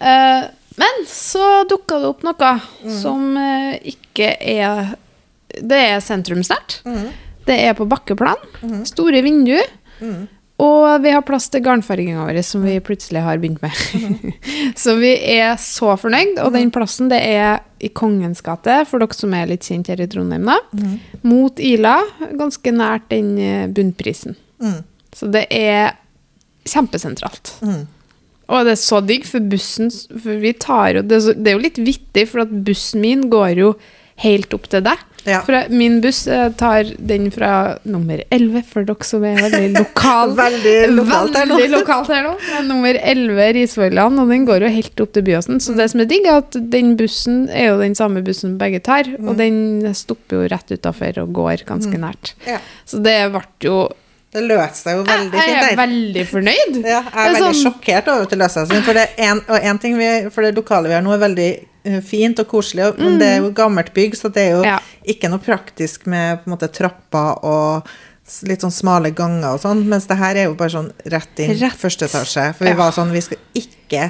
Eh, 0.00 0.44
men 0.76 1.04
så 1.06 1.64
dukka 1.70 2.00
det 2.00 2.08
opp 2.08 2.22
noe 2.26 2.60
Mm. 2.84 3.00
som 3.02 3.36
eh, 3.36 3.78
ikke 3.94 4.36
er 4.40 4.96
Det 5.54 5.70
er 5.78 6.00
sentrumsnært. 6.02 6.80
Mm. 6.84 7.10
Det 7.46 7.58
er 7.68 7.74
på 7.78 7.86
bakkeplan. 7.86 8.40
Store 8.88 9.20
vinduer. 9.22 9.68
Mm. 10.54 10.64
Og 10.64 11.02
vi 11.02 11.10
har 11.10 11.24
plass 11.26 11.48
til 11.50 11.62
garnfarginga 11.64 12.22
vår, 12.22 12.38
som 12.46 12.62
vi 12.62 12.76
plutselig 12.84 13.24
har 13.24 13.40
begynt 13.42 13.62
med. 13.62 13.74
så 14.82 14.94
vi 15.00 15.14
er 15.34 15.56
så 15.60 15.96
fornøyd. 15.98 16.38
Og 16.44 16.52
den 16.54 16.70
plassen 16.74 17.10
det 17.10 17.20
er 17.26 17.64
i 17.82 17.90
Kongens 17.90 18.42
gate, 18.44 18.84
for 18.88 19.02
dere 19.02 19.16
som 19.18 19.34
er 19.34 19.50
litt 19.50 19.66
kjent 19.66 19.90
her 19.90 20.00
i 20.00 20.06
Trondheim, 20.10 20.46
da. 20.46 20.60
Mot 21.26 21.58
Ila, 21.58 21.98
ganske 22.38 22.72
nært 22.72 23.10
den 23.10 23.34
eh, 23.38 23.66
bunnprisen. 23.66 24.38
Mm. 24.62 24.80
Så 25.14 25.28
det 25.34 25.44
er 25.50 25.98
kjempesentralt. 26.70 27.56
Mm. 27.64 27.82
Og 28.52 28.66
det 28.66 28.74
er 28.76 28.80
så 28.80 29.00
digg, 29.00 29.24
for 29.24 29.44
bussen 29.48 29.88
For 29.88 30.36
vi 30.42 30.50
tar 30.60 30.98
jo 30.98 31.02
Det, 31.06 31.20
det 31.40 31.48
er 31.48 31.54
jo 31.56 31.62
litt 31.62 31.78
vittig, 31.80 32.26
for 32.28 32.44
at 32.44 32.52
bussen 32.66 33.00
min 33.04 33.28
går 33.32 33.60
jo 33.60 33.70
helt 34.22 34.52
opp 34.54 34.68
til 34.70 34.84
deg. 34.86 35.00
Ja. 35.24 35.38
For 35.46 35.56
min 35.72 36.00
buss 36.04 36.26
eh, 36.28 36.50
tar 36.60 36.90
den 36.98 37.30
fra 37.32 37.78
nummer 37.88 38.20
11, 38.30 38.62
for 38.68 38.84
dere 38.84 39.06
som 39.08 39.24
er 39.24 39.38
veldig 39.40 39.70
lokal. 39.78 40.34
Veldig 40.44 40.74
lokalt 40.92 41.38
her 41.38 41.48
nå. 41.48 41.58
Lokalt 41.72 42.10
her 42.12 42.22
nå. 42.26 42.34
Er 42.58 42.66
Nummer 42.68 42.98
11 43.00 43.48
Risvollan, 43.56 44.18
og 44.20 44.28
den 44.34 44.44
går 44.48 44.66
jo 44.66 44.72
helt 44.76 45.00
opp 45.04 45.14
til 45.16 45.24
Byåsen. 45.26 45.60
Så 45.64 45.74
det 45.78 45.88
som 45.92 46.02
er 46.04 46.10
digg, 46.10 46.28
er 46.28 46.42
at 46.42 46.58
den 46.72 46.94
bussen 47.00 47.44
er 47.48 47.70
jo 47.72 47.80
den 47.80 47.96
samme 47.98 48.20
bussen 48.26 48.58
begge 48.60 48.82
tar, 48.84 49.04
Mm. 49.14 49.28
og 49.28 49.36
den 49.40 49.94
stopper 49.94 50.42
jo 50.42 50.48
rett 50.52 50.70
utafor 50.74 51.18
og 51.22 51.32
går 51.36 51.64
ganske 51.68 51.98
nært. 52.00 52.34
Ja. 52.48 52.58
Så 52.88 53.00
det 53.04 53.16
ble 53.32 53.42
jo 53.64 53.76
Det 54.34 54.42
løste 54.42 54.80
seg 54.82 54.96
jo 54.98 55.04
veldig 55.06 55.30
fint. 55.30 55.52
Jeg 55.54 55.68
er 55.72 55.76
veldig 55.78 56.24
fornøyd. 56.30 56.80
Ja, 56.94 57.02
jeg 57.02 57.12
er 57.12 57.20
er 57.28 57.34
veldig 57.36 57.44
sånn- 57.44 57.60
sjokkert 57.62 58.08
over 58.12 58.22
at 58.26 58.30
det 58.34 58.38
løste 58.40 58.64
seg 58.64 58.72
sånn. 58.74 58.82
For 58.88 58.98
det, 58.98 59.04
en, 59.28 59.40
og 59.48 59.68
en 59.70 59.78
ting 59.84 59.94
vi, 60.00 60.08
for 60.34 60.42
det 60.46 60.54
lokale 60.58 60.90
vi 60.90 60.96
har 60.98 61.04
nå, 61.06 61.12
er 61.14 61.22
veldig 61.22 61.50
eh, 61.84 62.00
fint 62.02 62.42
og 62.42 62.48
koselig, 62.50 62.88
og, 62.90 62.98
men 62.98 63.20
det 63.22 63.28
er 63.36 63.38
jo 63.44 63.52
gammelt 63.54 63.92
bygg, 63.94 64.16
så 64.18 64.32
det 64.34 64.42
er 64.48 64.50
jo 64.56 64.64
Mm. 64.64 64.70
Ja. 64.72 64.80
ikke 65.14 65.30
noe 65.30 65.38
praktisk 65.44 66.06
med 66.10 66.42
på 66.42 66.50
en 66.50 66.56
måte 66.56 66.68
trapper 66.72 67.44
og 67.46 67.94
litt 68.48 68.62
sånn 68.64 68.72
smale 68.72 69.10
ganger 69.12 69.52
og 69.54 69.60
sånn, 69.60 69.82
mens 69.86 70.06
det 70.08 70.16
her 70.16 70.34
er 70.40 70.46
jo 70.48 70.54
bare 70.56 70.72
sånn 70.72 70.90
rett 71.12 71.40
inn 71.44 71.50
Rett. 71.60 71.76
første 71.76 72.06
etasje. 72.08 72.46
For 72.56 72.64
vi 72.64 72.70
Ja. 72.72 72.78
var 72.78 72.90
sånn, 72.96 73.10
vi 73.12 73.20
skal 73.20 73.38
ikke 73.54 74.04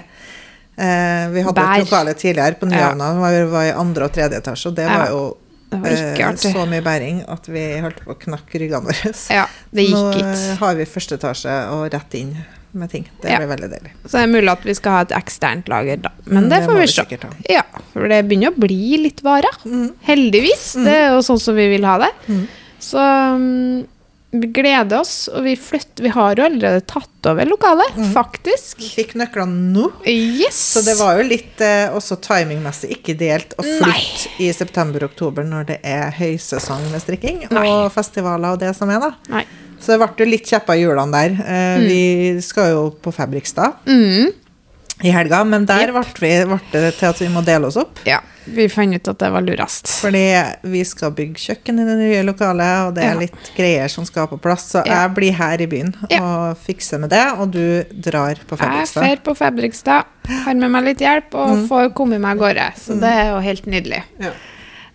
eh, 0.79 1.29
Vi 1.35 1.43
hadde 1.43 1.55
Bær. 1.61 1.75
et 1.81 1.85
lokale 1.85 2.15
tidligere 2.15 2.55
på. 2.61 2.67
Nyhavna, 2.71 3.13
ja. 3.21 3.31
vi 3.45 3.51
var 3.51 3.65
i 3.69 3.73
andre 3.75 4.05
og 4.09 4.13
tredje 4.15 4.39
etasje, 4.41 4.69
og 4.71 4.75
det 4.79 4.87
var 4.89 5.09
jo 5.11 5.37
Det 5.75 5.83
var 5.85 5.95
ikke 5.99 6.25
eh, 6.25 6.29
artig. 6.31 6.53
så 6.55 6.67
mye 6.71 6.83
bæring 6.87 7.23
at 7.29 7.47
vi 7.53 7.63
holdt 7.85 8.03
på 8.05 8.15
å 8.15 8.19
knakke 8.27 8.61
ryggene 8.63 8.85
våre. 8.91 9.15
Ja, 9.39 9.47
det 9.75 9.87
gikk 9.89 9.97
Nå 9.97 10.11
ikke. 10.21 10.59
har 10.61 10.75
vi 10.81 10.85
første 10.97 11.19
etasje 11.21 11.57
og 11.75 11.87
rett 11.95 12.15
inn 12.21 12.35
med 12.75 12.91
ting. 12.91 13.05
Det 13.23 13.31
Ja. 13.31 13.39
blir 13.39 13.47
veldig 13.53 13.69
deilig. 13.71 13.93
Så 14.05 14.17
det 14.19 14.23
er 14.25 14.33
mulig 14.33 14.51
at 14.51 14.65
vi 14.67 14.75
skal 14.75 14.93
ha 14.97 15.01
et 15.07 15.13
eksternt 15.15 15.69
lager, 15.71 15.97
da. 16.03 16.11
Men 16.27 16.45
Mm, 16.45 16.51
det 16.51 16.59
det 16.59 16.67
får 16.67 16.81
vi 16.81 16.87
se. 16.91 17.19
Ja, 17.55 17.63
for 17.93 18.09
det 18.11 18.23
begynner 18.27 18.51
å 18.51 18.59
bli 18.59 18.99
litt 18.99 19.23
varer. 19.23 19.55
Mm. 19.65 19.93
Heldigvis. 20.03 20.73
Det 20.83 20.95
er 21.05 21.11
jo 21.15 21.21
sånn 21.23 21.39
som 21.41 21.55
vi 21.55 21.69
vil 21.71 21.85
ha 21.87 21.99
det. 22.03 22.11
Så 22.83 22.99
um, 22.99 23.85
vi 24.35 24.49
gleder 24.57 24.99
oss, 25.01 25.29
og 25.31 25.45
vi 25.47 25.53
flytter 25.57 26.03
Vi 26.09 26.11
har 26.15 26.35
jo 26.41 26.45
allerede 26.49 26.81
tatt 26.91 27.29
over 27.31 27.47
lokalet, 27.49 27.95
faktisk. 28.13 28.81
Vi 28.83 28.89
fikk 28.99 29.15
nøklene 29.21 29.73
nå, 29.73 29.87
Yes! 30.11 30.59
så 30.75 30.83
det 30.85 30.97
var 30.99 31.17
jo 31.21 31.27
litt 31.29 31.61
eh, 31.65 31.87
også 31.95 32.19
timingmessig 32.25 32.91
ikke 32.99 33.15
ideelt 33.15 33.55
å 33.57 33.65
flytte 33.65 34.35
i 34.45 34.51
september-oktober 34.53 35.47
når 35.49 35.69
det 35.73 35.79
er 35.87 36.11
høysesong 36.19 36.91
med 36.93 37.01
strikking 37.05 37.45
Nei. 37.55 37.65
og 37.71 37.89
festivaler 37.95 38.57
og 38.57 38.61
det 38.65 38.75
som 38.77 38.91
er, 38.93 39.01
da. 39.07 39.13
Nei. 39.39 39.45
Så 39.81 39.93
det 39.95 40.01
ble 40.01 40.25
jo 40.25 40.31
litt 40.31 40.49
kjeppa 40.49 40.77
i 40.79 40.81
hjulene 40.85 41.13
der. 41.13 41.35
Eh, 41.45 41.83
Vi 41.85 42.41
skal 42.45 42.71
jo 42.73 42.85
på 43.05 43.13
Fabrikstad 43.13 43.83
Mm. 43.87 44.33
I 45.03 45.11
helga, 45.11 45.43
men 45.45 45.65
der 45.67 45.91
ble, 45.93 46.03
vi, 46.21 46.45
ble 46.47 46.61
det 46.73 46.95
til 47.01 47.07
at 47.11 47.19
vi 47.21 47.27
må 47.29 47.43
dele 47.45 47.67
oss 47.67 47.77
opp. 47.77 47.99
Ja. 48.07 48.21
Vi 48.47 48.69
fant 48.69 48.95
ut 48.95 49.09
at 49.09 49.19
det 49.19 49.31
var 49.33 49.41
lurest. 49.43 49.89
Fordi 50.03 50.21
vi 50.69 50.83
skal 50.85 51.11
bygge 51.17 51.41
kjøkken 51.41 51.81
i 51.81 51.85
det 51.89 51.97
nye 51.99 52.23
lokalet, 52.23 52.87
og 52.87 52.95
det 52.95 53.05
er 53.05 53.15
Ja. 53.15 53.19
litt 53.21 53.51
greier 53.57 53.89
som 53.89 54.05
skal 54.05 54.29
på 54.29 54.39
plass. 54.41 54.71
Så 54.73 54.85
Ja. 54.87 55.03
jeg 55.09 55.15
blir 55.17 55.33
her 55.33 55.61
i 55.61 55.67
byen 55.67 55.95
Ja. 56.11 56.21
og 56.23 56.59
fikser 56.59 57.01
med 57.01 57.11
det, 57.11 57.25
og 57.39 57.51
du 57.51 57.85
drar 57.91 58.35
på 58.47 58.57
Jeg 58.57 58.59
Fredrikstad. 58.59 59.01
drar 59.03 59.17
på 59.25 59.37
Fabrikstad, 59.37 60.05
har 60.45 60.55
med 60.55 60.71
meg 60.71 60.85
litt 60.85 60.99
hjelp 60.99 61.35
og 61.35 61.49
Mm. 61.57 61.69
får 61.69 61.95
komme 61.95 62.21
meg 62.21 62.31
av 62.31 62.39
gårde. 62.39 62.75
Så 62.77 63.01
det 63.01 63.11
er 63.11 63.31
jo 63.33 63.41
helt 63.41 63.65
nydelig. 63.67 64.03
Ja. 64.21 64.31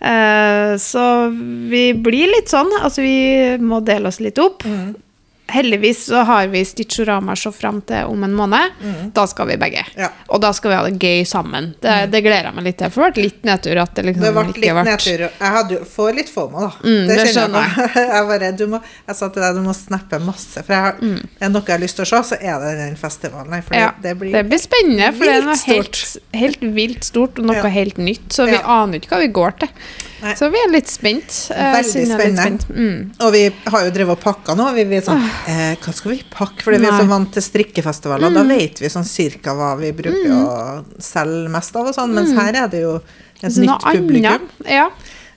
Eh, 0.02 0.76
så 0.78 1.30
vi 1.70 1.92
blir 1.94 2.28
litt 2.28 2.48
sånn. 2.48 2.70
Altså, 2.82 3.02
vi 3.02 3.58
må 3.58 3.84
dele 3.84 4.08
oss 4.08 4.20
litt 4.22 4.38
opp. 4.40 4.64
Mm. 4.64 4.96
Heldigvis 5.50 6.06
så 6.10 6.24
har 6.28 6.48
vi 6.52 6.62
Stitchorama 6.66 7.36
så 7.40 7.52
fram 7.56 7.82
til 7.90 8.06
om 8.10 8.24
en 8.28 8.34
måned. 8.38 8.76
Da 9.16 9.26
skal 9.28 9.48
vi 9.50 9.58
begge. 9.62 9.84
Mm. 9.96 10.00
Ja. 10.04 10.10
Mm. 10.14 10.26
Og 10.36 10.42
da 10.44 10.52
skal 10.54 10.72
vi 10.72 10.78
ha 10.78 10.84
det 10.88 11.00
gøy 11.02 11.24
sammen. 11.28 11.72
Det, 11.82 11.96
det 12.14 12.22
gleder 12.26 12.50
jeg 12.50 12.56
meg 12.60 12.68
litt 12.70 12.78
til. 12.82 12.92
For 12.94 13.06
det 13.08 13.16
ble 13.18 13.26
litt 13.28 13.44
nedtur 13.50 13.82
at 13.82 13.96
det 13.98 14.06
liksom 14.10 14.26
Det 14.28 14.34
ble 14.36 14.44
ikke 14.54 14.64
litt 14.66 14.82
nedtur. 14.90 15.24
Jeg 15.28 15.54
hadde 15.58 15.80
får 15.96 16.12
litt 16.20 16.30
FOMO, 16.34 16.66
da. 16.68 16.72
Mm, 16.86 17.08
det 17.10 17.20
kjenner 17.34 17.66
jeg. 17.66 17.90
Jeg, 18.10 18.26
bare, 18.30 18.52
må, 18.72 18.80
jeg 19.10 19.16
sa 19.18 19.28
til 19.34 19.44
deg 19.44 19.56
du 19.58 19.62
må 19.66 19.74
snappe 19.76 20.20
masse. 20.24 20.62
For 20.66 20.74
jeg 20.76 20.84
har, 20.86 21.00
er 21.00 21.46
det 21.46 21.50
noe 21.54 21.64
jeg 21.66 21.76
har 21.76 21.82
lyst 21.84 21.98
til 22.00 22.06
å 22.06 22.10
se, 22.10 22.20
så 22.34 22.38
er 22.40 22.60
det 22.64 22.74
den 22.80 22.98
festivalen 23.00 23.54
her. 23.58 23.64
Mm. 23.70 23.78
ja, 23.80 23.90
det, 23.96 24.04
det 24.10 24.14
blir 24.22 24.36
det 24.36 24.44
blir 24.50 24.62
spennende, 24.62 25.10
for 25.18 25.26
det 25.30 25.38
er 25.40 25.48
noe 25.48 25.58
helt, 25.70 26.00
helt 26.44 26.68
vilt 26.78 27.08
stort 27.10 27.40
og 27.42 27.50
noe 27.50 27.58
Ja. 27.60 27.72
helt 27.74 27.98
nytt. 28.02 28.30
Så 28.34 28.46
vi 28.50 28.58
aner 28.60 29.00
ikke 29.02 29.16
hva 29.16 29.20
vi 29.24 29.32
går 29.36 29.58
til. 29.64 29.74
Nei. 30.20 30.34
Så 30.36 30.50
vi 30.52 30.60
er 30.60 30.72
litt 30.74 30.90
spent. 30.92 31.36
eh, 31.56 31.74
Veldig 31.78 32.02
er 32.02 32.10
spennende. 32.10 32.44
spent. 32.44 32.66
Mm. 32.76 33.12
Og 33.24 33.32
vi 33.36 33.44
har 33.72 33.86
jo 33.86 33.92
drevet 33.96 34.18
og 34.18 34.24
pakka 34.24 34.56
nå. 34.60 34.66
Vi, 34.76 34.84
vi 34.90 34.98
er 35.00 35.06
sånn 35.06 35.22
Eh, 35.47 35.75
hva 35.78 35.93
skal 35.93 36.12
vi 36.12 36.23
pakke? 36.30 36.62
Fordi 36.63 36.78
vi 36.80 36.86
er 36.88 36.91
så 36.91 37.04
Mm. 37.06 37.10
vant 37.10 37.32
til 37.34 37.41
strikkefestivaler. 37.41 38.34
Da 38.34 38.43
vet 38.43 38.80
vi 38.80 38.88
sånn 38.88 39.06
cirka 39.06 39.54
hva 39.56 39.78
vi 39.80 39.91
bruker 39.91 40.30
å 40.32 40.84
selge 40.99 41.49
mest 41.49 41.75
av 41.75 41.88
og 41.88 41.95
sånn. 41.95 42.13
Mens 42.13 42.34
her 42.36 42.54
er 42.65 42.67
det 42.67 42.82
jo 42.82 42.95
et 43.41 43.52
Så 43.52 43.62
nytt 43.62 43.82
publikum. 43.82 44.49
Ja. 44.67 44.89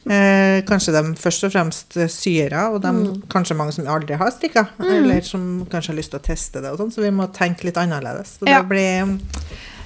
Eh, 0.04 0.62
kanskje 0.62 0.92
de 0.92 1.14
først 1.14 1.44
og 1.44 1.52
fremst 1.52 1.92
syere, 2.10 2.72
og 2.74 2.82
de, 2.82 2.88
Mm. 2.88 3.22
kanskje 3.28 3.56
mange 3.56 3.72
som 3.72 3.84
aldri 3.86 4.16
har 4.18 4.30
strikka. 4.32 4.68
Eller 4.80 5.20
som 5.22 5.64
kanskje 5.66 5.88
har 5.88 5.96
lyst 5.96 6.10
til 6.10 6.18
å 6.18 6.22
teste 6.22 6.60
det 6.60 6.70
og 6.72 6.78
sånn. 6.78 6.92
Så 6.92 7.02
vi 7.02 7.10
må 7.10 7.32
tenke 7.32 7.62
litt 7.64 7.74
annerledes. 7.76 8.38
Så 8.40 8.48
Ja. 8.48 8.62
det 8.62 8.68
blir 8.68 9.20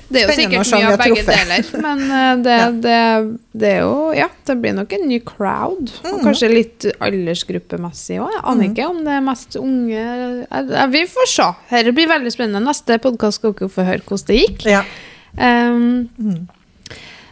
Det 0.08 0.20
er 0.22 0.28
jo 0.28 0.34
sikkert 0.38 0.70
mye 0.72 0.90
av 0.92 1.00
begge 1.00 1.22
deler, 1.26 1.68
men 1.82 2.02
eh, 2.10 2.36
det, 2.44 2.56
Ja. 2.62 2.66
det, 2.70 3.38
det 3.58 3.70
er 3.72 3.80
jo 3.82 4.12
Ja, 4.14 4.28
det 4.46 4.56
blir 4.62 4.74
nok 4.76 4.92
en 4.92 5.08
ny 5.08 5.18
crowd. 5.26 5.90
Og 6.04 6.12
Mhm. 6.12 6.24
kanskje 6.28 6.50
litt 6.52 6.86
aldersgruppemessig 7.02 8.20
òg. 8.22 8.30
Jeg 8.36 8.44
aner 8.52 8.68
ikke 8.70 8.86
om 8.90 9.00
det 9.04 9.12
er 9.16 9.24
mest 9.26 9.56
unge 9.58 10.04
Vi 10.92 11.02
får 11.06 11.26
se. 11.32 11.48
Dette 11.70 11.92
blir 11.96 12.06
veldig 12.08 12.32
spennende. 12.32 12.62
Neste 12.68 12.98
podkast 13.02 13.40
skal 13.40 13.52
dere 13.58 13.68
få 13.68 13.84
høre 13.88 14.02
hvordan 14.06 14.26
det 14.26 14.38
gikk. 14.44 14.66
Ja. 14.70 14.84
Um, 15.36 16.08
Mm. 16.16 16.46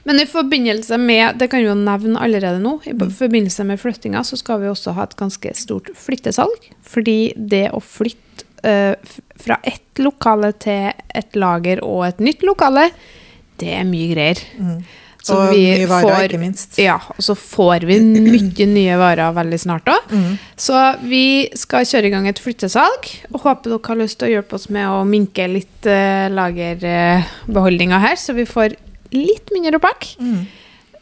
men 0.04 0.18
i 0.20 0.26
forbindelse 0.26 0.98
med 1.00 1.38
Det 1.38 1.48
kan 1.50 1.60
vi 1.62 1.66
jo 1.70 1.74
nevne 1.74 2.18
allerede 2.20 2.60
nå. 2.60 2.80
I 2.86 2.92
Mm. 2.92 3.10
forbindelse 3.10 3.64
med 3.64 3.78
flyttinga 3.80 4.20
så 4.24 4.36
skal 4.36 4.60
vi 4.60 4.66
også 4.66 4.92
ha 4.94 5.02
et 5.04 5.16
ganske 5.16 5.54
stort 5.56 5.88
flyttesalg. 5.94 6.70
Fordi 6.82 7.32
det 7.36 7.70
å 7.72 7.80
flytte 7.80 8.18
eh, 8.64 8.94
f- 9.04 9.20
fra 9.44 9.58
ett 9.62 10.00
lokale 10.02 10.52
til 10.58 10.90
et 11.14 11.36
lager 11.38 11.82
og 11.84 12.06
et 12.08 12.20
nytt 12.24 12.42
lokale, 12.48 12.88
det 13.60 13.72
er 13.78 13.84
mye 13.86 14.10
greier. 14.14 14.40
Mm. 14.58 14.78
Så 15.24 15.36
og 15.40 15.54
vi 15.54 15.60
mye 15.70 15.86
varer, 15.88 16.04
får- 16.10 16.24
ikke 16.28 16.40
minst. 16.42 16.74
Ja, 16.82 16.98
og 17.08 17.22
så 17.24 17.32
får 17.38 17.86
vi 17.88 17.96
mye 18.04 18.66
nye 18.68 18.96
varer 19.00 19.32
veldig 19.38 19.60
snart 19.62 19.86
òg. 19.88 20.10
Mm. 20.12 20.34
Så 20.60 20.80
vi 21.08 21.22
skal 21.56 21.86
kjøre 21.88 22.10
i 22.10 22.12
gang 22.12 22.26
et 22.28 22.42
flyttesalg, 22.44 23.08
og 23.32 23.40
håper 23.46 23.72
dere 23.72 23.88
har 23.88 24.00
lyst 24.02 24.18
til 24.20 24.28
å 24.28 24.34
hjelpe 24.34 24.58
oss 24.58 24.68
med 24.74 24.84
å 24.92 24.98
minke 25.08 25.46
litt 25.48 25.88
uh, 25.88 26.26
lagerbeholdninger 26.34 27.98
her, 28.04 28.16
så 28.20 28.34
vi 28.36 28.44
får 28.48 28.76
litt 29.14 29.52
mindre 29.54 29.78
å 29.78 29.84
pakke. 29.84 30.14
Mm. 30.20 30.44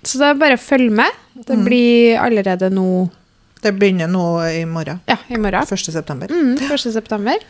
Så 0.02 0.18
det 0.20 0.28
er 0.32 0.38
bare 0.40 0.58
å 0.58 0.62
følge 0.62 0.94
med. 1.02 1.18
Det 1.46 1.56
blir 1.64 2.18
allerede 2.20 2.68
nå 2.74 2.86
Det 3.62 3.72
begynner 3.78 4.10
nå 4.10 4.26
i 4.50 4.64
morgen. 4.66 5.00
ja, 5.06 5.16
i 5.28 5.38
morgen. 5.38 5.62
1. 5.62 5.92
september. 5.94 6.30
Mm, 6.30 6.56
1. 6.58 6.80
september. 6.92 7.44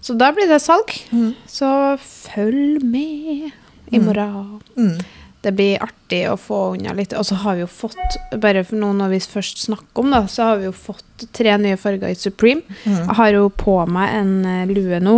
Så 0.00 0.14
da 0.14 0.30
blir 0.32 0.48
det 0.48 0.60
salg. 0.62 0.92
Mm. 1.10 1.32
Så 1.46 1.70
følg 2.00 2.84
med 2.86 3.50
i 3.90 3.98
morgen. 3.98 4.60
Mm. 4.76 5.00
Det 5.40 5.52
blir 5.56 5.82
artig 5.82 6.20
å 6.28 6.36
få 6.36 6.60
unna 6.76 6.92
litt. 6.96 7.14
Og 7.16 7.24
så 7.26 7.38
har 7.42 7.56
vi 7.56 7.64
jo 7.64 7.70
fått, 7.72 8.18
bare 8.42 8.62
for 8.68 8.76
noen 8.80 9.00
når 9.00 9.14
vi 9.14 9.20
først 9.24 9.64
snakker 9.64 10.04
om 10.04 10.12
det, 10.12 10.22
så 10.28 10.50
har 10.50 10.60
vi 10.60 10.68
jo 10.68 10.74
fått 10.76 11.26
tre 11.36 11.56
nye 11.58 11.78
farger 11.80 12.12
i 12.12 12.18
Supreme. 12.18 12.62
Mm. 12.84 12.98
Jeg 12.98 13.16
har 13.22 13.30
jo 13.34 13.48
på 13.50 13.76
meg 13.88 14.16
en 14.20 14.34
eh, 14.44 14.66
lue 14.70 15.00
nå. 15.02 15.16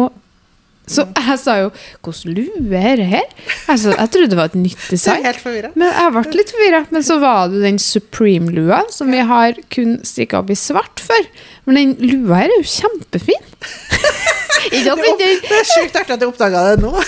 Så 0.87 1.05
jeg 1.15 1.39
sa 1.39 1.55
jo 1.61 1.71
'Hvordan 2.03 2.35
lue 2.35 2.77
er 2.77 2.97
det 2.97 3.07
her?' 3.07 3.31
Altså, 3.69 3.95
jeg 3.95 4.11
trodde 4.11 4.31
det 4.31 4.37
var 4.37 4.45
et 4.51 4.55
nytt 4.55 4.91
design. 4.91 5.23
Men 5.23 5.89
jeg 5.89 6.13
ble 6.13 6.37
litt 6.37 6.51
forvirra. 6.51 6.87
Men 6.91 7.03
så 7.03 7.19
var 7.21 7.49
det 7.49 7.63
den 7.63 7.79
Supreme-lua, 7.79 8.83
som 8.91 9.11
vi 9.13 9.19
har 9.19 9.55
kun 9.71 10.01
strikka 10.05 10.39
opp 10.43 10.51
i 10.51 10.55
svart 10.59 11.01
før. 11.01 11.27
Men 11.67 11.77
den 11.77 11.97
lua 12.01 12.35
her 12.43 12.51
er 12.51 12.59
jo 12.59 12.67
kjempefin. 12.67 13.43
At 14.63 14.99
Det 15.19 15.51
er 15.51 15.67
sjukt 15.67 15.97
artig 15.97 16.15
at 16.15 16.21
jeg 16.21 16.29
oppdaga 16.29 16.71
det 16.71 16.83
nå. 16.83 16.93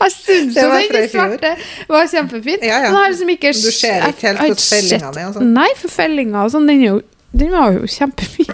Jeg 0.00 0.12
syns 0.14 0.56
jo 0.56 0.68
den 0.72 1.08
svarte 1.12 1.50
var 1.88 2.06
kjempefin. 2.08 2.62
Ja, 2.64 2.78
ja. 2.86 2.92
Liksom 3.08 3.28
ikke 3.34 3.52
Du 3.52 3.70
ser 3.70 4.06
ikke 4.08 4.32
helt 4.32 4.40
på 4.40 4.62
fellinga 4.64 5.10
di? 5.12 5.44
Nei, 5.44 5.68
for 5.76 5.92
fellinga 5.92 6.44
og 6.46 6.54
sånn, 6.54 6.68
den, 6.70 7.02
den 7.36 7.52
var 7.52 7.74
jo 7.76 7.84
kjempefin. 7.84 8.48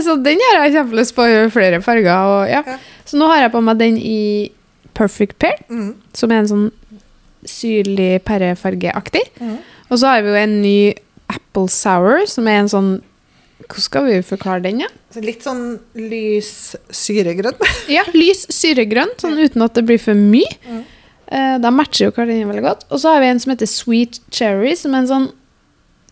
Så 0.00 0.14
den 0.24 0.40
har 0.46 0.64
jeg 0.64 0.74
kjempelyst 0.78 1.14
på 1.16 1.24
i 1.28 1.36
flere 1.52 1.80
farger. 1.84 2.30
Og, 2.30 2.48
ja. 2.50 2.62
Så 3.08 3.18
nå 3.20 3.26
har 3.30 3.42
jeg 3.44 3.52
på 3.52 3.60
meg 3.64 3.78
den 3.80 3.96
i 3.98 4.50
Perfect 4.96 5.38
Pair, 5.42 5.58
Mm. 5.70 5.94
som 6.14 6.30
er 6.32 6.42
en 6.42 6.48
sånn 6.50 6.66
syrlig 7.48 8.20
pærefargeaktig. 8.28 9.22
Mm. 9.40 9.58
Og 9.90 9.98
så 9.98 10.06
har 10.12 10.22
vi 10.22 10.28
jo 10.32 10.38
en 10.40 10.56
ny 10.62 10.94
Apple 11.30 11.68
Sour, 11.72 12.26
som 12.26 12.48
er 12.50 12.60
en 12.64 12.68
sånn 12.72 12.90
Hvordan 13.70 13.84
skal 13.84 14.06
vi 14.08 14.14
forklare 14.26 14.62
den, 14.64 14.80
ja? 14.82 14.86
Så 15.14 15.20
litt 15.22 15.44
sånn 15.46 15.78
lys 15.94 16.74
syregrønn. 16.90 17.54
Ja, 17.92 18.02
lys 18.16 18.46
syregrønn, 18.50 19.12
sånn 19.20 19.36
uten 19.38 19.62
at 19.62 19.76
det 19.78 19.84
blir 19.86 20.00
for 20.02 20.16
mye. 20.18 20.48
Mm. 20.66 20.80
Eh, 21.30 21.58
da 21.62 21.70
matcher 21.70 22.08
jo 22.08 22.14
hverandre 22.16 22.48
veldig 22.48 22.64
godt. 22.64 22.82
Og 22.90 22.98
så 22.98 23.12
har 23.14 23.20
vi 23.22 23.28
en 23.30 23.38
som 23.38 23.52
heter 23.52 23.70
Sweet 23.70 24.18
Cherry, 24.34 24.72
som 24.80 24.96
er 24.96 25.04
en 25.04 25.10
sånn 25.12 25.28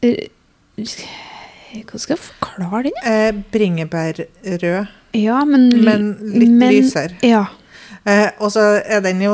eh, 0.06 0.28
Hvordan 1.72 1.98
skal 2.00 2.16
jeg 2.16 2.24
forklare 2.24 2.82
den? 2.82 2.92
Eh, 3.04 3.32
bringebærrød, 3.52 4.86
Ja, 5.14 5.44
men 5.44 5.68
men 5.84 6.16
litt 6.20 6.50
men- 6.50 6.72
lysere. 6.72 7.14
Ja. 7.22 7.44
Eh, 8.06 8.30
og 8.40 8.50
så 8.52 8.80
er 8.86 9.00
den 9.00 9.20
jo 9.20 9.32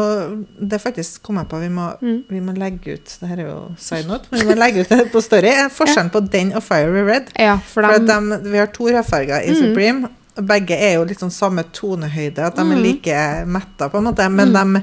Det 0.68 0.80
faktisk 0.80 1.22
kom 1.22 1.36
jeg 1.36 1.48
på, 1.48 1.58
vi 1.60 1.68
må, 1.68 1.92
Mm. 2.02 2.24
vi 2.28 2.40
må 2.40 2.52
legge 2.56 2.94
ut 2.94 3.16
Det 3.20 3.28
her 3.28 3.36
er 3.38 3.46
jo 3.50 3.74
side 3.78 4.06
note, 4.08 4.24
men 4.30 4.40
vi 4.40 4.46
må 4.46 4.54
legge 4.58 4.80
ut 4.80 4.88
det 4.88 5.12
på 5.12 5.20
Story. 5.22 5.52
Forskjellen 5.70 6.10
ja. 6.12 6.20
på 6.20 6.30
den 6.30 6.52
og 6.52 6.62
Fiery 6.62 7.02
Red. 7.06 7.22
ja, 7.38 7.56
for 7.58 7.82
For 7.82 7.90
at 7.90 8.06
dem 8.06 8.30
dem- 8.30 8.52
vi 8.52 8.58
har 8.58 8.66
to 8.66 8.84
rødfarger 8.84 9.42
i 9.44 9.50
Mm. 9.50 9.56
Supreme. 9.56 10.08
Begge 10.36 10.74
er 10.74 10.94
jo 10.94 11.04
litt 11.04 11.18
sånn 11.20 11.30
samme 11.30 11.62
tonehøyde, 11.72 12.38
at 12.38 12.56
de 12.56 12.60
er 12.62 12.64
Mm. 12.76 12.82
like 12.82 13.44
metta, 13.46 13.88
på 13.88 13.98
en 13.98 14.04
måte. 14.04 14.28
Men 14.32 14.82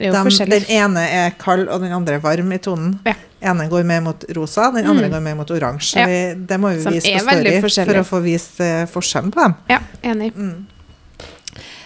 dem- 0.00 0.14
er 0.26 0.30
jo 0.30 0.44
de, 0.44 0.50
den 0.50 0.64
ene 0.70 1.02
er 1.20 1.30
kald, 1.38 1.68
og 1.68 1.80
den 1.84 1.92
andre 1.92 2.14
er 2.16 2.22
varm 2.24 2.52
i 2.52 2.58
tonen. 2.58 2.98
Ja. 3.06 3.14
ene 3.42 3.68
går 3.68 3.84
mer 3.88 4.00
mot 4.04 4.24
rosa, 4.36 4.70
den 4.74 4.84
andre 4.86 5.06
Mm. 5.06 5.12
går 5.12 5.20
mer 5.22 5.34
mot 5.34 5.50
oransje. 5.50 5.96
Ja. 5.96 6.34
Det 6.34 6.58
må 6.60 6.74
vi 6.74 6.82
Som 6.82 6.92
vise 6.92 7.12
på 7.12 7.70
Story 7.70 7.84
for 7.86 8.00
å 8.02 8.04
få 8.04 8.22
vist 8.22 8.60
uh, 8.60 8.84
forskjellen 8.86 9.30
på 9.32 9.40
dem. 9.44 9.54
Ja, 9.68 9.78
enig. 10.02 10.32
Mm. 10.34 10.66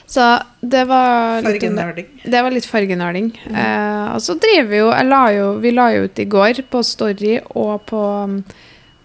Så 0.07 0.25
det 0.63 0.85
var 0.87 1.43
litt 1.43 1.61
det. 1.61 1.69
Fargenerding. 1.71 2.07
Det 2.25 2.43
var 2.43 2.51
litt 2.55 2.67
fargenøling. 2.71 3.33
Mm. 3.49 3.55
Uh, 3.57 4.15
og 4.15 4.21
så 4.23 4.37
driver 4.39 4.69
vi 4.71 4.77
jo, 4.79 4.91
jeg 4.93 5.07
la 5.09 5.23
jo 5.35 5.47
Vi 5.59 5.71
la 5.75 5.89
jo 5.95 6.05
ut 6.05 6.19
i 6.19 6.25
går 6.31 6.61
på 6.71 6.83
Story 6.87 7.39
og 7.55 7.87
på, 7.87 8.03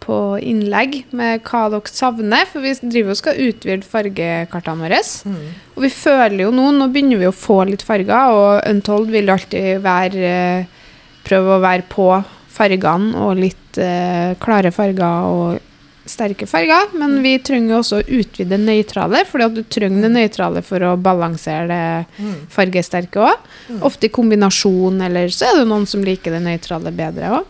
på 0.10 0.19
innlegg 0.41 1.04
med 1.15 1.43
hva 1.45 1.67
dere 1.69 1.93
savner, 1.93 2.48
for 2.50 2.65
vi 2.65 2.74
driver 2.82 3.13
og 3.13 3.19
skal 3.19 3.41
utvide 3.45 3.86
fargekartene 3.86 4.88
våre. 4.88 5.02
Mm. 5.30 5.38
Og 5.76 5.86
vi 5.86 5.93
føler 5.93 6.43
jo 6.48 6.52
nå, 6.56 6.72
nå 6.76 6.89
begynner 6.89 7.22
vi 7.22 7.30
å 7.30 7.36
få 7.36 7.62
litt 7.69 7.86
farger, 7.86 8.34
og 8.34 8.65
Untold 8.69 9.13
vil 9.13 9.30
alltid 9.30 9.86
være 9.86 10.28
eh, 10.34 10.76
Prøve 11.30 11.58
å 11.58 11.62
være 11.62 11.84
på 11.91 12.06
fargene 12.50 13.19
og 13.22 13.38
litt 13.38 13.78
eh, 13.78 14.32
klare 14.41 14.72
farger 14.74 15.28
og 15.30 15.68
sterke 16.10 16.48
farger. 16.50 16.89
Men 16.98 17.19
vi 17.24 17.36
trenger 17.45 17.78
også 17.80 18.00
å 18.02 18.08
utvide 18.19 18.58
nøytrale, 18.60 19.22
fordi 19.30 19.45
at 19.45 19.56
du 19.56 19.62
trenger 19.63 20.08
det 20.08 20.12
nøytrale 20.15 20.63
for 20.65 20.80
å 20.89 20.95
balansere 20.98 21.67
det 21.69 22.06
Mm. 22.19 22.36
fargesterke 22.50 23.22
òg. 23.30 23.38
Mm. 23.69 23.80
Ofte 23.88 24.06
i 24.10 24.10
kombinasjon, 24.10 25.02
eller 25.06 25.28
så 25.30 25.45
er 25.52 25.60
det 25.62 25.67
noen 25.69 25.86
som 25.88 26.04
liker 26.04 26.32
det 26.36 26.41
nøytrale 26.43 26.91
bedre 26.95 27.30
òg. 27.39 27.45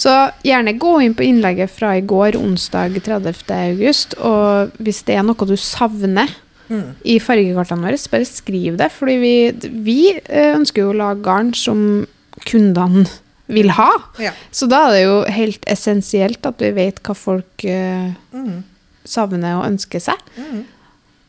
Så 0.00 0.10
gjerne 0.42 0.78
gå 0.80 0.94
inn 1.04 1.14
på 1.14 1.26
innlegget 1.28 1.68
fra 1.70 1.92
i 1.98 2.00
går, 2.00 2.32
onsdag 2.40 2.94
30. 3.04 3.52
august, 3.70 4.14
og 4.18 4.70
hvis 4.80 5.02
det 5.04 5.16
er 5.18 5.22
noe 5.22 5.46
du 5.46 5.56
savner 5.60 6.28
Mm. 6.70 6.94
i 7.04 7.18
fargekartene 7.18 7.82
våre, 7.82 7.98
bare 8.10 8.24
skriv 8.24 8.76
det. 8.78 8.92
Fordi 8.92 9.16
vi, 9.18 9.52
vi 9.82 10.12
eh, 10.14 10.54
ønsker 10.54 10.84
jo 10.84 10.92
å 10.92 10.96
lage 10.96 11.20
garn 11.26 11.52
som 11.52 12.06
kundene 12.46 13.06
vil 13.50 13.70
ha. 13.76 13.90
Ja. 14.22 14.32
Så 14.54 14.68
da 14.70 14.86
er 14.88 14.96
det 14.96 15.02
jo 15.04 15.18
helt 15.34 15.66
essensielt 15.70 16.46
at 16.48 16.62
vi 16.62 16.70
vet 16.76 17.02
hva 17.06 17.14
folk 17.18 17.64
uh, 17.66 18.10
Mm. 18.32 18.62
savner 19.04 19.58
og 19.58 19.66
ønsker 19.68 20.00
seg. 20.02 20.18
Mm. 20.38 20.64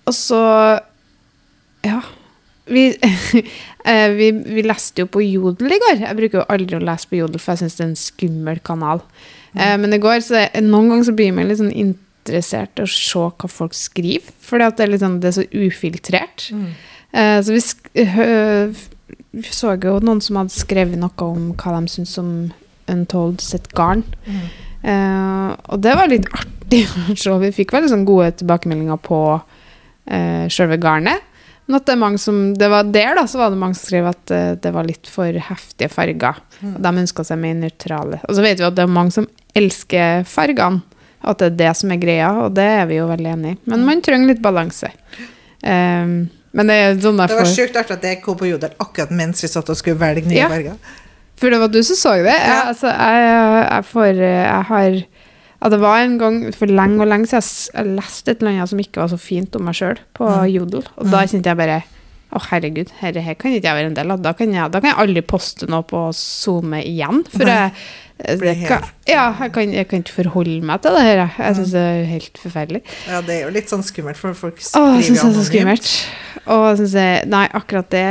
Og 0.08 0.14
så 0.18 0.42
Ja. 1.86 2.02
Vi, 2.72 2.84
eh, 3.90 4.10
vi, 4.16 4.28
vi 4.32 4.62
leste 4.64 5.02
jo 5.04 5.08
på 5.12 5.20
Jodel 5.26 5.74
i 5.76 5.80
går. 5.82 5.98
Jeg 6.06 6.16
bruker 6.20 6.40
jo 6.40 6.46
aldri 6.54 6.78
å 6.78 6.84
lese 6.86 7.10
på 7.10 7.18
Jodel, 7.18 7.42
for 7.42 7.52
jeg 7.58 7.64
syns 7.66 7.76
det 7.80 7.84
er 7.84 7.90
en 7.90 7.98
skummel 8.00 8.62
kanal. 8.64 9.02
Eh, 9.58 9.74
men 9.82 9.92
i 9.98 10.00
går, 10.00 10.22
så 10.24 10.38
det, 10.38 10.62
noen 10.64 10.92
ganger 10.94 11.10
så 11.10 11.16
blir 11.18 11.34
man 11.36 11.50
litt 11.50 11.60
sånn 11.60 11.74
interessert 11.74 12.80
i 12.80 12.86
å 12.86 12.92
se 12.94 13.26
hva 13.26 13.50
folk 13.52 13.76
skriver. 13.76 14.30
For 14.46 14.62
det, 14.62 14.70
er 14.86 14.94
litt 14.94 15.04
sånn, 15.04 15.18
det 15.20 15.32
er 15.34 15.38
så 15.42 15.48
ufiltrert. 15.52 16.46
Mm. 16.54 16.70
Eh, 17.12 17.38
så 17.44 17.58
vi, 17.58 17.64
sk 17.66 17.92
vi 19.32 19.54
så 19.56 19.76
jo 19.80 20.00
noen 20.04 20.20
som 20.24 20.42
hadde 20.42 20.54
skrevet 20.54 21.00
noe 21.00 21.28
om 21.28 21.52
hva 21.56 21.78
de 21.78 21.92
syntes 21.92 22.18
om 22.22 22.34
Untold 22.92 23.40
sitt 23.40 23.70
garn. 23.78 24.04
Mm. 24.26 24.46
Eh, 24.82 25.50
og 25.72 25.82
det 25.84 25.94
var 25.96 26.10
litt 26.12 26.28
artig 26.36 26.84
å 27.14 27.16
se. 27.16 27.36
Vi 27.46 27.54
fikk 27.62 27.74
veldig 27.76 27.92
sånn 27.94 28.08
gode 28.08 28.32
tilbakemeldinger 28.42 29.00
på 29.06 29.20
uh, 29.38 30.46
sjølve 30.52 30.80
garnet. 30.82 31.28
Men 31.68 31.78
at 31.78 31.86
det 31.88 31.94
er 31.94 32.02
mange 32.02 32.20
som 32.20 32.40
Det 32.58 32.68
var 32.72 32.90
der, 32.90 33.14
da, 33.16 33.24
så 33.30 33.40
var 33.40 33.54
det 33.54 33.60
mange 33.62 33.78
som 33.78 33.88
skrev 33.88 34.10
at 34.10 34.32
eh, 34.34 34.54
det 34.60 34.72
var 34.76 34.88
litt 34.88 35.08
for 35.08 35.38
heftige 35.46 35.92
farger. 35.94 36.42
Mm. 36.60 36.74
Og 36.74 36.82
de 36.84 36.94
ønska 37.06 37.26
seg 37.28 37.40
mer 37.40 37.56
nøytrale. 37.62 38.20
Og 38.28 38.36
så 38.36 38.44
vet 38.44 38.60
vi 38.60 38.68
at 38.68 38.76
det 38.76 38.84
er 38.84 38.92
mange 38.92 39.16
som 39.16 39.30
elsker 39.56 40.26
fargene. 40.28 40.84
At 41.22 41.38
det 41.38 41.52
er 41.52 41.58
det 41.60 41.72
som 41.78 41.92
er 41.94 42.02
greia, 42.02 42.32
og 42.42 42.56
det 42.58 42.66
er 42.66 42.88
vi 42.90 42.98
jo 42.98 43.06
veldig 43.06 43.30
enig 43.30 43.54
i. 43.54 43.58
Men 43.70 43.84
man 43.86 44.00
trenger 44.02 44.32
litt 44.32 44.42
balanse. 44.42 44.90
Um, 45.62 46.32
men 46.54 46.68
det 46.68 46.76
er 46.76 46.98
sånn 47.00 47.18
Det 47.22 47.38
var 47.38 47.48
sjukt 47.48 47.78
artig 47.80 47.96
at 47.96 48.04
jeg 48.04 48.22
kom 48.24 48.36
på 48.40 48.50
Jodel 48.50 48.74
akkurat 48.84 49.12
mens 49.16 49.40
vi 49.44 49.48
satt 49.52 49.70
og 49.72 49.78
skulle 49.80 50.00
velge 50.02 50.28
nye 50.28 50.42
Ja. 50.42 50.50
farger. 50.52 50.76
For 51.42 51.50
det 51.50 51.60
var 51.60 51.72
du 51.74 51.80
som 51.84 51.96
så 51.98 52.12
det. 52.22 52.34
Jeg, 52.38 52.58
altså, 52.68 52.88
jeg, 52.92 53.68
jeg, 53.72 53.86
får, 53.90 54.10
jeg 54.22 54.64
har 54.72 54.98
Ja, 55.62 55.70
det 55.70 55.80
var 55.82 56.00
en 56.02 56.18
gang 56.18 56.38
for 56.58 56.66
lenge 56.70 57.02
og 57.02 57.08
lenge 57.10 57.28
siden 57.30 57.42
jeg 57.76 57.96
leste 57.98 58.32
et 58.32 58.42
eller 58.42 58.52
annet 58.52 58.70
som 58.70 58.80
ikke 58.82 59.02
var 59.02 59.10
så 59.14 59.18
fint 59.22 59.56
om 59.56 59.64
meg 59.66 59.76
sjøl, 59.78 60.00
på 60.18 60.28
Jodel. 60.50 60.86
Og 60.98 61.10
da 61.14 61.24
kjente 61.26 61.50
jeg 61.50 61.58
bare 61.58 61.84
å, 62.32 62.40
herregud, 62.50 62.92
dette 63.02 63.22
her 63.26 63.36
kan 63.40 63.52
ikke 63.56 63.68
jeg 63.68 63.78
være 63.80 63.90
en 63.92 63.98
del 63.98 64.14
av. 64.16 64.22
Da 64.24 64.32
kan 64.38 64.54
jeg, 64.56 64.72
da 64.72 64.80
kan 64.80 64.94
jeg 64.94 65.00
aldri 65.04 65.24
poste 65.28 65.68
noe 65.72 65.84
på 65.88 66.06
SoMe 66.16 66.80
igjen. 66.88 67.22
For 67.34 67.50
jeg, 67.50 67.74
jeg, 68.22 68.58
kan, 68.70 68.86
ja, 69.10 69.26
jeg, 69.42 69.52
kan, 69.56 69.72
jeg 69.74 69.88
kan 69.90 70.04
ikke 70.04 70.16
forholde 70.22 70.60
meg 70.70 70.82
til 70.86 70.96
det 70.98 71.06
her. 71.08 71.22
jeg. 71.26 71.56
Syns 71.60 71.72
det 71.76 71.86
er 71.92 72.04
helt 72.12 72.42
forferdelig. 72.44 72.82
Ja, 73.10 73.22
det 73.28 73.38
er 73.38 73.46
jo 73.48 73.54
litt 73.56 73.72
sånn 73.74 73.84
skummelt, 73.86 74.20
for 74.22 74.38
folk 74.38 74.62
Å, 74.62 74.84
jeg 74.98 75.08
synes 75.10 75.24
det 75.24 75.30
er 75.32 75.38
så 75.40 75.46
skummelt. 75.50 75.92
Og 76.46 76.66
jeg 76.72 76.78
synes 76.82 76.94
jeg, 77.02 77.24
nei, 77.30 77.46
akkurat 77.60 77.90
det 77.94 78.06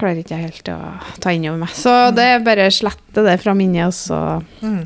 klarer 0.00 0.20
ikke 0.22 0.36
jeg 0.38 0.48
helt 0.50 0.70
å 0.72 0.78
ta 1.24 1.32
inn 1.34 1.48
over 1.50 1.64
meg. 1.66 1.72
Så 1.76 1.94
det 2.16 2.28
er 2.36 2.44
bare 2.46 2.70
slette 2.72 3.24
det 3.26 3.38
fra 3.42 3.56
minnet, 3.58 3.88
og 3.90 3.96
så 3.96 4.20
Mm. 4.64 4.84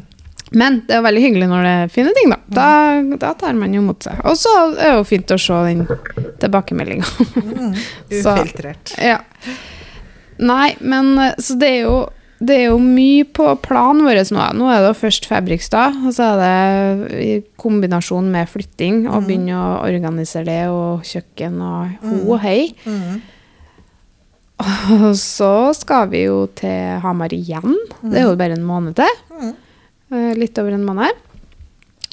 Men 0.56 0.82
det 0.88 0.96
er 0.96 1.02
veldig 1.04 1.22
hyggelig 1.26 1.48
når 1.50 1.64
det 1.66 1.72
er 1.82 1.90
fine 1.92 2.12
ting, 2.16 2.30
da. 2.32 2.38
Da, 2.58 2.68
da 3.20 3.32
tar 3.36 3.56
man 3.58 3.74
jo 3.76 3.82
mot 3.84 4.00
seg. 4.06 4.20
Og 4.24 4.36
så 4.40 4.52
er 4.70 4.76
det 4.78 4.92
jo 4.96 5.06
fint 5.08 5.34
å 5.34 5.40
se 5.42 5.58
den 5.68 5.82
tilbakemeldinga. 6.40 7.08
Mm. 7.36 7.74
Så- 8.22 8.36
Ufiltrert. 8.38 8.94
ja. 9.02 9.18
Nei, 10.38 10.76
men 10.80 11.16
eh, 11.18 11.34
så 11.42 11.56
det 11.58 11.68
er 11.68 11.80
jo 11.88 11.96
det 12.38 12.54
er 12.54 12.68
jo 12.68 12.76
mye 12.78 13.24
på 13.34 13.48
planen 13.64 14.04
vår 14.06 14.20
nå. 14.30 14.44
Nå 14.54 14.68
er 14.70 14.84
det 14.84 14.92
først 15.00 15.24
Fabrikstad, 15.26 15.96
og 16.06 16.12
så 16.14 16.28
er 16.36 17.00
det 17.02 17.18
i 17.24 17.32
kombinasjon 17.58 18.28
med 18.30 18.46
flytting 18.46 19.08
og 19.10 19.24
begynne 19.26 19.56
å 19.58 19.72
organisere 19.82 20.46
det, 20.46 20.60
og 20.70 21.02
kjøkken 21.02 21.56
og 21.58 21.96
ho 22.06 22.20
og 22.36 22.38
hei. 22.44 22.68
Mm. 22.86 23.18
Og 24.94 25.12
så 25.18 25.70
skal 25.78 26.08
vi 26.10 26.24
jo 26.24 26.40
til 26.58 26.96
Hamar 27.04 27.30
igjen. 27.34 27.76
Det 28.02 28.18
er 28.18 28.24
jo 28.26 28.32
bare 28.38 28.56
en 28.58 28.64
måned 28.66 28.96
til. 28.98 29.12
Mm. 29.34 29.52
Eh, 30.12 30.34
Litt 30.38 30.58
over 30.58 30.72
en 30.76 30.84
måned. 30.86 31.24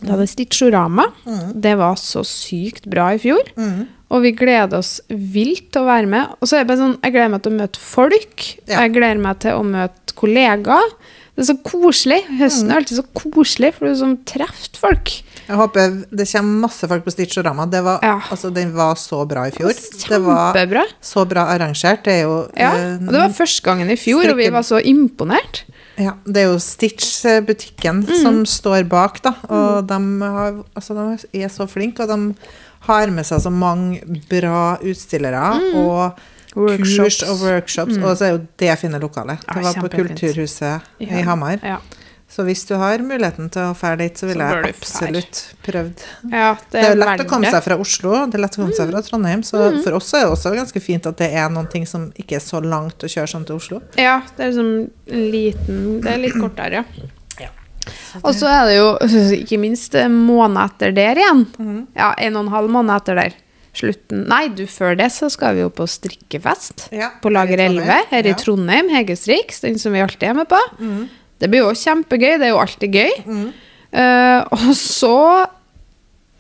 Da 0.01 0.12
hadde 0.12 0.25
det 0.25 0.31
Stitchorama. 0.34 1.05
Mm. 1.25 1.51
Det 1.63 1.75
var 1.79 1.95
så 1.99 2.23
sykt 2.27 2.86
bra 2.91 3.13
i 3.15 3.19
fjor. 3.23 3.47
Mm. 3.55 3.86
Og 4.12 4.21
vi 4.25 4.31
gleder 4.38 4.77
oss 4.77 4.97
vilt 5.10 5.69
til 5.73 5.81
å 5.86 5.88
være 5.88 6.10
med. 6.12 6.34
Og 6.41 6.47
så 6.49 6.58
er 6.60 6.63
det 6.65 6.71
bare 6.73 6.81
sånn, 6.84 6.97
jeg 7.01 7.15
gleder 7.15 7.31
meg 7.34 7.43
til 7.45 7.53
å 7.55 7.60
møte 7.62 7.81
folk. 7.81 8.47
Ja. 8.67 8.81
Jeg 8.84 8.93
gleder 8.97 9.21
meg 9.23 9.39
til 9.45 9.55
å 9.58 9.63
møte 9.65 10.17
kollegaer. 10.19 10.91
Det 11.36 11.43
er 11.43 11.47
så 11.49 11.55
koselig. 11.67 12.19
Høsten 12.39 12.69
er 12.71 12.77
alltid 12.79 12.95
så 13.01 13.03
koselig, 13.17 13.73
for 13.75 13.89
du 13.89 13.95
som 13.99 14.13
treffer 14.27 14.77
folk. 14.79 15.10
Jeg 15.49 15.58
håper 15.60 15.97
det 16.15 16.27
kommer 16.31 16.62
masse 16.67 16.88
folk 16.88 17.03
på 17.03 17.12
Stitchorama. 17.12 17.65
Det 17.69 17.81
var, 17.84 17.99
Ja. 18.03 18.19
altså, 18.31 18.53
den 18.53 18.71
var 18.75 18.95
så 18.95 19.25
bra 19.27 19.43
i 19.47 19.51
fjor. 19.51 19.73
Det 19.73 20.21
var 20.23 20.53
Kjempebra. 20.53 20.86
så 21.01 21.25
bra 21.27 21.43
arrangert. 21.55 22.03
Det 22.03 22.13
er 22.13 22.21
jo 22.23 22.38
Ja, 22.55 22.71
og 22.71 23.12
det 23.12 23.19
var 23.19 23.29
første 23.36 23.63
gangen 23.63 23.89
i 23.91 23.95
fjor, 23.99 24.29
og 24.31 24.38
vi 24.38 24.49
var 24.49 24.62
så 24.63 24.79
imponert. 24.84 25.63
Ja, 25.97 26.12
det 26.27 26.41
er 26.43 26.49
jo 26.51 26.60
Stitch-butikken 26.60 28.03
Mm. 28.03 28.21
som 28.21 28.45
står 28.45 28.84
bak, 28.89 29.21
da. 29.23 29.31
Og 29.49 29.88
de, 29.88 29.99
har, 30.21 30.63
altså, 30.75 30.93
de 31.31 31.41
er 31.43 31.47
så 31.49 31.67
flinke, 31.67 32.03
og 32.03 32.10
de 32.10 32.36
har 32.88 33.08
med 33.12 33.25
seg 33.25 33.41
så 33.41 33.49
mange 33.49 34.01
bra 34.29 34.77
utstillere 34.84 35.45
og 35.75 36.17
kurs 36.53 36.55
og 36.55 36.69
Workshops. 36.69 37.21
Mm. 37.23 37.29
og 37.31 37.39
workshops. 37.47 37.95
Så 38.19 38.25
er 38.25 38.31
jo 38.36 38.41
det 38.60 38.77
fine 38.79 38.99
lokalet. 38.99 39.39
Ja, 39.47 39.53
Det 39.53 39.63
var 39.63 39.73
på 39.73 39.89
Kulturhuset 39.89 40.81
Kulturhuset 40.99 41.10
i 41.19 41.21
Hamar. 41.27 41.60
Ja. 41.63 41.77
Så 42.35 42.43
hvis 42.43 42.65
du 42.67 42.73
har 42.75 42.99
muligheten 42.99 43.47
til 43.53 43.61
å 43.63 43.75
dra 43.79 43.93
dit, 43.95 44.17
så 44.19 44.27
ville 44.27 44.43
jeg 44.43 44.73
absolutt 44.75 45.37
prøvd. 45.63 46.01
ja, 46.33 46.49
det 46.71 46.71
Det 46.73 46.81
er 46.83 46.89
jo 46.89 46.97
lett 46.99 47.21
å 47.23 47.27
komme. 47.29 47.47
Mm. 47.47 47.51
seg 47.55 47.63
fra 47.63 47.77
Oslo, 47.79 48.11
det 48.27 48.35
er 48.35 48.43
lett 48.43 48.57
å 48.57 48.61
komme 48.63 48.75
seg 48.75 48.89
fra 48.91 49.01
Trondheim, 49.05 49.43
så 49.47 49.61
for 49.85 49.95
oss 49.95 50.09
er 50.13 50.25
det 50.25 50.31
også 50.33 50.51
ganske 50.57 50.81
fint 50.83 51.07
at 51.07 51.15
det 51.21 51.29
er 51.31 51.47
noen 51.53 51.69
ting 51.71 51.85
som 51.87 52.09
ikke 52.19 52.35
er 52.35 52.43
så 52.43 52.59
langt 52.59 53.05
å 53.07 53.07
kjøre 53.07 53.31
sånn 53.31 53.45
til 53.47 53.55
Oslo. 53.55 53.79
Ja, 53.95 54.17
det 54.35 54.43
er 54.43 54.51
liksom 54.51 54.73
en 55.15 55.31
liten 55.31 55.79
Det 56.03 56.11
er 56.11 56.19
litt 56.25 56.35
kortere, 56.35 56.83
ja. 56.83 56.83
Ja. 57.45 57.49
Og 58.23 58.33
så 58.35 58.47
er 58.51 58.65
det 58.67 58.75
jo 58.81 58.89
ikke 59.43 59.59
minst 59.61 59.95
en 59.95 60.15
måned 60.27 60.59
etter 60.65 60.91
der 60.95 61.15
igjen. 61.23 61.45
Mhm. 61.57 61.81
Ja, 61.95 62.11
en 62.19 62.35
og 62.35 62.47
en 62.47 62.53
halv 62.57 62.69
måned 62.73 62.95
etter 62.99 63.15
der. 63.15 63.33
Slutten 63.75 64.25
Nei, 64.31 64.47
du, 64.55 64.65
før 64.71 64.95
det 64.97 65.09
så 65.11 65.27
skal 65.31 65.55
vi 65.57 65.61
jo 65.65 65.69
på 65.69 65.83
strikkefest. 65.87 66.89
Ja, 66.95 67.11
På 67.21 67.31
Lager 67.31 67.59
her 67.59 67.67
i 67.69 67.75
11 67.75 67.83
Trondheim. 67.85 68.09
her 68.11 68.23
i 68.25 68.31
Ja. 68.31 68.35
Trondheim. 68.39 68.89
Hege 68.89 69.15
Striks, 69.19 69.59
den 69.61 69.77
som 69.79 69.91
vi 69.95 69.99
alltid 70.03 70.23
er 70.29 70.33
med 70.33 70.47
på. 70.51 70.59
Mhm. 70.79 71.05
Det 71.39 71.49
blir 71.51 71.65
jo 71.65 71.73
kjempegøy. 71.75 72.37
Det 72.39 72.47
er 72.47 72.53
jo 72.53 72.61
alltid 72.63 72.95
gøy. 72.95 73.13
Mm. 73.25 73.45
Uh, 73.95 74.41
og 74.55 74.73
så 74.75 75.15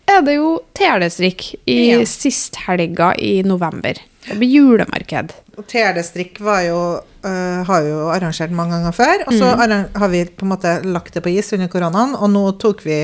er 0.07 0.21
det 0.25 0.35
jo 0.37 0.59
telestrikk 0.77 1.55
i 1.67 1.79
Ja. 1.91 2.03
sisthelga 2.05 3.13
i 3.19 3.41
november. 3.43 3.97
Det 4.25 4.37
blir 4.39 4.49
julemarked. 4.49 5.33
Og 5.57 5.67
TRD-strikk 5.69 6.39
var 6.43 6.61
jo, 6.65 6.79
uh, 7.23 7.63
har 7.63 7.81
jo 7.85 7.99
arrangert 8.11 8.51
mange 8.51 8.73
ganger 8.75 8.91
før, 8.91 9.21
og 9.27 9.33
Mm. 9.33 9.39
så 9.39 9.51
mm. 9.55 9.99
har 10.01 10.09
vi 10.09 10.23
på 10.25 10.43
en 10.45 10.49
måte 10.51 10.71
lagt 10.83 11.13
det 11.13 11.23
på 11.23 11.29
is 11.37 11.53
under 11.53 11.67
koronaen, 11.67 12.15
og 12.15 12.29
nå 12.29 12.57
tok 12.59 12.81
vi 12.83 12.97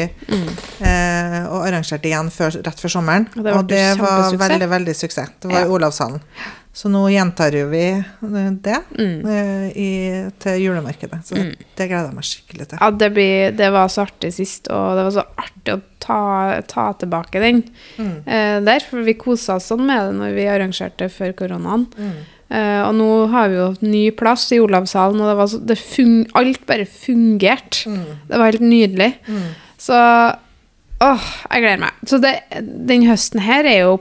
eh, 0.81 1.45
og 1.47 1.61
arrangerte 1.67 2.09
igjen 2.09 2.29
før, 2.33 2.57
rett 2.65 2.79
før 2.81 2.89
sommeren. 2.89 3.27
Og 3.37 3.43
det 3.43 3.53
Og 3.55 3.67
det, 3.69 3.99
var 3.99 4.31
veldig, 4.49 4.69
veldig 4.69 4.95
suksess. 4.95 5.29
Det 5.39 5.51
var 5.51 5.59
Ja. 5.61 5.65
i 5.65 5.69
Olavshallen. 5.69 6.21
Så 6.73 6.87
nå 6.87 7.01
gjentar 7.11 7.51
jo 7.51 7.65
vi 7.67 7.83
eh, 7.91 8.51
det 8.63 8.77
Mm. 8.97 9.25
eh, 9.27 9.65
i, 9.75 9.89
til 10.39 10.59
julemarkedet. 10.63 11.19
Så 11.27 11.35
det 11.35 11.87
gleder 11.89 12.07
jeg 12.07 12.15
meg 12.15 12.27
skikkelig 12.29 12.67
til. 12.71 12.77
Ja, 12.79 12.89
det, 12.91 13.09
blir, 13.13 13.51
det 13.59 13.71
var 13.75 13.87
så 13.91 14.05
artig 14.05 14.31
sist, 14.33 14.69
og 14.71 14.95
det 14.95 15.03
var 15.09 15.15
så 15.17 15.25
artig 15.43 15.73
å 15.75 15.81
ta, 15.99 16.19
ta 16.71 16.85
tilbake 17.01 17.41
den 17.43 17.63
Mm. 17.97 18.13
eh, 18.25 18.59
der. 18.63 18.79
For 18.87 19.03
vi 19.03 19.13
kosa 19.19 19.55
oss 19.59 19.67
sånn 19.71 19.83
med 19.85 19.99
det 20.07 20.13
når 20.21 20.35
vi 20.37 20.45
arrangerte 20.47 21.09
før 21.11 21.33
koronaen. 21.33 21.87
Mm. 21.97 22.13
Eh, 22.51 22.81
og 22.87 22.95
nå 22.95 23.09
har 23.31 23.49
vi 23.51 23.55
jo 23.59 23.67
ny 23.81 24.05
plass 24.11 24.47
i 24.51 24.59
Olavshallen, 24.59 25.19
og 25.23 25.27
det 25.31 25.35
var 25.39 25.47
så, 25.51 25.59
det 25.65 25.77
fung, 25.79 26.25
alt 26.39 26.65
bare 26.67 26.85
fungerte. 26.87 27.83
Mm. 27.91 28.07
Det 28.31 28.37
var 28.39 28.51
helt 28.51 28.63
nydelig. 28.63 29.11
Mm. 29.27 29.43
Så 29.79 29.99
åh, 31.01 31.27
jeg 31.51 31.63
gleder 31.63 31.79
meg. 31.83 31.99
Så 32.07 32.19
det, 32.21 32.33
den 32.87 33.05
høsten 33.07 33.39
her 33.43 33.65
er 33.67 33.79
jo 33.85 33.93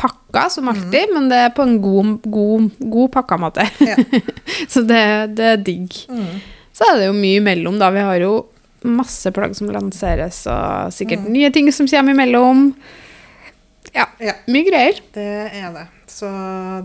pakka 0.00 0.46
som 0.50 0.70
alltid, 0.72 1.12
men 1.14 1.28
det 1.30 1.36
er 1.46 1.52
på 1.56 1.62
en 1.66 1.76
god, 1.84 2.14
god, 2.24 2.70
god 2.92 3.10
pakka 3.18 3.36
måte. 3.42 3.66
Ja. 3.84 3.96
så 4.72 4.80
det, 4.88 5.02
det 5.36 5.50
er 5.54 5.60
digg. 5.66 5.92
Mm. 6.08 6.40
Så 6.72 6.88
er 6.88 6.98
det 7.02 7.10
jo 7.10 7.16
mye 7.18 7.42
imellom, 7.42 7.76
da. 7.82 7.90
Vi 7.92 8.00
har 8.06 8.22
jo 8.24 8.32
masse 8.88 9.28
plagg 9.36 9.52
som 9.58 9.68
lanseres, 9.68 10.40
og 10.48 10.92
sikkert 10.96 11.26
nye 11.28 11.50
ting 11.52 11.68
som 11.76 11.88
kommer 11.90 12.16
imellom. 12.16 12.70
Ja, 13.92 14.06
Ja. 14.22 14.32
mye 14.48 14.64
greier. 14.68 15.00
Det 15.12 15.24
er 15.60 15.72
det. 15.74 15.86
Så 16.10 16.26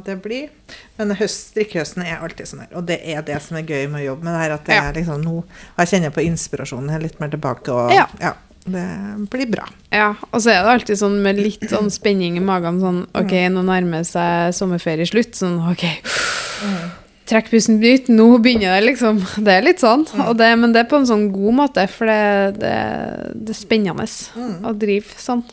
det 0.05 0.19
blir 0.21 0.49
Men 0.97 1.11
høst, 1.17 1.49
strikkehøsten 1.51 2.03
er 2.05 2.21
alltid 2.23 2.47
sånn 2.47 2.61
her. 2.63 2.69
Og 2.77 2.85
det 2.87 2.99
er 3.03 3.21
det 3.25 3.39
som 3.43 3.57
er 3.57 3.65
gøy 3.67 3.87
med 3.91 4.01
å 4.03 4.05
jobbe 4.11 4.23
med 4.27 4.33
det 4.35 4.41
her. 4.43 4.53
At 4.55 4.65
det 4.65 4.75
Ja. 4.75 4.83
er 4.89 4.93
liksom 4.93 5.23
nå 5.25 5.43
Jeg 5.77 5.87
kjenner 5.91 6.13
på 6.13 6.23
inspirasjonen 6.25 6.89
her 6.93 6.99
litt 7.03 7.19
mer 7.19 7.29
tilbake, 7.29 7.69
og 7.73 7.91
Ja. 7.91 8.33
Det 8.65 8.85
blir 9.29 9.49
bra. 9.51 9.65
Ja, 9.93 10.13
og 10.31 10.41
så 10.41 10.51
er 10.51 10.63
det 10.65 10.73
alltid 10.73 10.99
sånn 10.99 11.19
med 11.23 11.39
litt 11.39 11.65
sånn 11.69 11.91
spenning 11.93 12.39
i 12.39 12.43
magen, 12.43 12.79
sånn 12.81 13.03
OK, 13.17 13.33
nå 13.53 13.61
nærmer 13.67 14.05
seg 14.07 14.55
sommerferie 14.57 15.05
slutt, 15.09 15.35
sånn 15.37 15.59
OK. 15.69 15.85
Trekk 17.29 17.51
pusten 17.53 17.79
dypt, 17.81 18.09
nå 18.13 18.27
begynner 18.41 18.75
det, 18.75 18.87
liksom. 18.91 19.21
Det 19.45 19.53
er 19.53 19.65
litt 19.65 19.81
sånn. 19.81 20.03
Og 20.27 20.35
det, 20.37 20.51
men 20.61 20.73
det 20.73 20.83
er 20.83 20.89
på 20.89 20.99
en 20.99 21.07
sånn 21.09 21.27
god 21.33 21.57
måte, 21.61 21.85
for 21.89 22.09
det, 22.09 22.57
det, 22.61 22.73
det 23.33 23.53
er 23.53 23.57
spennende 23.57 24.05
å 24.65 24.73
drive 24.77 25.21
sånn. 25.21 25.45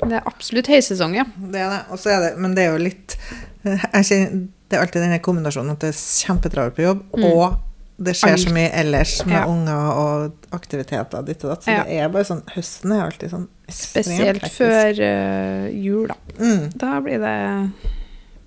Det 0.00 0.16
er 0.16 0.28
absolutt 0.28 0.70
høysesong, 0.72 1.16
ja. 1.20 1.26
Det 1.36 1.60
er 1.60 1.74
det. 1.76 1.82
Og 1.92 2.00
så 2.00 2.14
er 2.16 2.24
det 2.24 2.30
Men 2.42 2.56
det 2.56 2.64
er 2.64 2.72
jo 2.72 2.80
litt 2.82 3.14
jeg 3.62 4.06
kjenner, 4.08 4.40
Det 4.66 4.76
er 4.78 4.82
alltid 4.84 5.04
denne 5.04 5.20
kombinasjonen 5.22 5.74
at 5.74 5.84
det 5.84 5.92
er 5.92 6.00
kjempetravelt 6.00 6.76
på 6.76 6.86
jobb, 6.86 7.04
og 7.20 7.69
det 8.00 8.14
skjer 8.16 8.38
så 8.40 8.52
mye 8.56 8.70
ellers 8.80 9.14
med 9.26 9.36
Ja. 9.36 9.44
unger 9.50 9.88
og 10.00 10.46
aktiviteter 10.56 11.24
ditt 11.26 11.44
og 11.44 11.50
datt. 11.52 11.64
Så 11.66 11.70
Ja. 11.74 11.82
det 11.84 11.98
er 12.00 12.08
bare 12.08 12.24
sånn 12.24 12.42
Høsten 12.54 12.92
er 12.96 13.02
alltid 13.04 13.30
sånn 13.30 13.48
Spesielt 13.68 14.42
hektisk. 14.42 14.56
før 14.56 15.00
uh, 15.04 15.68
jul, 15.70 16.06
da. 16.08 16.16
Mm. 16.38 16.70
Da 16.80 17.00
blir 17.04 17.20
det, 17.20 17.36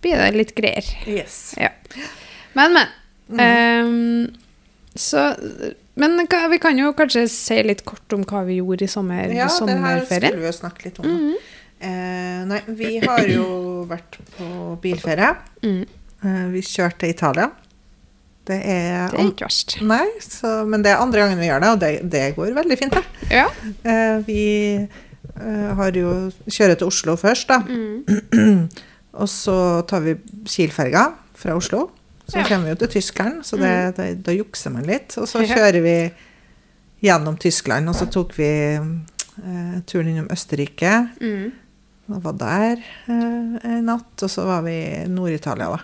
blir 0.02 0.18
det 0.18 0.34
litt 0.36 0.56
greier. 0.56 0.89
Yes. 1.08 1.56
Ja. 1.58 1.70
Men, 2.56 2.74
men. 2.74 2.88
Mm. 3.30 3.86
Um, 3.86 4.36
så 4.96 5.36
Men 5.96 6.18
vi 6.50 6.58
kan 6.60 6.78
jo 6.78 6.92
kanskje 6.94 7.28
si 7.30 7.62
litt 7.63 7.86
kort 7.86 8.12
om 8.13 8.24
hva 8.26 8.44
vi 8.46 8.58
gjorde 8.58 8.84
i 8.84 8.88
sommer, 8.88 9.30
Ja, 9.30 9.48
det 9.48 9.78
her 9.80 10.06
skulle 10.06 10.39
vi 10.42 10.46
jo 10.46 10.52
snakke 10.52 10.86
litt 10.86 11.00
om. 11.00 11.06
Mm. 11.06 11.36
Uh, 11.84 12.46
nei, 12.50 12.62
vi 12.68 12.98
har 13.00 13.28
jo 13.28 13.86
vært 13.86 14.18
på 14.38 14.80
bilferie. 14.82 15.36
Eh, 16.24 16.46
vi 16.54 16.62
kjørte 16.63 17.04
til 17.04 17.10
Italia. 17.12 17.50
Det 18.47 18.58
er, 18.60 19.08
Det 19.13 19.19
er 19.21 19.27
ikke 19.32 19.45
verst. 19.47 19.77
Nei, 19.88 20.03
så, 20.19 20.49
men 20.67 20.84
det 20.84 20.91
er 20.91 20.99
andre 20.99 21.21
gangen 21.23 21.39
vi 21.39 21.47
gjør 21.47 21.62
det, 21.63 21.69
og 21.71 21.79
det, 21.79 21.91
det 22.12 22.23
går 22.36 22.51
veldig 22.58 22.77
fint. 22.82 22.97
Ja. 23.32 23.45
Eh, 23.88 24.17
vi 24.27 24.41
eh, 24.84 25.69
har 25.79 25.95
jo 25.95 26.12
kjører 26.51 26.75
til 26.82 26.89
Oslo 26.91 27.15
først, 27.15 27.47
da. 27.53 27.62
Mm. 27.63 28.67
og 29.21 29.29
så 29.32 29.56
tar 29.88 30.03
vi 30.03 30.17
Kiel-ferga 30.49 31.06
fra 31.39 31.56
Oslo. 31.56 31.86
Så 32.27 32.39
Ja. 32.39 32.43
kommer 32.47 32.65
vi 32.69 32.75
jo 32.75 32.82
til 32.84 32.91
Tyskland, 32.97 33.41
så 33.47 33.58
det, 33.60 33.73
det, 33.97 34.10
da 34.23 34.32
jukser 34.36 34.71
man 34.71 34.86
litt. 34.88 35.15
Og 35.19 35.27
så 35.27 35.41
kjører 35.47 35.82
vi 35.84 35.95
gjennom 37.03 37.36
Tyskland, 37.39 37.89
og 37.91 37.95
så 37.99 38.08
tok 38.12 38.32
vi 38.38 38.47
eh, 38.75 39.75
turen 39.88 40.08
innom 40.13 40.29
Østerrike. 40.32 40.93
Mm. 41.19 41.51
Og 42.12 42.23
var 42.23 42.36
der 42.39 42.79
eh, 43.08 43.60
en 43.71 43.86
natt, 43.88 44.23
og 44.23 44.32
så 44.32 44.43
var 44.47 44.63
vi 44.67 44.75
i 44.84 45.03
Nord-Italia, 45.12 45.67
da. 45.75 45.79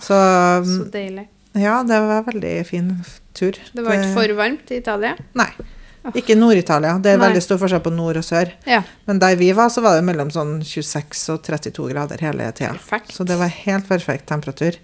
Så, 0.00 0.16
Så 0.64 0.84
deilig. 0.92 1.26
Ja, 1.62 1.80
det 1.86 1.98
var 2.04 2.20
en 2.22 2.28
veldig 2.28 2.54
fin 2.68 2.92
tur. 3.38 3.58
Det 3.72 3.84
var 3.84 3.98
ikke 3.98 4.14
for 4.16 4.34
varmt 4.38 4.70
i 4.74 4.80
Italia? 4.82 5.16
Nei. 5.38 5.50
Ikke 6.16 6.36
Nord-Italia. 6.38 6.94
Det 7.02 7.10
er 7.12 7.18
Nei. 7.18 7.26
veldig 7.26 7.40
stor 7.44 7.58
forskjell 7.60 7.82
på 7.84 7.90
nord 7.92 8.16
og 8.20 8.24
sør. 8.24 8.50
Ja. 8.68 8.80
Men 9.08 9.18
der 9.20 9.34
vi 9.36 9.50
var, 9.56 9.68
så 9.72 9.82
var 9.84 9.98
det 9.98 10.06
mellom 10.06 10.30
sånn 10.32 10.58
26 10.64 11.24
og 11.34 11.42
32 11.44 11.88
grader 11.90 12.22
hele 12.24 12.46
tida. 12.56 12.70
Perfekt. 12.76 13.12
Så 13.16 13.26
det 13.28 13.36
var 13.40 13.50
helt 13.52 13.88
perfekt 13.90 14.28
temperatur. 14.30 14.78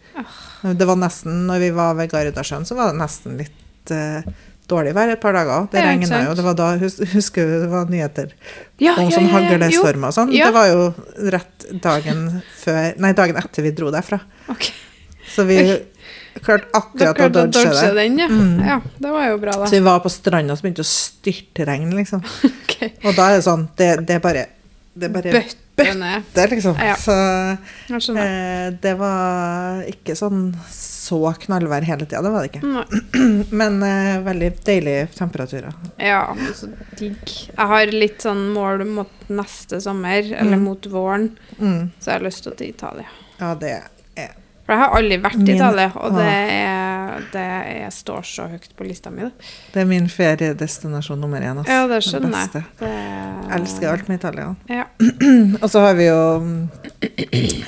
Det 0.64 0.88
var 0.88 0.98
nesten, 1.00 1.46
når 1.48 1.62
vi 1.64 1.70
var 1.76 1.94
ved 1.96 2.10
Gardasjøen, 2.12 2.66
så 2.68 2.76
var 2.76 2.92
det 2.92 3.00
nesten 3.00 3.38
litt 3.40 3.94
uh, 3.94 4.26
dårlig 4.68 4.94
vær 4.96 5.14
et 5.14 5.22
par 5.22 5.36
dager. 5.36 5.68
Det 5.72 5.80
Ja, 5.80 5.86
regna 5.92 6.22
jo. 6.26 6.36
Det 6.36 6.44
var 6.44 6.58
da, 6.60 6.68
husker 7.14 7.48
du 7.48 7.56
det 7.62 7.70
var 7.72 7.90
nyheter 7.92 8.32
Ja, 8.82 8.96
om 9.00 9.10
sånn 9.12 9.30
haglestormer 9.32 10.10
og 10.10 10.16
sånn? 10.18 10.32
Det 10.34 10.52
var 10.52 10.70
jo 10.72 10.86
rett 11.32 11.68
dagen 11.84 12.26
før 12.60 12.94
Nei, 13.00 13.12
dagen 13.16 13.40
etter 13.40 13.64
vi 13.64 13.74
dro 13.76 13.92
derfra. 13.94 14.20
Okay. 14.48 14.72
ok. 14.72 14.72
Så 15.34 15.44
vi 15.48 15.56
klarte 16.40 16.66
akkurat 16.74 17.10
å 17.10 17.14
klarte 17.14 17.24
å 17.26 17.32
dodge 17.36 17.64
dodge 17.64 17.86
det. 17.86 17.94
den, 18.00 18.18
ja. 18.18 18.28
Mm. 18.30 18.64
ja. 18.66 18.80
Det 18.98 19.10
var 19.14 19.28
jo 19.28 19.38
bra, 19.38 19.52
da. 19.60 19.66
Så 19.66 19.78
vi 19.78 19.84
var 19.86 20.00
på 20.04 20.12
stranda 20.12 20.52
og 20.54 20.58
så 20.58 20.66
begynte 20.66 20.82
det 20.82 20.88
å 20.88 20.92
styrtregne, 20.94 21.94
liksom. 22.00 22.24
okay. 22.64 22.94
Og 23.04 23.14
da 23.14 23.30
er 23.30 23.38
det 23.38 23.46
sånn 23.46 23.68
Det, 23.76 23.90
det 24.08 24.18
er 24.18 24.24
bare 24.24 24.46
Det 24.94 25.08
er 25.08 25.14
bare 25.14 25.32
Bøtte 25.74 26.46
liksom. 26.52 26.76
Ja. 26.78 26.94
Så 26.96 27.14
eh, 28.14 28.68
det 28.82 28.92
var 28.98 29.80
ikke 29.90 30.14
sånn 30.18 30.52
så 30.70 31.18
knallvær 31.42 31.82
hele 31.82 32.06
tida, 32.06 32.22
det 32.22 32.30
var 32.30 32.44
det 32.46 32.52
ikke. 32.52 32.62
Nei. 32.62 32.84
Men 33.60 33.80
eh, 33.82 34.20
veldig 34.24 34.52
deilige 34.64 35.08
temperaturer. 35.18 35.74
Ja, 35.98 36.22
så 36.54 36.70
digg. 36.98 37.26
Jeg 37.50 37.68
har 37.72 37.90
litt 37.94 38.22
sånn 38.24 38.46
mål 38.54 38.86
mot 38.86 39.26
neste 39.34 39.80
sommer, 39.82 40.22
eller 40.30 40.54
Mm. 40.54 40.62
mot 40.68 40.86
våren, 40.86 41.30
Mm. 41.58 41.90
så 41.98 42.10
jeg 42.10 42.18
har 42.20 42.24
lyst 42.28 42.42
til 42.44 42.52
å 42.52 42.56
til 42.56 42.68
Italia. 42.70 43.10
Ja, 43.40 43.54
det 43.58 43.70
er 43.70 43.90
For 44.64 44.72
jeg 44.72 44.80
har 44.80 44.94
aldri 44.96 45.16
vært 45.20 45.42
i 45.44 45.54
Italia, 45.58 45.90
og 46.00 46.14
det, 46.16 46.28
er, 46.54 47.24
det 47.34 47.40
er, 47.84 47.90
står 47.92 48.22
så 48.24 48.46
høyt 48.48 48.70
på 48.78 48.86
lista 48.88 49.10
mi. 49.12 49.26
Det 49.74 49.82
er 49.82 49.88
min 49.90 50.06
feriedestinasjon 50.08 51.20
nummer 51.20 51.44
én. 51.44 51.58
Altså. 51.60 51.72
Ja, 51.72 51.82
det 51.90 51.98
skjønner 52.06 52.32
jeg. 52.32 52.48
beste. 52.48 52.62
Det... 52.80 52.92
Jeg 52.94 53.58
elsker 53.60 53.90
alt 53.92 54.08
med 54.08 54.18
Italia. 54.22 54.46
Ja. 54.72 54.86
Og 55.62 55.68
så 55.68 55.84
har 55.84 55.94
vi 56.00 56.06
jo 56.08 56.20
mm, 56.40 56.62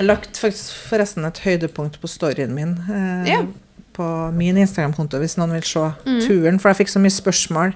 lagt 0.09 0.37
faktisk 0.41 0.73
forresten 0.89 1.25
et 1.29 1.41
høydepunkt 1.45 2.01
på 2.01 2.09
storyen 2.11 2.53
min. 2.57 2.75
Eh, 2.89 3.31
Ja. 3.35 3.43
På 3.97 4.29
min 4.29 4.57
Instagram-konto, 4.61 5.17
hvis 5.17 5.37
noen 5.39 5.55
vil 5.55 5.63
se 5.65 5.79
Mm. 6.05 6.19
turen. 6.21 6.59
For 6.61 6.69
jeg 6.69 6.77
fikk 6.83 6.91
så 6.93 6.99
mye 7.01 7.13
spørsmål. 7.13 7.71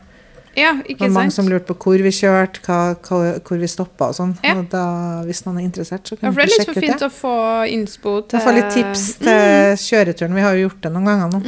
Ja, 0.58 0.74
ikke 0.84 1.06
sant. 1.06 1.16
mange 1.16 1.34
som 1.36 1.48
lurte 1.48 1.72
på 1.72 1.76
hvor 1.86 2.04
vi 2.04 2.12
kjørte, 2.16 2.62
hva, 2.66 2.78
hva, 3.08 3.20
hvor 3.48 3.60
vi 3.62 3.70
stoppa 3.72 4.10
og 4.12 4.18
sånn. 4.18 4.34
Ja. 4.44 4.56
Og 4.60 4.70
da, 4.72 4.84
hvis 5.28 5.44
noen 5.46 5.62
er 5.62 5.68
interessert, 5.68 6.08
så 6.08 6.18
Ja, 6.18 6.24
kan 6.26 6.34
for 6.34 6.42
det 6.42 6.48
er 6.48 6.52
litt 6.52 6.72
for 6.72 6.86
fint 6.86 7.04
det. 7.04 7.08
å 7.08 7.12
få 7.16 7.36
innspo 7.72 8.16
til 8.28 8.44
får 8.44 8.58
litt 8.58 8.72
tips 8.76 9.06
til 9.22 9.78
kjøreturen. 9.86 10.36
Vi 10.36 10.48
har 10.48 10.58
jo 10.58 10.66
gjort 10.68 10.82
det 10.84 10.92
noen 10.96 11.12
ganger 11.12 11.32
nå. 11.32 11.44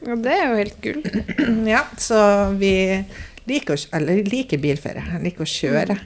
Ja, 0.00 0.16
det 0.16 0.36
er 0.36 0.46
jo 0.46 0.60
helt 0.62 0.78
gull. 0.84 1.02
Ja, 1.74 1.82
så 2.00 2.20
vi 2.60 2.72
liker, 3.50 3.76
å, 3.76 3.96
eller 3.98 4.22
liker 4.24 4.60
bilferie. 4.62 5.04
Jeg 5.16 5.24
liker 5.26 5.44
å 5.44 5.50
kjøre. 5.50 5.98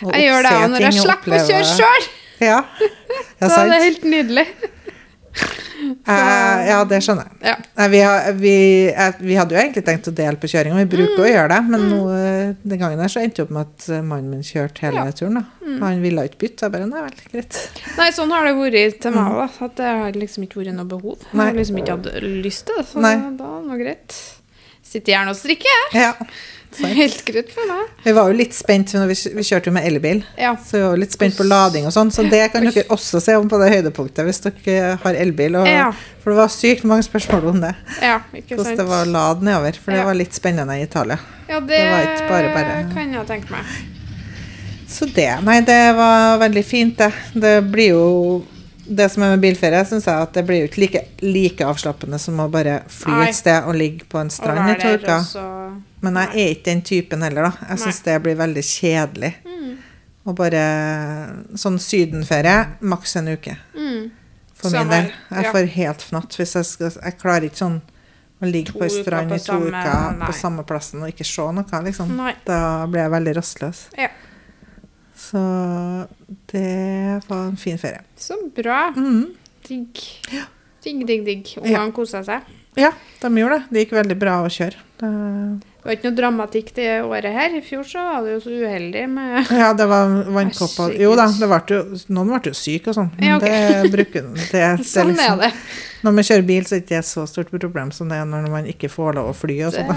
Jeg 0.00 0.26
gjør 0.26 0.44
det 0.44 0.52
òg 0.56 0.66
når 0.74 0.86
jeg 0.88 0.98
slipper 1.04 1.36
å 1.36 1.40
kjøre 1.48 1.70
sjøl. 1.70 2.10
Ja, 2.40 2.60
ja 3.40 3.48
Da 3.48 3.54
er 3.62 3.72
det 3.72 3.80
helt 3.84 4.04
nydelig. 4.08 4.46
Eh, 5.80 6.60
ja, 6.68 6.78
det 6.84 6.98
skjønner 7.04 7.28
jeg. 7.30 7.36
Ja. 7.50 7.54
Nei, 7.78 7.86
vi, 7.92 8.00
har, 8.04 8.26
vi, 8.36 8.54
eh, 8.92 9.20
vi 9.24 9.36
hadde 9.38 9.54
jo 9.56 9.60
egentlig 9.62 9.82
tenkt 9.86 10.08
å 10.10 10.14
dele 10.14 10.36
på 10.40 10.50
kjøringa, 10.50 10.76
vi 10.82 10.88
bruker 10.92 11.22
å 11.24 11.28
gjøre 11.30 11.48
det, 11.54 11.60
men 11.72 11.84
nå, 11.88 12.00
eh, 12.16 12.50
den 12.62 12.80
gangen 12.82 13.00
her 13.02 13.12
så 13.12 13.22
endte 13.22 13.40
det 13.40 13.46
opp 13.46 13.54
med 13.56 13.68
at 13.70 13.86
eh, 13.88 14.02
mannen 14.04 14.34
min 14.34 14.44
kjørte 14.46 14.84
hele 14.86 15.00
Mm. 15.00 15.06
Ja. 15.06 15.14
Mm. 15.14 15.18
turen. 15.20 15.38
da. 15.40 15.86
Han 15.86 16.02
ville 16.02 16.24
ikke 16.28 16.40
bytte. 16.44 16.66
Jeg 16.66 16.74
bare, 16.74 16.88
nei 16.90 17.02
vel, 17.06 17.16
greit. 17.32 17.58
Nei, 17.96 18.10
sånn 18.16 18.34
har 18.34 18.44
det 18.48 18.54
vært 18.58 19.00
til 19.00 19.14
meg 19.16 19.38
òg. 19.40 19.58
At 19.66 19.76
det 19.80 19.88
har 20.02 20.18
liksom 20.18 20.44
ikke 20.46 20.60
vært 20.62 20.76
noe 20.76 20.90
behov. 20.90 21.18
Jeg 21.30 21.40
har 21.40 21.58
liksom 21.58 21.80
ikke 21.80 21.96
hatt 21.96 22.10
lyst 22.44 22.66
til 22.68 22.80
det, 22.80 22.86
så 22.90 23.00
Nei. 23.04 23.14
da 23.38 23.50
er 23.56 23.68
det 23.70 23.80
greit. 23.84 24.18
Sitter 24.90 25.14
gjerne 25.14 25.30
og 25.34 25.38
strikker, 25.38 25.76
jeg. 25.94 26.02
Ja, 26.02 26.12
sant. 26.76 26.94
Helt 27.00 27.24
greit 27.26 27.50
for 27.54 27.66
meg. 27.70 27.88
Vi 28.04 28.12
var 28.16 28.30
jo 28.30 28.36
litt 28.38 28.54
spent, 28.56 28.92
når 28.94 29.10
vi, 29.10 29.16
vi 29.38 29.44
kjørte 29.46 29.70
jo 29.70 29.74
med 29.76 29.86
elbil, 29.88 30.22
Ja. 30.38 30.52
så 30.56 30.76
vi 30.78 30.82
var 30.84 30.94
jo 30.96 31.00
litt 31.02 31.12
spent 31.16 31.36
på 31.38 31.46
lading 31.48 31.86
og 31.88 31.92
sånn, 31.96 32.10
så 32.14 32.24
det 32.30 32.42
kan 32.52 32.64
dere 32.68 32.84
også 32.94 33.20
se 33.24 33.36
om 33.40 33.48
på 33.50 33.58
det 33.62 33.70
høydepunktet 33.74 34.24
hvis 34.28 34.42
dere 34.46 34.96
har 35.02 35.14
elbil. 35.26 35.56
Og, 35.62 35.66
Ja. 35.70 35.90
For 36.20 36.34
det 36.34 36.36
var 36.42 36.50
sykt 36.52 36.84
mange 36.84 37.02
spørsmål 37.06 37.46
om 37.54 37.60
det, 37.62 37.74
ja, 38.04 38.18
hvordan 38.34 38.76
det 38.76 38.84
var 38.90 39.06
å 39.06 39.10
lade 39.14 39.46
nedover, 39.46 39.78
for 39.80 39.96
det 39.96 40.04
var 40.04 40.14
litt 40.18 40.34
spennende 40.36 40.76
i 40.78 40.82
Italia. 40.84 41.16
Ja, 41.48 41.58
det, 41.60 41.68
det 41.78 41.86
var 41.90 42.04
ikke 42.10 42.28
bare 42.28 42.50
bare. 42.54 42.74
kan 42.94 43.12
jeg 43.16 43.26
tenke 43.26 43.50
meg. 43.56 43.64
Så 44.90 45.06
det, 45.14 45.28
nei, 45.46 45.60
det 45.62 45.80
var 45.96 46.38
veldig 46.42 46.62
fint 46.66 46.96
det. 46.98 47.12
Det 47.34 47.54
blir 47.70 47.92
jo, 47.94 48.04
det 48.90 49.06
som 49.12 49.22
er 49.22 49.30
med 49.36 49.40
bilferie, 49.44 49.84
synes 49.86 50.06
jeg 50.08 50.22
at 50.26 50.32
det 50.34 50.42
blir 50.48 50.62
jo 50.64 50.68
ikke 50.70 50.80
like, 50.82 51.02
like 51.22 51.66
avslappende 51.66 52.18
som 52.18 52.40
å 52.42 52.48
bare 52.50 52.80
fly 52.90 53.12
Nei. 53.20 53.28
et 53.28 53.36
sted 53.38 53.62
og 53.70 53.76
ligge 53.78 54.06
på 54.10 54.18
en 54.20 54.30
strand 54.34 54.70
i 54.72 54.74
to 54.82 54.94
uker. 54.98 55.20
så- 55.28 55.82
Men 56.02 56.14
jeg 56.14 56.28
er 56.34 56.54
ikke 56.54 56.64
den 56.64 56.82
typen 56.82 57.22
heller, 57.22 57.42
da. 57.50 57.52
Jeg 57.68 57.78
syns 57.78 58.02
det 58.02 58.22
blir 58.22 58.34
veldig 58.36 58.62
kjedelig. 58.64 59.34
Mm. 59.44 59.76
Og 60.26 60.34
bare 60.36 60.62
sånn 61.54 61.78
sydenferie, 61.78 62.66
maks 62.80 63.16
en 63.16 63.28
uke. 63.28 63.56
Mm. 63.76 64.10
For 64.54 64.70
Samme 64.70 64.84
min 64.84 64.90
del. 64.90 65.12
Jeg 65.30 65.44
ja. 65.44 65.52
får 65.52 65.66
helt 65.76 66.02
fnatt 66.02 66.36
hvis 66.36 66.54
jeg 66.54 66.64
skal 66.68 66.90
Jeg 67.02 67.18
klarer 67.18 67.44
ikke 67.48 67.56
sånn 67.62 67.80
å 68.42 68.50
ligge 68.50 68.72
To 68.72 68.78
på 68.78 68.84
ei 68.84 69.02
strand 69.02 69.32
i 69.32 69.38
to 69.38 69.44
samme- 69.52 69.68
uker 69.68 70.18
nei. 70.18 70.26
på 70.26 70.32
samme 70.34 70.64
plassen 70.66 71.02
og 71.02 71.08
ikke 71.08 71.24
se 71.24 71.42
noe, 71.52 71.84
liksom. 71.84 72.16
Da 72.44 72.86
blir 72.86 73.02
jeg 73.02 73.10
veldig 73.10 73.34
rastløs. 73.36 73.86
Ja. 73.98 74.08
Så 75.20 75.40
det 76.52 77.22
var 77.28 77.48
en 77.50 77.56
fin 77.60 77.78
ferie. 77.78 78.00
Så 78.16 78.38
bra. 78.56 78.88
Mm. 78.96 79.34
Digg. 79.68 80.00
Digg, 80.84 81.06
digg, 81.06 81.24
digg. 81.26 81.52
Ja. 81.56 81.62
Ungene 81.62 81.92
kosa 81.92 82.22
seg. 82.24 82.48
Ja, 82.78 82.92
de 83.22 83.32
gjorde 83.38 83.58
det. 83.58 83.64
Det 83.70 83.82
gikk 83.84 83.96
veldig 83.98 84.16
bra 84.20 84.38
å 84.44 84.50
kjøre. 84.52 84.78
Det, 85.00 85.08
Det 85.80 85.88
var 85.88 85.94
ikke 85.96 86.10
noe 86.10 86.16
dramatikk 86.18 86.68
det 86.76 86.88
året 87.02 87.32
her. 87.34 87.54
I 87.56 87.62
fjor 87.64 87.86
så 87.88 88.02
var 88.04 88.26
det 88.26 88.34
jo 88.34 88.40
så 88.44 88.52
uheldig 88.52 89.04
med 89.10 89.48
ja, 89.56 89.70
det 89.74 89.86
var 89.88 90.10
vannkopper. 90.36 90.92
Jo 91.00 91.14
da, 91.18 91.24
det 91.32 91.48
ble 91.48 91.60
jo, 91.72 92.00
noen 92.12 92.32
ble 92.34 92.52
jo 92.52 92.56
syke 92.56 92.92
og 92.92 92.98
sånn. 92.98 93.08
Men 93.16 93.26
Ja, 93.30 93.38
okay. 93.40 93.80
det 93.82 93.92
bruker 93.94 94.26
det, 94.28 94.48
det, 94.52 94.60
er 94.66 94.76
liksom, 94.82 95.14
er 95.16 95.40
det. 95.40 95.50
Når 96.04 96.14
man 96.16 96.26
kjører 96.28 96.44
bil, 96.48 96.66
så 96.68 96.76
er 96.76 96.82
det 96.82 96.86
ikke 96.86 97.00
så 97.10 97.24
stort 97.28 97.50
problem 97.52 97.90
som 97.96 98.12
det 98.12 98.20
er 98.20 98.28
når 98.28 98.46
man 98.52 98.68
ikke 98.70 98.88
får 98.92 99.18
lov 99.18 99.32
å 99.32 99.36
fly 99.36 99.56
og 99.68 99.74
sånn. 99.74 99.90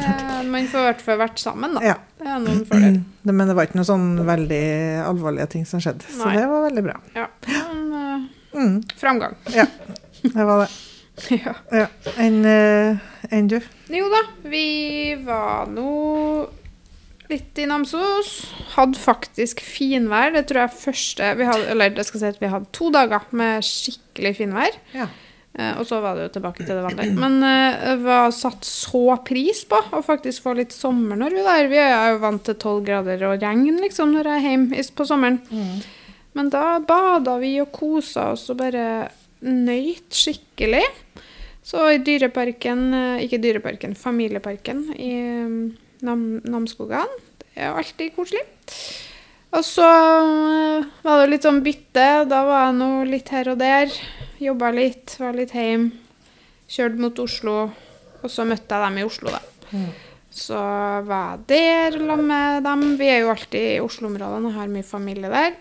man 0.52 0.68
får 0.72 0.82
i 0.82 0.88
hvert 0.90 1.04
fall 1.04 1.20
vært 1.22 1.44
sammen, 1.44 1.76
da. 1.78 1.84
Ja. 1.94 1.98
Det 2.20 2.28
er 2.32 2.42
noen 2.44 2.64
fordeler. 2.68 3.04
Men 3.38 3.52
det 3.52 3.58
var 3.60 3.68
ikke 3.70 3.80
noen 3.80 3.92
sånn 3.92 4.08
veldig 4.28 4.64
alvorlige 5.04 5.52
ting 5.58 5.68
som 5.68 5.84
skjedde. 5.84 6.08
Så 6.16 6.32
det 6.32 6.48
var 6.52 6.66
veldig 6.70 6.84
bra. 6.90 6.98
Ja. 7.20 7.28
Men, 7.52 7.84
uh, 7.92 8.32
Mm, 8.54 8.84
framgang. 9.02 9.34
det 9.50 10.44
var 10.46 10.60
det. 10.62 10.68
ja. 11.46 11.54
Ja. 11.72 11.88
Enn 12.18 12.42
eh, 12.48 13.02
enn 13.30 13.50
du? 13.52 13.60
Jo 13.94 14.10
da, 14.12 14.24
vi 14.50 15.14
var 15.24 15.70
nå 15.72 15.90
litt 17.32 17.60
i 17.62 17.68
Namsos. 17.70 18.32
Hadde 18.76 19.00
faktisk 19.00 19.62
finvær. 19.64 20.34
Det 20.36 20.48
tror 20.50 20.66
jeg 20.66 20.78
første 20.78 21.34
vi 21.40 21.48
hadde, 21.48 21.70
Eller 21.74 21.94
jeg 21.98 22.10
skal 22.10 22.24
si 22.24 22.32
at 22.34 22.42
vi 22.42 22.52
hadde 22.52 22.72
to 22.76 22.90
dager 22.94 23.28
med 23.36 23.66
skikkelig 23.66 24.36
finvær. 24.42 24.80
Ja. 24.96 25.08
Eh, 25.54 25.74
og 25.78 25.86
så 25.86 26.00
var 26.02 26.18
det 26.18 26.28
jo 26.28 26.34
tilbake 26.40 26.66
til 26.66 26.74
det 26.74 26.84
vanlige. 26.84 27.16
Men 27.18 27.38
eh, 27.46 27.82
det 27.92 27.98
var 28.08 28.34
satt 28.34 28.66
så 28.66 29.06
pris 29.26 29.64
på 29.70 29.80
å 29.94 30.02
faktisk 30.06 30.48
få 30.48 30.56
litt 30.58 30.74
sommer 30.76 31.20
når 31.20 31.38
vi 31.38 31.44
er 31.44 31.50
der. 31.50 31.74
Vi 31.74 31.82
er 31.84 32.14
jo 32.16 32.22
vant 32.26 32.46
til 32.48 32.58
tolv 32.62 32.86
grader 32.88 33.28
og 33.30 33.38
regn 33.44 33.82
liksom 33.84 34.16
når 34.16 34.32
jeg 34.32 34.42
er 34.42 34.48
hjemme 34.50 34.88
på 34.98 35.10
sommeren. 35.10 35.44
Men 36.34 36.50
da 36.50 36.80
bada 36.82 37.38
vi 37.38 37.60
og 37.62 37.70
kosa 37.76 38.32
oss 38.34 38.48
og 38.50 38.58
bare 38.64 39.12
nøyt 39.44 40.16
skikkelig. 40.16 40.86
Så 41.64 41.80
i 41.94 42.02
Dyreparken, 42.04 42.92
eh, 42.94 43.24
ikke 43.24 43.40
Dyreparken, 43.40 43.96
Familieparken 43.96 44.84
i 44.98 45.12
eh, 45.16 45.54
Nam 46.04 46.26
Namsskogan. 46.44 47.12
Det 47.40 47.56
er 47.56 47.72
alltid 47.72 48.12
koselig. 48.18 48.44
Og 49.54 49.64
så 49.64 49.88
eh, 49.88 50.90
var 51.06 51.22
det 51.22 51.32
litt 51.32 51.48
sånn 51.48 51.64
bytte. 51.64 52.08
Da 52.28 52.44
var 52.50 52.68
jeg 52.68 52.80
nå 52.82 52.92
litt 53.08 53.32
her 53.32 53.54
og 53.54 53.62
der. 53.64 53.96
Jobba 54.44 54.74
litt, 54.76 55.16
var 55.22 55.40
litt 55.40 55.56
hjemme. 55.56 55.94
Kjørte 56.68 57.00
mot 57.00 57.24
Oslo. 57.24 57.58
Og 58.24 58.32
så 58.32 58.44
møtte 58.48 58.76
jeg 58.76 58.90
dem 58.90 59.00
i 59.00 59.08
Oslo, 59.08 59.32
da. 59.32 59.42
Så 60.34 60.58
var 61.06 61.36
jeg 61.36 61.44
der 61.52 61.98
sammen 62.00 62.28
med 62.28 62.64
dem. 62.66 62.86
Vi 63.00 63.08
er 63.12 63.22
jo 63.22 63.34
alltid 63.34 63.68
i 63.76 63.84
Oslo-områdene 63.84 64.50
og 64.50 64.56
har 64.58 64.72
mye 64.72 64.88
familie 64.88 65.30
der. 65.32 65.60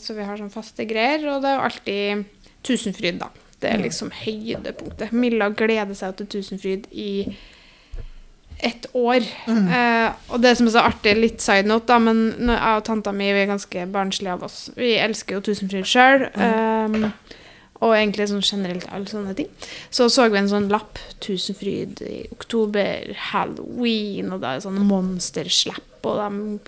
Så 0.00 0.16
vi 0.16 0.24
har 0.26 0.40
sånn 0.40 0.52
faste 0.52 0.86
greier, 0.88 1.22
og 1.30 1.44
det 1.44 1.50
er 1.50 1.56
jo 1.56 1.66
alltid 1.68 2.24
Tusenfryd, 2.68 3.20
da. 3.22 3.30
Det 3.58 3.70
er 3.72 3.80
liksom 3.82 4.12
høydepunktet. 4.14 5.14
Milla 5.16 5.48
gleder 5.50 5.96
seg 5.98 6.14
til 6.18 6.28
Tusenfryd 6.36 6.86
i 6.94 7.10
ett 8.58 8.86
år. 8.98 9.24
Eh, 9.48 10.12
og 10.32 10.42
det 10.42 10.56
som 10.58 10.68
er 10.68 10.74
så 10.74 10.84
artig, 10.86 11.14
litt 11.18 11.42
side 11.42 11.66
note, 11.70 11.86
da, 11.90 11.98
men 12.02 12.50
jeg 12.50 12.78
og 12.80 12.86
tanta 12.86 13.12
mi 13.14 13.30
vi 13.34 13.42
er 13.44 13.50
ganske 13.50 13.84
barnslige 13.94 14.34
av 14.34 14.46
oss. 14.46 14.60
Vi 14.78 14.96
elsker 14.98 15.38
jo 15.38 15.44
Tusenfryd 15.48 15.86
sjøl. 15.88 16.28
og 17.78 17.94
egentlig 17.94 18.26
sånn 18.26 18.42
generelt 18.42 18.88
alle 18.90 19.06
sånne 19.06 19.36
ting. 19.38 19.50
Så 19.94 20.08
så 20.10 20.26
vi 20.32 20.40
en 20.40 20.50
sånn 20.50 20.70
lapp. 20.72 20.98
Tusenfryd 21.22 22.02
i 22.02 22.16
oktober, 22.34 23.12
halloween, 23.30 24.32
og 24.34 24.42
da 24.42 24.52
er 24.52 24.58
det 24.58 24.66
sånn 24.66 24.82
monsterslepp, 24.88 26.06
og 26.06 26.18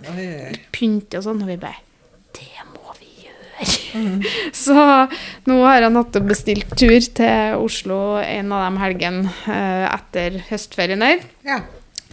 de 0.06 0.58
pynte 0.74 1.18
og 1.18 1.26
sånn, 1.26 1.42
og 1.42 1.50
vi 1.50 1.58
bare 1.60 1.86
Det 2.30 2.46
må 3.60 3.66
Mm. 3.94 4.22
Så 4.64 4.74
nå 5.50 5.56
har 5.64 5.80
jeg 5.80 5.86
og 6.20 6.28
bestilt 6.30 6.72
tur 6.78 6.98
til 7.18 7.58
Oslo 7.60 8.00
en 8.22 8.52
av 8.54 8.66
de 8.66 8.82
helgene 8.84 9.32
eh, 9.50 9.86
etter 9.90 10.40
høstferien 10.50 11.02
her. 11.04 11.24
Ja. 11.46 11.60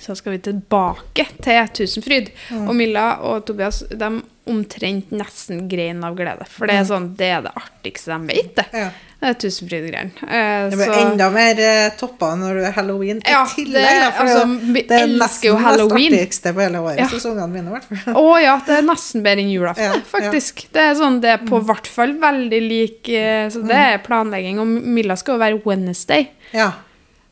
Så 0.01 0.15
skal 0.17 0.35
vi 0.35 0.43
tilbake 0.45 1.25
til 1.41 1.69
Tusenfryd. 1.79 2.31
Og 2.67 2.73
Milla 2.77 3.07
og 3.25 3.47
Tobias 3.47 3.81
de 3.89 4.11
omtrent 4.47 5.11
nesten 5.11 5.65
grein 5.67 6.03
av 6.05 6.15
glede. 6.17 6.45
For 6.49 6.69
det 6.69 6.77
er 6.79 6.87
sånn, 6.87 7.09
det 7.19 7.31
er 7.33 7.41
det 7.47 7.53
artigste 7.57 8.13
de 8.13 8.31
vet, 8.31 8.53
det. 8.59 8.67
Ja. 8.71 8.91
Det 9.19 9.31
Tusenfryd-greiene. 9.41 10.11
Eh, 10.29 10.69
Det 10.69 10.77
blir 10.77 10.85
så- 10.85 11.11
enda 11.11 11.29
mer 11.33 11.59
eh, 11.59 11.89
toppa 11.97 12.35
når 12.37 12.53
du 12.59 12.65
er 12.67 12.71
halloween 12.71 13.17
i 13.17 13.31
Ja, 13.31 13.45
tillegg. 13.45 13.73
det- 13.73 14.13
for 14.13 14.25
altså, 14.25 14.73
vi 14.73 14.81
det 14.83 14.91
er 14.91 15.07
nesten 15.07 15.47
jo 15.47 15.55
det 15.57 15.91
artigste 15.91 16.53
på 16.53 16.61
hele 16.61 16.77
året, 16.77 16.99
Ja. 16.99 17.07
Sesongene 17.07 17.49
mine 17.49 17.67
i 17.67 17.71
hvert 17.73 17.83
fall. 17.89 18.13
Å 18.13 18.41
ja, 18.43 18.61
det 18.65 18.77
er 18.77 18.81
nesten 18.83 19.23
bedre 19.23 19.39
enn 19.41 19.49
julaften, 19.51 19.83
Ja, 19.83 19.93
ja. 19.95 20.01
faktisk. 20.13 20.67
Det 20.71 20.81
er 20.81 20.93
sånn, 20.93 21.19
det 21.19 21.29
er 21.33 21.37
på 21.47 21.59
hvert 21.65 21.87
fall 21.87 22.13
veldig 22.13 22.61
lik 22.69 23.09
eh, 23.09 23.49
Så 23.49 23.65
det 23.65 23.75
er 23.75 23.97
planlegging. 24.05 24.59
Og 24.59 24.67
Milla 24.67 25.15
skal 25.15 25.39
jo 25.39 25.39
være 25.39 25.63
Wednesday. 25.65 26.27
Ja. 26.53 26.71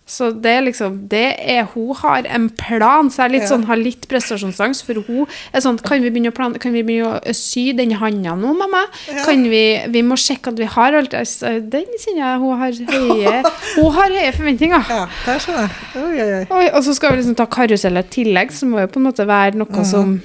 Så 0.07 0.27
det 0.37 0.51
er 0.53 0.61
liksom 0.61 1.07
det 1.09 1.35
er, 1.41 1.63
Hun 1.73 1.95
har 1.97 2.27
en 2.29 2.49
plan, 2.49 3.07
så 3.09 3.23
jeg 3.23 3.31
litt 3.31 3.41
Ja. 3.41 3.47
sånn, 3.55 3.63
har 3.65 3.75
litt 3.75 4.07
prestasjonsangst. 4.07 4.83
For 4.85 4.93
hun 5.01 5.25
er 5.51 5.59
sånn 5.65 5.79
Kan 5.81 6.03
vi 6.03 6.11
begynne 6.11 6.29
å, 6.29 6.35
plan, 6.35 6.53
kan 6.61 6.71
vi 6.73 6.83
begynne 6.83 7.19
å 7.25 7.33
sy 7.33 7.71
den 7.73 7.89
handa 7.97 8.35
nå, 8.37 8.53
mamma? 8.53 8.83
Ja. 9.09 9.23
Kan 9.25 9.43
vi, 9.49 9.63
vi 9.89 10.01
må 10.05 10.13
sjekke 10.15 10.53
at 10.53 10.59
vi 10.61 10.65
har 10.65 10.93
alt 10.93 11.13
altså, 11.17 11.55
Den 11.59 11.85
kjenner 11.97 12.21
jeg 12.21 12.39
hun 12.39 12.57
har 12.59 12.71
høye 12.93 13.43
Hun 13.81 13.91
har 13.97 14.09
høye 14.19 14.31
forventninger. 14.37 14.85
ja, 14.89 15.07
der 15.25 15.39
skjønner 15.39 15.65
jeg. 15.65 16.05
Oi, 16.05 16.21
oi, 16.21 16.45
oi. 16.51 16.69
Og 16.75 16.83
så 16.85 16.93
skal 16.95 17.11
vi 17.15 17.23
liksom 17.23 17.35
ta 17.35 17.45
karusell 17.47 17.97
i 17.97 18.03
tillegg, 18.03 18.51
så 18.53 18.69
må 18.69 18.79
jo 18.85 18.87
på 18.93 19.01
en 19.01 19.09
måte 19.09 19.25
være 19.25 19.55
noe 19.57 19.67
Mhm. 19.73 19.85
som 19.89 20.21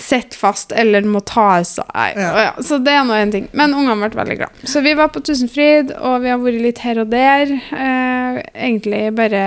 sitter 0.00 0.38
fast, 0.38 0.72
eller 0.72 1.06
må 1.08 1.20
tas 1.26 1.76
av. 1.82 2.16
Ja. 2.16 2.52
Så 2.62 2.78
det 2.82 2.94
er 2.94 3.06
nå 3.08 3.16
en 3.16 3.32
ting. 3.34 3.48
Men 3.56 3.74
ungene 3.76 4.08
ble 4.10 4.22
veldig 4.22 4.38
glad. 4.42 4.62
Så 4.68 4.82
vi 4.84 4.94
var 4.98 5.10
på 5.14 5.22
Tusenfryd, 5.24 5.94
og 5.96 6.22
vi 6.24 6.32
har 6.32 6.40
vært 6.42 6.62
litt 6.64 6.84
her 6.84 7.02
og 7.02 7.10
der. 7.12 7.52
Eh, 7.56 8.40
egentlig 8.68 9.02
bare 9.16 9.42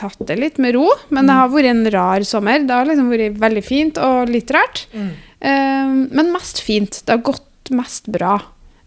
tatt 0.00 0.22
det 0.28 0.38
litt 0.40 0.60
med 0.62 0.74
ro, 0.78 0.86
men 1.12 1.28
det 1.28 1.36
har 1.36 1.50
vært 1.52 1.72
en 1.74 1.84
rar 1.92 2.24
sommer. 2.24 2.62
Det 2.64 2.76
har 2.76 2.88
liksom 2.88 3.10
vært 3.12 3.40
veldig 3.42 3.64
fint 3.66 4.00
og 4.00 4.32
litt 4.32 4.52
rart. 4.56 4.86
Mm. 4.94 5.10
Eh, 5.40 5.92
men 6.16 6.32
mest 6.32 6.62
fint. 6.64 7.02
Det 7.04 7.18
har 7.18 7.24
gått 7.26 7.72
mest 7.76 8.08
bra. 8.10 8.38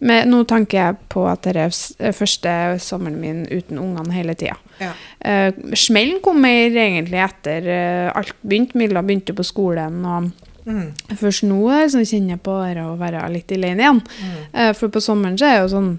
Med, 0.04 0.28
nå 0.28 0.42
tenker 0.48 0.80
jeg 0.80 0.96
på 1.12 1.24
at 1.30 1.46
det 1.48 1.56
er 1.56 2.16
første 2.16 2.54
sommeren 2.84 3.20
min 3.22 3.44
uten 3.48 3.80
ungene 3.80 4.12
hele 4.12 4.34
tida. 4.36 4.58
Ja. 4.82 4.92
Uh, 5.24 5.72
smellen 5.78 6.20
kom 6.24 6.42
mer 6.44 6.74
egentlig 6.76 7.22
etter 7.24 7.68
uh, 7.70 8.18
alt 8.18 8.34
begynte. 8.42 8.76
Milla 8.78 9.04
begynte 9.06 9.36
på 9.36 9.46
skolen, 9.46 10.02
og 10.04 10.32
Mm. 10.64 10.94
først 11.20 11.44
nå 11.44 11.60
sånn, 11.92 12.06
kjenner 12.08 12.38
jeg 12.38 12.42
på 12.44 12.56
å 12.56 12.96
være 12.96 13.22
litt 13.32 13.52
alene 13.52 13.84
igjen. 13.84 14.00
Mm. 14.00 14.34
Eh, 14.52 14.72
for 14.76 14.92
på 14.92 15.02
sommeren 15.04 15.36
så 15.36 15.48
er 15.48 15.56
det 15.58 15.62
jo 15.66 15.76
sånn 15.76 15.94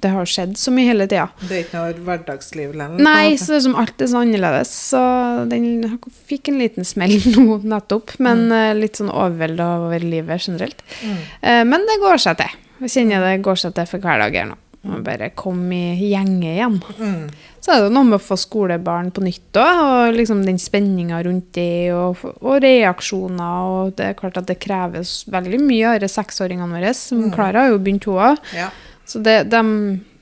Det 0.00 0.08
har 0.14 0.24
skjedd 0.24 0.54
så 0.56 0.70
mye 0.72 0.86
hele 0.86 1.04
tida. 1.10 1.26
Det 1.44 1.52
er 1.52 1.64
ikke 1.66 1.76
noe 1.76 2.04
hverdagsliv 2.06 2.70
lenger? 2.78 3.02
Nei, 3.04 3.34
så 3.36 3.50
det 3.50 3.56
er 3.58 3.64
som 3.66 3.74
alt 3.76 4.00
er 4.00 4.08
så 4.08 4.22
annerledes. 4.22 4.70
Så 4.94 5.00
den 5.50 5.98
fikk 6.30 6.48
en 6.48 6.60
liten 6.62 6.86
smell 6.88 7.18
nå 7.34 7.58
nettopp. 7.68 8.14
Men 8.22 8.46
mm. 8.48 8.80
litt 8.80 8.96
sånn 8.96 9.10
overvelda 9.12 9.66
over 9.82 10.00
livet 10.00 10.46
generelt. 10.46 10.80
Mm. 11.02 11.18
Eh, 11.42 11.60
men 11.68 11.84
det 11.90 11.98
går 12.00 12.22
seg 12.22 12.38
til. 12.40 12.56
Jeg 12.80 12.92
kjenner 12.94 13.24
det 13.26 13.44
går 13.44 13.60
seg 13.60 13.76
til 13.76 13.88
for 13.90 14.02
hver 14.02 14.20
dag 14.22 14.36
her 14.40 14.50
nå. 14.50 14.58
Må 14.88 15.02
Bare 15.04 15.28
komme 15.36 15.76
i 15.76 16.08
gjenge 16.08 16.54
igjen. 16.54 16.78
Mm. 16.96 17.26
Så 17.60 17.74
er 17.74 17.82
det 17.84 17.90
noe 17.92 18.08
med 18.08 18.16
å 18.16 18.22
få 18.24 18.38
skolebarn 18.40 19.10
på 19.12 19.20
nytt 19.26 19.58
òg, 19.60 19.80
og 19.84 20.16
liksom 20.16 20.40
den 20.46 20.56
spenninga 20.60 21.18
rundt 21.26 21.50
det, 21.58 21.92
og, 21.92 22.22
og 22.40 22.62
reaksjoner. 22.64 23.74
Og 23.74 23.92
det 23.98 24.06
er 24.06 24.16
klart 24.16 24.40
at 24.40 24.48
det 24.48 24.56
kreves 24.64 25.18
veldig 25.28 25.60
mye 25.60 25.98
av 25.98 26.08
seksåringene 26.08 26.80
våre. 26.80 26.94
Som 26.96 27.26
Mm. 27.28 27.34
Har 27.36 27.68
jo 27.68 27.78
begynt, 27.78 28.08
hun 28.08 28.22
òg. 28.30 28.40
Ja, 28.56 28.70
Så 29.04 29.20
det, 29.20 29.50
de, 29.52 29.62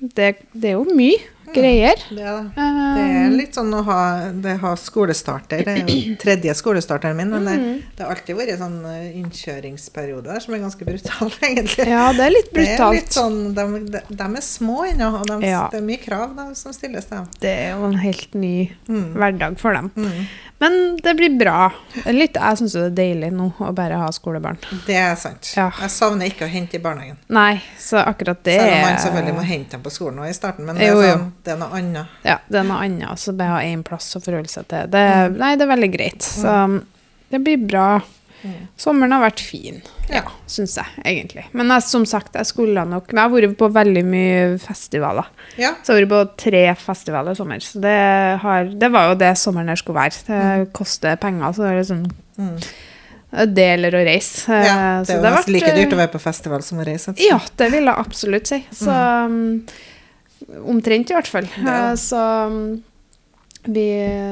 det, 0.01 0.33
det 0.53 0.73
er 0.73 0.79
jo 0.81 0.87
mye 0.91 1.21
greier. 1.55 1.97
det 2.11 2.25
er 2.25 2.43
det. 2.43 2.53
Er 2.59 3.29
Um, 3.29 3.37
litt 3.37 3.55
sånn 3.55 3.73
å 3.77 3.83
ha, 3.85 3.97
det 4.33 4.55
har 4.63 4.77
skolestarter. 4.81 5.63
Det 5.65 5.75
er 5.75 5.87
jo 5.87 6.17
tredje 6.25 6.55
skolestarteren 6.57 7.17
min, 7.17 7.31
men 7.31 7.45
det, 7.45 7.57
Mm. 7.59 7.83
det 7.97 8.05
har 8.05 8.15
alltid 8.15 8.37
vært 8.39 8.59
sånn 8.59 8.79
eh, 8.87 9.19
innkjøringsperiode 9.21 10.25
der 10.29 10.41
som 10.45 10.55
er 10.55 10.63
ganske 10.65 10.85
brutal, 10.89 11.31
egentlig. 11.49 11.87
ja, 11.89 12.07
det 12.17 12.25
er 12.27 12.35
litt 12.35 12.51
Det 12.55 12.67
er 12.77 12.93
litt 12.95 13.15
sånn, 13.17 13.39
de, 13.57 13.67
de, 13.95 14.03
de 14.11 14.29
er 14.29 14.45
små 14.45 14.85
ennå, 14.89 15.11
og 15.21 15.27
de, 15.31 15.39
Ja. 15.49 15.69
det 15.73 15.81
er 15.83 15.87
mye 15.89 16.03
krav 16.03 16.35
de, 16.37 16.49
som 16.59 16.73
stilles 16.77 17.05
til 17.09 17.19
dem. 17.19 17.29
Det 17.41 17.55
er 17.67 17.71
jo 17.77 17.85
en 17.91 17.99
helt 18.03 18.35
ny 18.35 18.55
Mm. 18.89 19.13
hverdag 19.15 19.59
for 19.61 19.73
dem. 19.77 19.91
Mm. 19.97 20.27
Men 20.59 20.97
det 21.03 21.13
blir 21.15 21.37
bra. 21.39 21.69
Litt, 22.11 22.35
jeg 22.35 22.59
syns 22.59 22.73
det 22.75 22.81
er 22.89 22.95
deilig 22.99 23.29
nå 23.35 23.53
å 23.63 23.69
bare 23.77 24.01
ha 24.01 24.09
skolebarn. 24.15 24.59
Det 24.89 24.97
er 24.99 25.15
sant. 25.21 25.53
Ja. 25.55 25.69
Jeg 25.85 25.93
savner 25.95 26.27
ikke 26.33 26.49
å 26.49 26.51
hente 26.51 26.79
i 26.79 26.83
barnehagen. 26.83 27.21
Nei, 27.31 27.61
så 27.79 28.01
akkurat 28.03 28.41
det 28.49 28.57
Selv 28.59 28.75
om 28.75 28.83
man 28.89 28.99
selvfølgelig 29.05 29.37
må 29.39 29.45
hente 29.47 29.77
dem 29.77 29.85
på 29.87 29.93
skolen 29.95 30.19
nå 30.19 30.27
i 30.27 30.35
starten, 30.35 30.67
men 30.67 30.75
det 30.81 30.89
er, 30.89 30.93
Jo, 30.97 31.05
jo. 31.07 31.13
sånn, 31.15 31.29
det 31.47 31.55
er 31.55 31.61
noe 31.63 31.79
annet. 31.79 32.19
Ja, 32.27 32.39
det 32.51 32.59
er 32.59 32.67
noe 32.73 32.81
annet. 32.89 33.23
Så 33.23 33.37
bare 33.39 33.55
ha 33.55 33.63
én 33.71 33.85
plass 33.87 34.11
å 34.19 34.23
forholde 34.25 34.51
seg 34.51 34.67
til. 34.75 34.91
Det, 34.91 35.05
Nei, 35.39 35.53
det 35.55 35.67
er 35.69 35.73
veldig 35.77 35.91
greit. 35.95 36.27
Så 36.27 36.59
det 37.31 37.43
blir 37.47 37.63
bra. 37.69 37.87
Mm. 38.45 38.67
Sommeren 38.79 39.13
har 39.17 39.23
vært 39.25 39.41
fin, 39.43 39.81
ja, 40.09 40.21
Ja. 40.21 40.23
syns 40.47 40.77
jeg 40.79 40.87
egentlig. 41.05 41.45
Men 41.53 41.69
jeg, 41.75 41.83
som 41.83 42.05
sagt, 42.07 42.35
jeg 42.39 42.47
skulle 42.47 42.85
nok 42.87 43.09
jeg 43.11 43.19
har 43.19 43.31
vært 43.33 43.57
på 43.59 43.69
veldig 43.75 44.05
mye 44.07 44.59
festivaler. 44.63 45.27
Ja. 45.59 45.73
Så 45.83 45.97
jeg 45.97 46.07
har 46.07 46.07
vært 46.07 46.13
på 46.37 46.37
tre 46.45 46.63
festivaler 46.79 47.35
i 47.35 47.41
sommer. 47.41 47.59
Så 47.67 47.81
det, 47.83 47.97
har, 48.45 48.65
det 48.71 48.93
var 48.95 49.09
jo 49.11 49.19
det 49.19 49.33
sommeren 49.39 49.69
her 49.69 49.81
skulle 49.81 49.99
være. 49.99 50.23
Det 50.29 50.73
koster 50.73 51.17
penger, 51.17 51.53
så 51.53 51.63
det 51.67 51.73
er 51.73 51.81
liksom 51.83 52.07
Mm. 52.39 52.59
det 53.55 53.65
eller 53.75 53.91
å 53.99 54.05
reise. 54.07 54.47
ja. 54.49 55.03
Det 55.05 55.11
er 55.11 55.19
jo 55.19 55.35
nesten 55.35 55.53
like 55.53 55.75
dyrt 55.75 55.93
å 55.93 55.97
være 55.99 56.13
på 56.15 56.21
festival 56.23 56.63
som 56.63 56.79
å 56.79 56.85
reise. 56.87 57.11
altså. 57.11 57.27
ja, 57.29 57.41
det 57.59 57.73
vil 57.73 57.85
jeg 57.91 57.99
absolutt 58.07 58.47
si. 58.47 58.61
Så 58.73 58.95
um, 59.27 59.67
Omtrent, 60.71 61.11
i 61.11 61.15
hvert 61.17 61.27
fall. 61.29 61.49
Ja. 61.59 61.91
Eh, 61.91 61.95
Så, 61.97 62.17
um, 62.47 62.83
vi, 63.67 63.89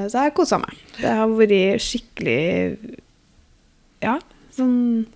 så 0.08 0.14
jeg 0.14 0.30
har 0.30 0.30
kosa 0.30 0.58
meg. 0.62 0.78
Det 1.00 1.10
har 1.18 1.26
vært 1.28 1.82
skikkelig 1.82 2.78
Ja, 4.04 4.18
sånn 4.56 5.06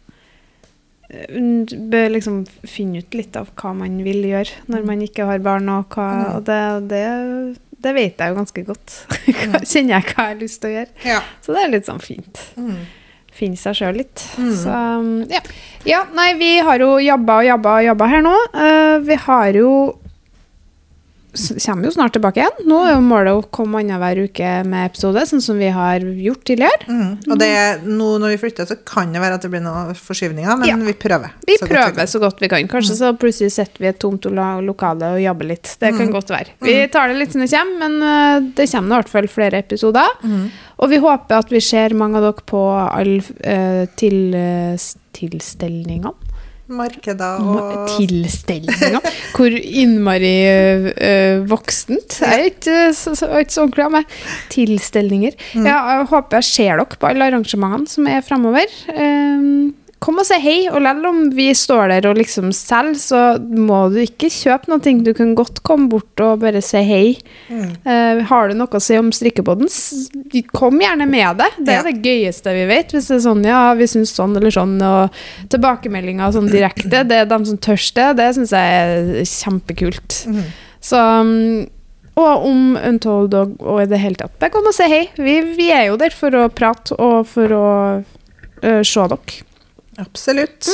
eh, 1.10 1.40
Bør 1.90 2.12
liksom 2.14 2.42
finne 2.68 3.02
ut 3.02 3.14
litt 3.18 3.36
av 3.36 3.50
hva 3.60 3.72
man 3.76 3.98
vil 4.06 4.22
gjøre 4.28 4.62
når 4.72 4.86
man 4.88 5.02
ikke 5.04 5.26
har 5.28 5.42
barn, 5.44 5.68
og, 5.72 5.88
hva, 5.96 6.06
Mm. 6.10 6.36
og 6.36 6.44
det, 6.48 6.60
det, 6.92 7.02
det 7.80 7.94
vet 7.96 8.18
jeg 8.20 8.30
jo 8.32 8.38
ganske 8.38 8.64
godt. 8.66 8.96
Kjenner 9.70 9.98
jeg 9.98 10.08
hva 10.12 10.24
jeg 10.24 10.34
har 10.34 10.40
lyst 10.40 10.60
til 10.62 10.70
å 10.70 10.74
gjøre. 10.78 10.90
Ja. 11.04 11.20
Så 11.42 11.54
det 11.56 11.62
er 11.64 11.74
litt 11.76 11.86
sånn 11.90 12.02
fint 12.04 12.42
Mm. 12.56 12.80
finne 13.40 13.56
seg 13.56 13.74
sjøl 13.78 13.96
litt. 14.02 14.20
Mm. 14.36 14.52
Så 14.60 14.78
ja. 15.32 15.40
ja. 15.88 16.00
Nei, 16.12 16.34
vi 16.36 16.50
har 16.66 16.78
jo 16.82 16.98
jabba 17.00 17.38
og 17.40 17.46
jabba 17.46 17.76
og 17.78 17.84
jabba 17.86 18.08
her 18.10 18.22
nå. 18.26 18.34
Uh, 18.54 18.98
vi 19.06 19.16
har 19.16 19.52
jo 19.56 19.70
Kommer 21.30 21.86
jo 21.86 21.90
snart 21.94 22.12
tilbake 22.16 22.40
igjen. 22.42 22.64
Nå 22.66 22.78
er 22.86 22.94
jo 22.96 23.02
målet 23.06 23.36
å 23.38 23.42
komme 23.54 23.78
annenhver 23.80 24.18
uke 24.26 24.48
med 24.66 24.88
episode, 24.90 25.22
sånn 25.30 25.42
som 25.44 25.58
vi 25.62 25.68
har 25.70 26.00
gjort 26.02 26.42
tidligere. 26.48 26.88
Mm. 26.90 27.12
Og 27.30 27.38
det, 27.38 27.50
nå 27.86 28.08
når 28.18 28.34
vi 28.34 28.40
flytter, 28.42 28.66
så 28.66 28.76
kan 28.84 29.12
det 29.14 29.22
være 29.22 29.38
at 29.38 29.44
det 29.46 29.50
blir 29.52 29.62
noen 29.62 29.94
forskyvninger, 29.94 30.58
men 30.58 30.68
Ja. 30.68 30.76
vi 30.76 30.92
prøver. 30.92 31.30
Vi 31.46 31.56
så 31.56 31.66
godt 31.66 31.70
prøver 31.70 32.10
så 32.10 32.18
godt 32.24 32.40
vi 32.40 32.48
kan. 32.48 32.68
Kanskje 32.68 32.96
så 32.98 33.12
plutselig 33.16 33.52
setter 33.52 33.78
vi 33.78 33.86
et 33.92 34.00
tomt 34.02 34.26
lokale 34.26 35.12
og 35.14 35.20
jobber 35.22 35.46
litt. 35.52 35.76
Det 35.78 35.92
kan 35.94 36.08
Mm. 36.08 36.12
godt 36.12 36.30
være. 36.34 36.46
Vi 36.60 36.86
tar 36.88 37.08
det 37.08 37.16
litt 37.16 37.32
som 37.32 37.40
det 37.40 37.50
kommer, 37.50 37.78
men 37.78 38.02
eh, 38.02 38.50
det 38.56 38.70
kommer 38.70 38.90
i 38.90 39.02
hvert 39.02 39.08
fall 39.08 39.28
flere 39.28 39.58
episoder. 39.62 40.08
Mm. 40.24 40.50
Og 40.80 40.88
vi 40.88 40.96
håper 40.98 41.38
at 41.38 41.50
vi 41.50 41.60
ser 41.60 41.94
mange 41.94 42.16
av 42.16 42.22
dere 42.22 42.42
på 42.46 42.60
alle 42.90 43.20
uh, 43.20 43.86
til, 43.96 44.34
uh, 44.34 44.76
tilstelningene. 45.12 46.12
Markeder 46.70 47.42
og 47.42 47.88
Tilstelninger. 47.96 49.00
Hvor 49.36 49.56
innmari 49.58 50.34
øh, 50.92 51.42
voksent. 51.50 52.20
Jeg 52.22 52.30
er 52.30 52.48
ikke 52.50 52.78
så, 52.96 53.14
så, 53.18 53.30
jeg 53.30 53.46
ikke 53.46 53.56
så 53.56 53.64
ordentlig 53.64 53.86
av 53.86 53.94
meg. 53.98 54.16
Tilstelninger. 54.52 55.36
Mm. 55.54 55.66
Ja, 55.66 55.76
jeg 55.94 56.08
håper 56.12 56.40
jeg 56.40 56.50
ser 56.50 56.80
dere 56.80 57.00
på 57.00 57.10
alle 57.10 57.30
arrangementene 57.30 57.90
som 57.90 58.08
er 58.10 58.24
framover. 58.26 58.78
Um, 58.94 59.72
kom 60.00 60.18
og 60.20 60.26
si 60.26 60.36
hei. 60.40 60.56
Og 60.70 60.80
selv 60.82 61.06
om 61.10 61.18
vi 61.36 61.50
står 61.56 61.90
der 61.92 62.08
og 62.10 62.18
liksom 62.18 62.50
selger, 62.56 62.98
så 63.00 63.20
må 63.40 63.82
du 63.92 63.98
ikke 64.02 64.30
kjøpe 64.32 64.70
noe. 64.72 64.94
Du 65.04 65.12
kan 65.16 65.34
godt 65.38 65.62
komme 65.66 65.90
bort 65.92 66.22
og 66.24 66.40
bare 66.44 66.62
si 66.64 66.80
hei. 66.86 67.18
mm. 67.50 67.66
Uh, 67.84 68.22
har 68.30 68.48
du 68.50 68.56
noe 68.58 68.80
å 68.80 68.82
si 68.82 68.96
om 68.98 69.10
strikkebåten, 69.14 69.68
kom 70.56 70.80
gjerne 70.80 71.06
med 71.08 71.40
det. 71.40 71.50
Det 71.58 71.74
er 71.74 71.80
Ja. 71.80 71.82
det 71.90 72.02
gøyeste 72.04 72.54
vi 72.56 72.64
vet. 72.70 72.94
Hvis 72.96 73.08
det 73.08 73.18
er 73.18 73.26
sånn, 73.28 73.44
ja, 73.44 73.74
vi 73.74 73.88
syns 73.90 74.14
sånn 74.16 74.36
eller 74.36 74.50
sånn, 74.54 74.78
og 74.82 75.10
tilbakemeldinger 75.52 76.32
sånn 76.32 76.48
direkte, 76.50 77.04
det 77.04 77.20
er 77.22 77.28
dem 77.30 77.44
som 77.44 77.58
tør 77.58 77.80
det, 77.94 78.08
det 78.16 78.30
syns 78.36 78.50
jeg 78.56 78.80
er 78.80 79.24
kjempekult. 79.24 80.24
Mm. 80.30 80.42
Så 80.80 80.96
um, 80.96 81.66
Og 82.20 82.46
om 82.48 82.76
Untold 82.76 83.34
og, 83.38 83.52
og 83.62 83.82
i 83.82 83.86
det 83.88 84.00
hele 84.02 84.18
tatt. 84.18 84.50
Kom 84.52 84.66
og 84.66 84.74
si 84.76 84.84
hei. 84.90 85.04
Vi, 85.16 85.36
vi 85.56 85.70
er 85.72 85.86
jo 85.88 85.96
der 86.00 86.10
for 86.12 86.34
å 86.36 86.48
prate 86.52 86.96
og 86.98 87.28
for 87.30 87.54
å 87.56 87.68
uh, 88.00 88.82
se 88.84 89.06
dere. 89.12 89.38
Absolutt. 90.00 90.68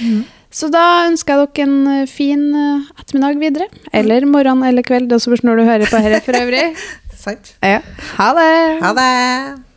Mm. 0.00 0.24
Så 0.50 0.68
da 0.72 0.82
ønsker 1.06 1.38
jeg 1.38 1.48
dere 1.54 1.66
en 1.68 1.88
øh, 1.94 2.06
fin 2.10 2.42
øh, 2.58 2.88
ettermiddag 2.98 3.40
videre. 3.40 3.68
Eller 3.94 4.26
morgen 4.26 4.64
eller 4.66 4.82
kveld. 4.82 5.10
Det 5.10 5.22
spørs 5.22 5.44
når 5.46 5.60
du 5.60 5.64
hører 5.68 5.86
på 5.86 6.02
dette 6.02 6.22
for 6.26 6.42
øvrig. 6.42 6.66
Sant. 7.24 7.54
Ja. 7.62 7.80
Ha 8.18 8.30
det! 8.38 8.54
Ha 8.82 8.94
det! 8.96 9.69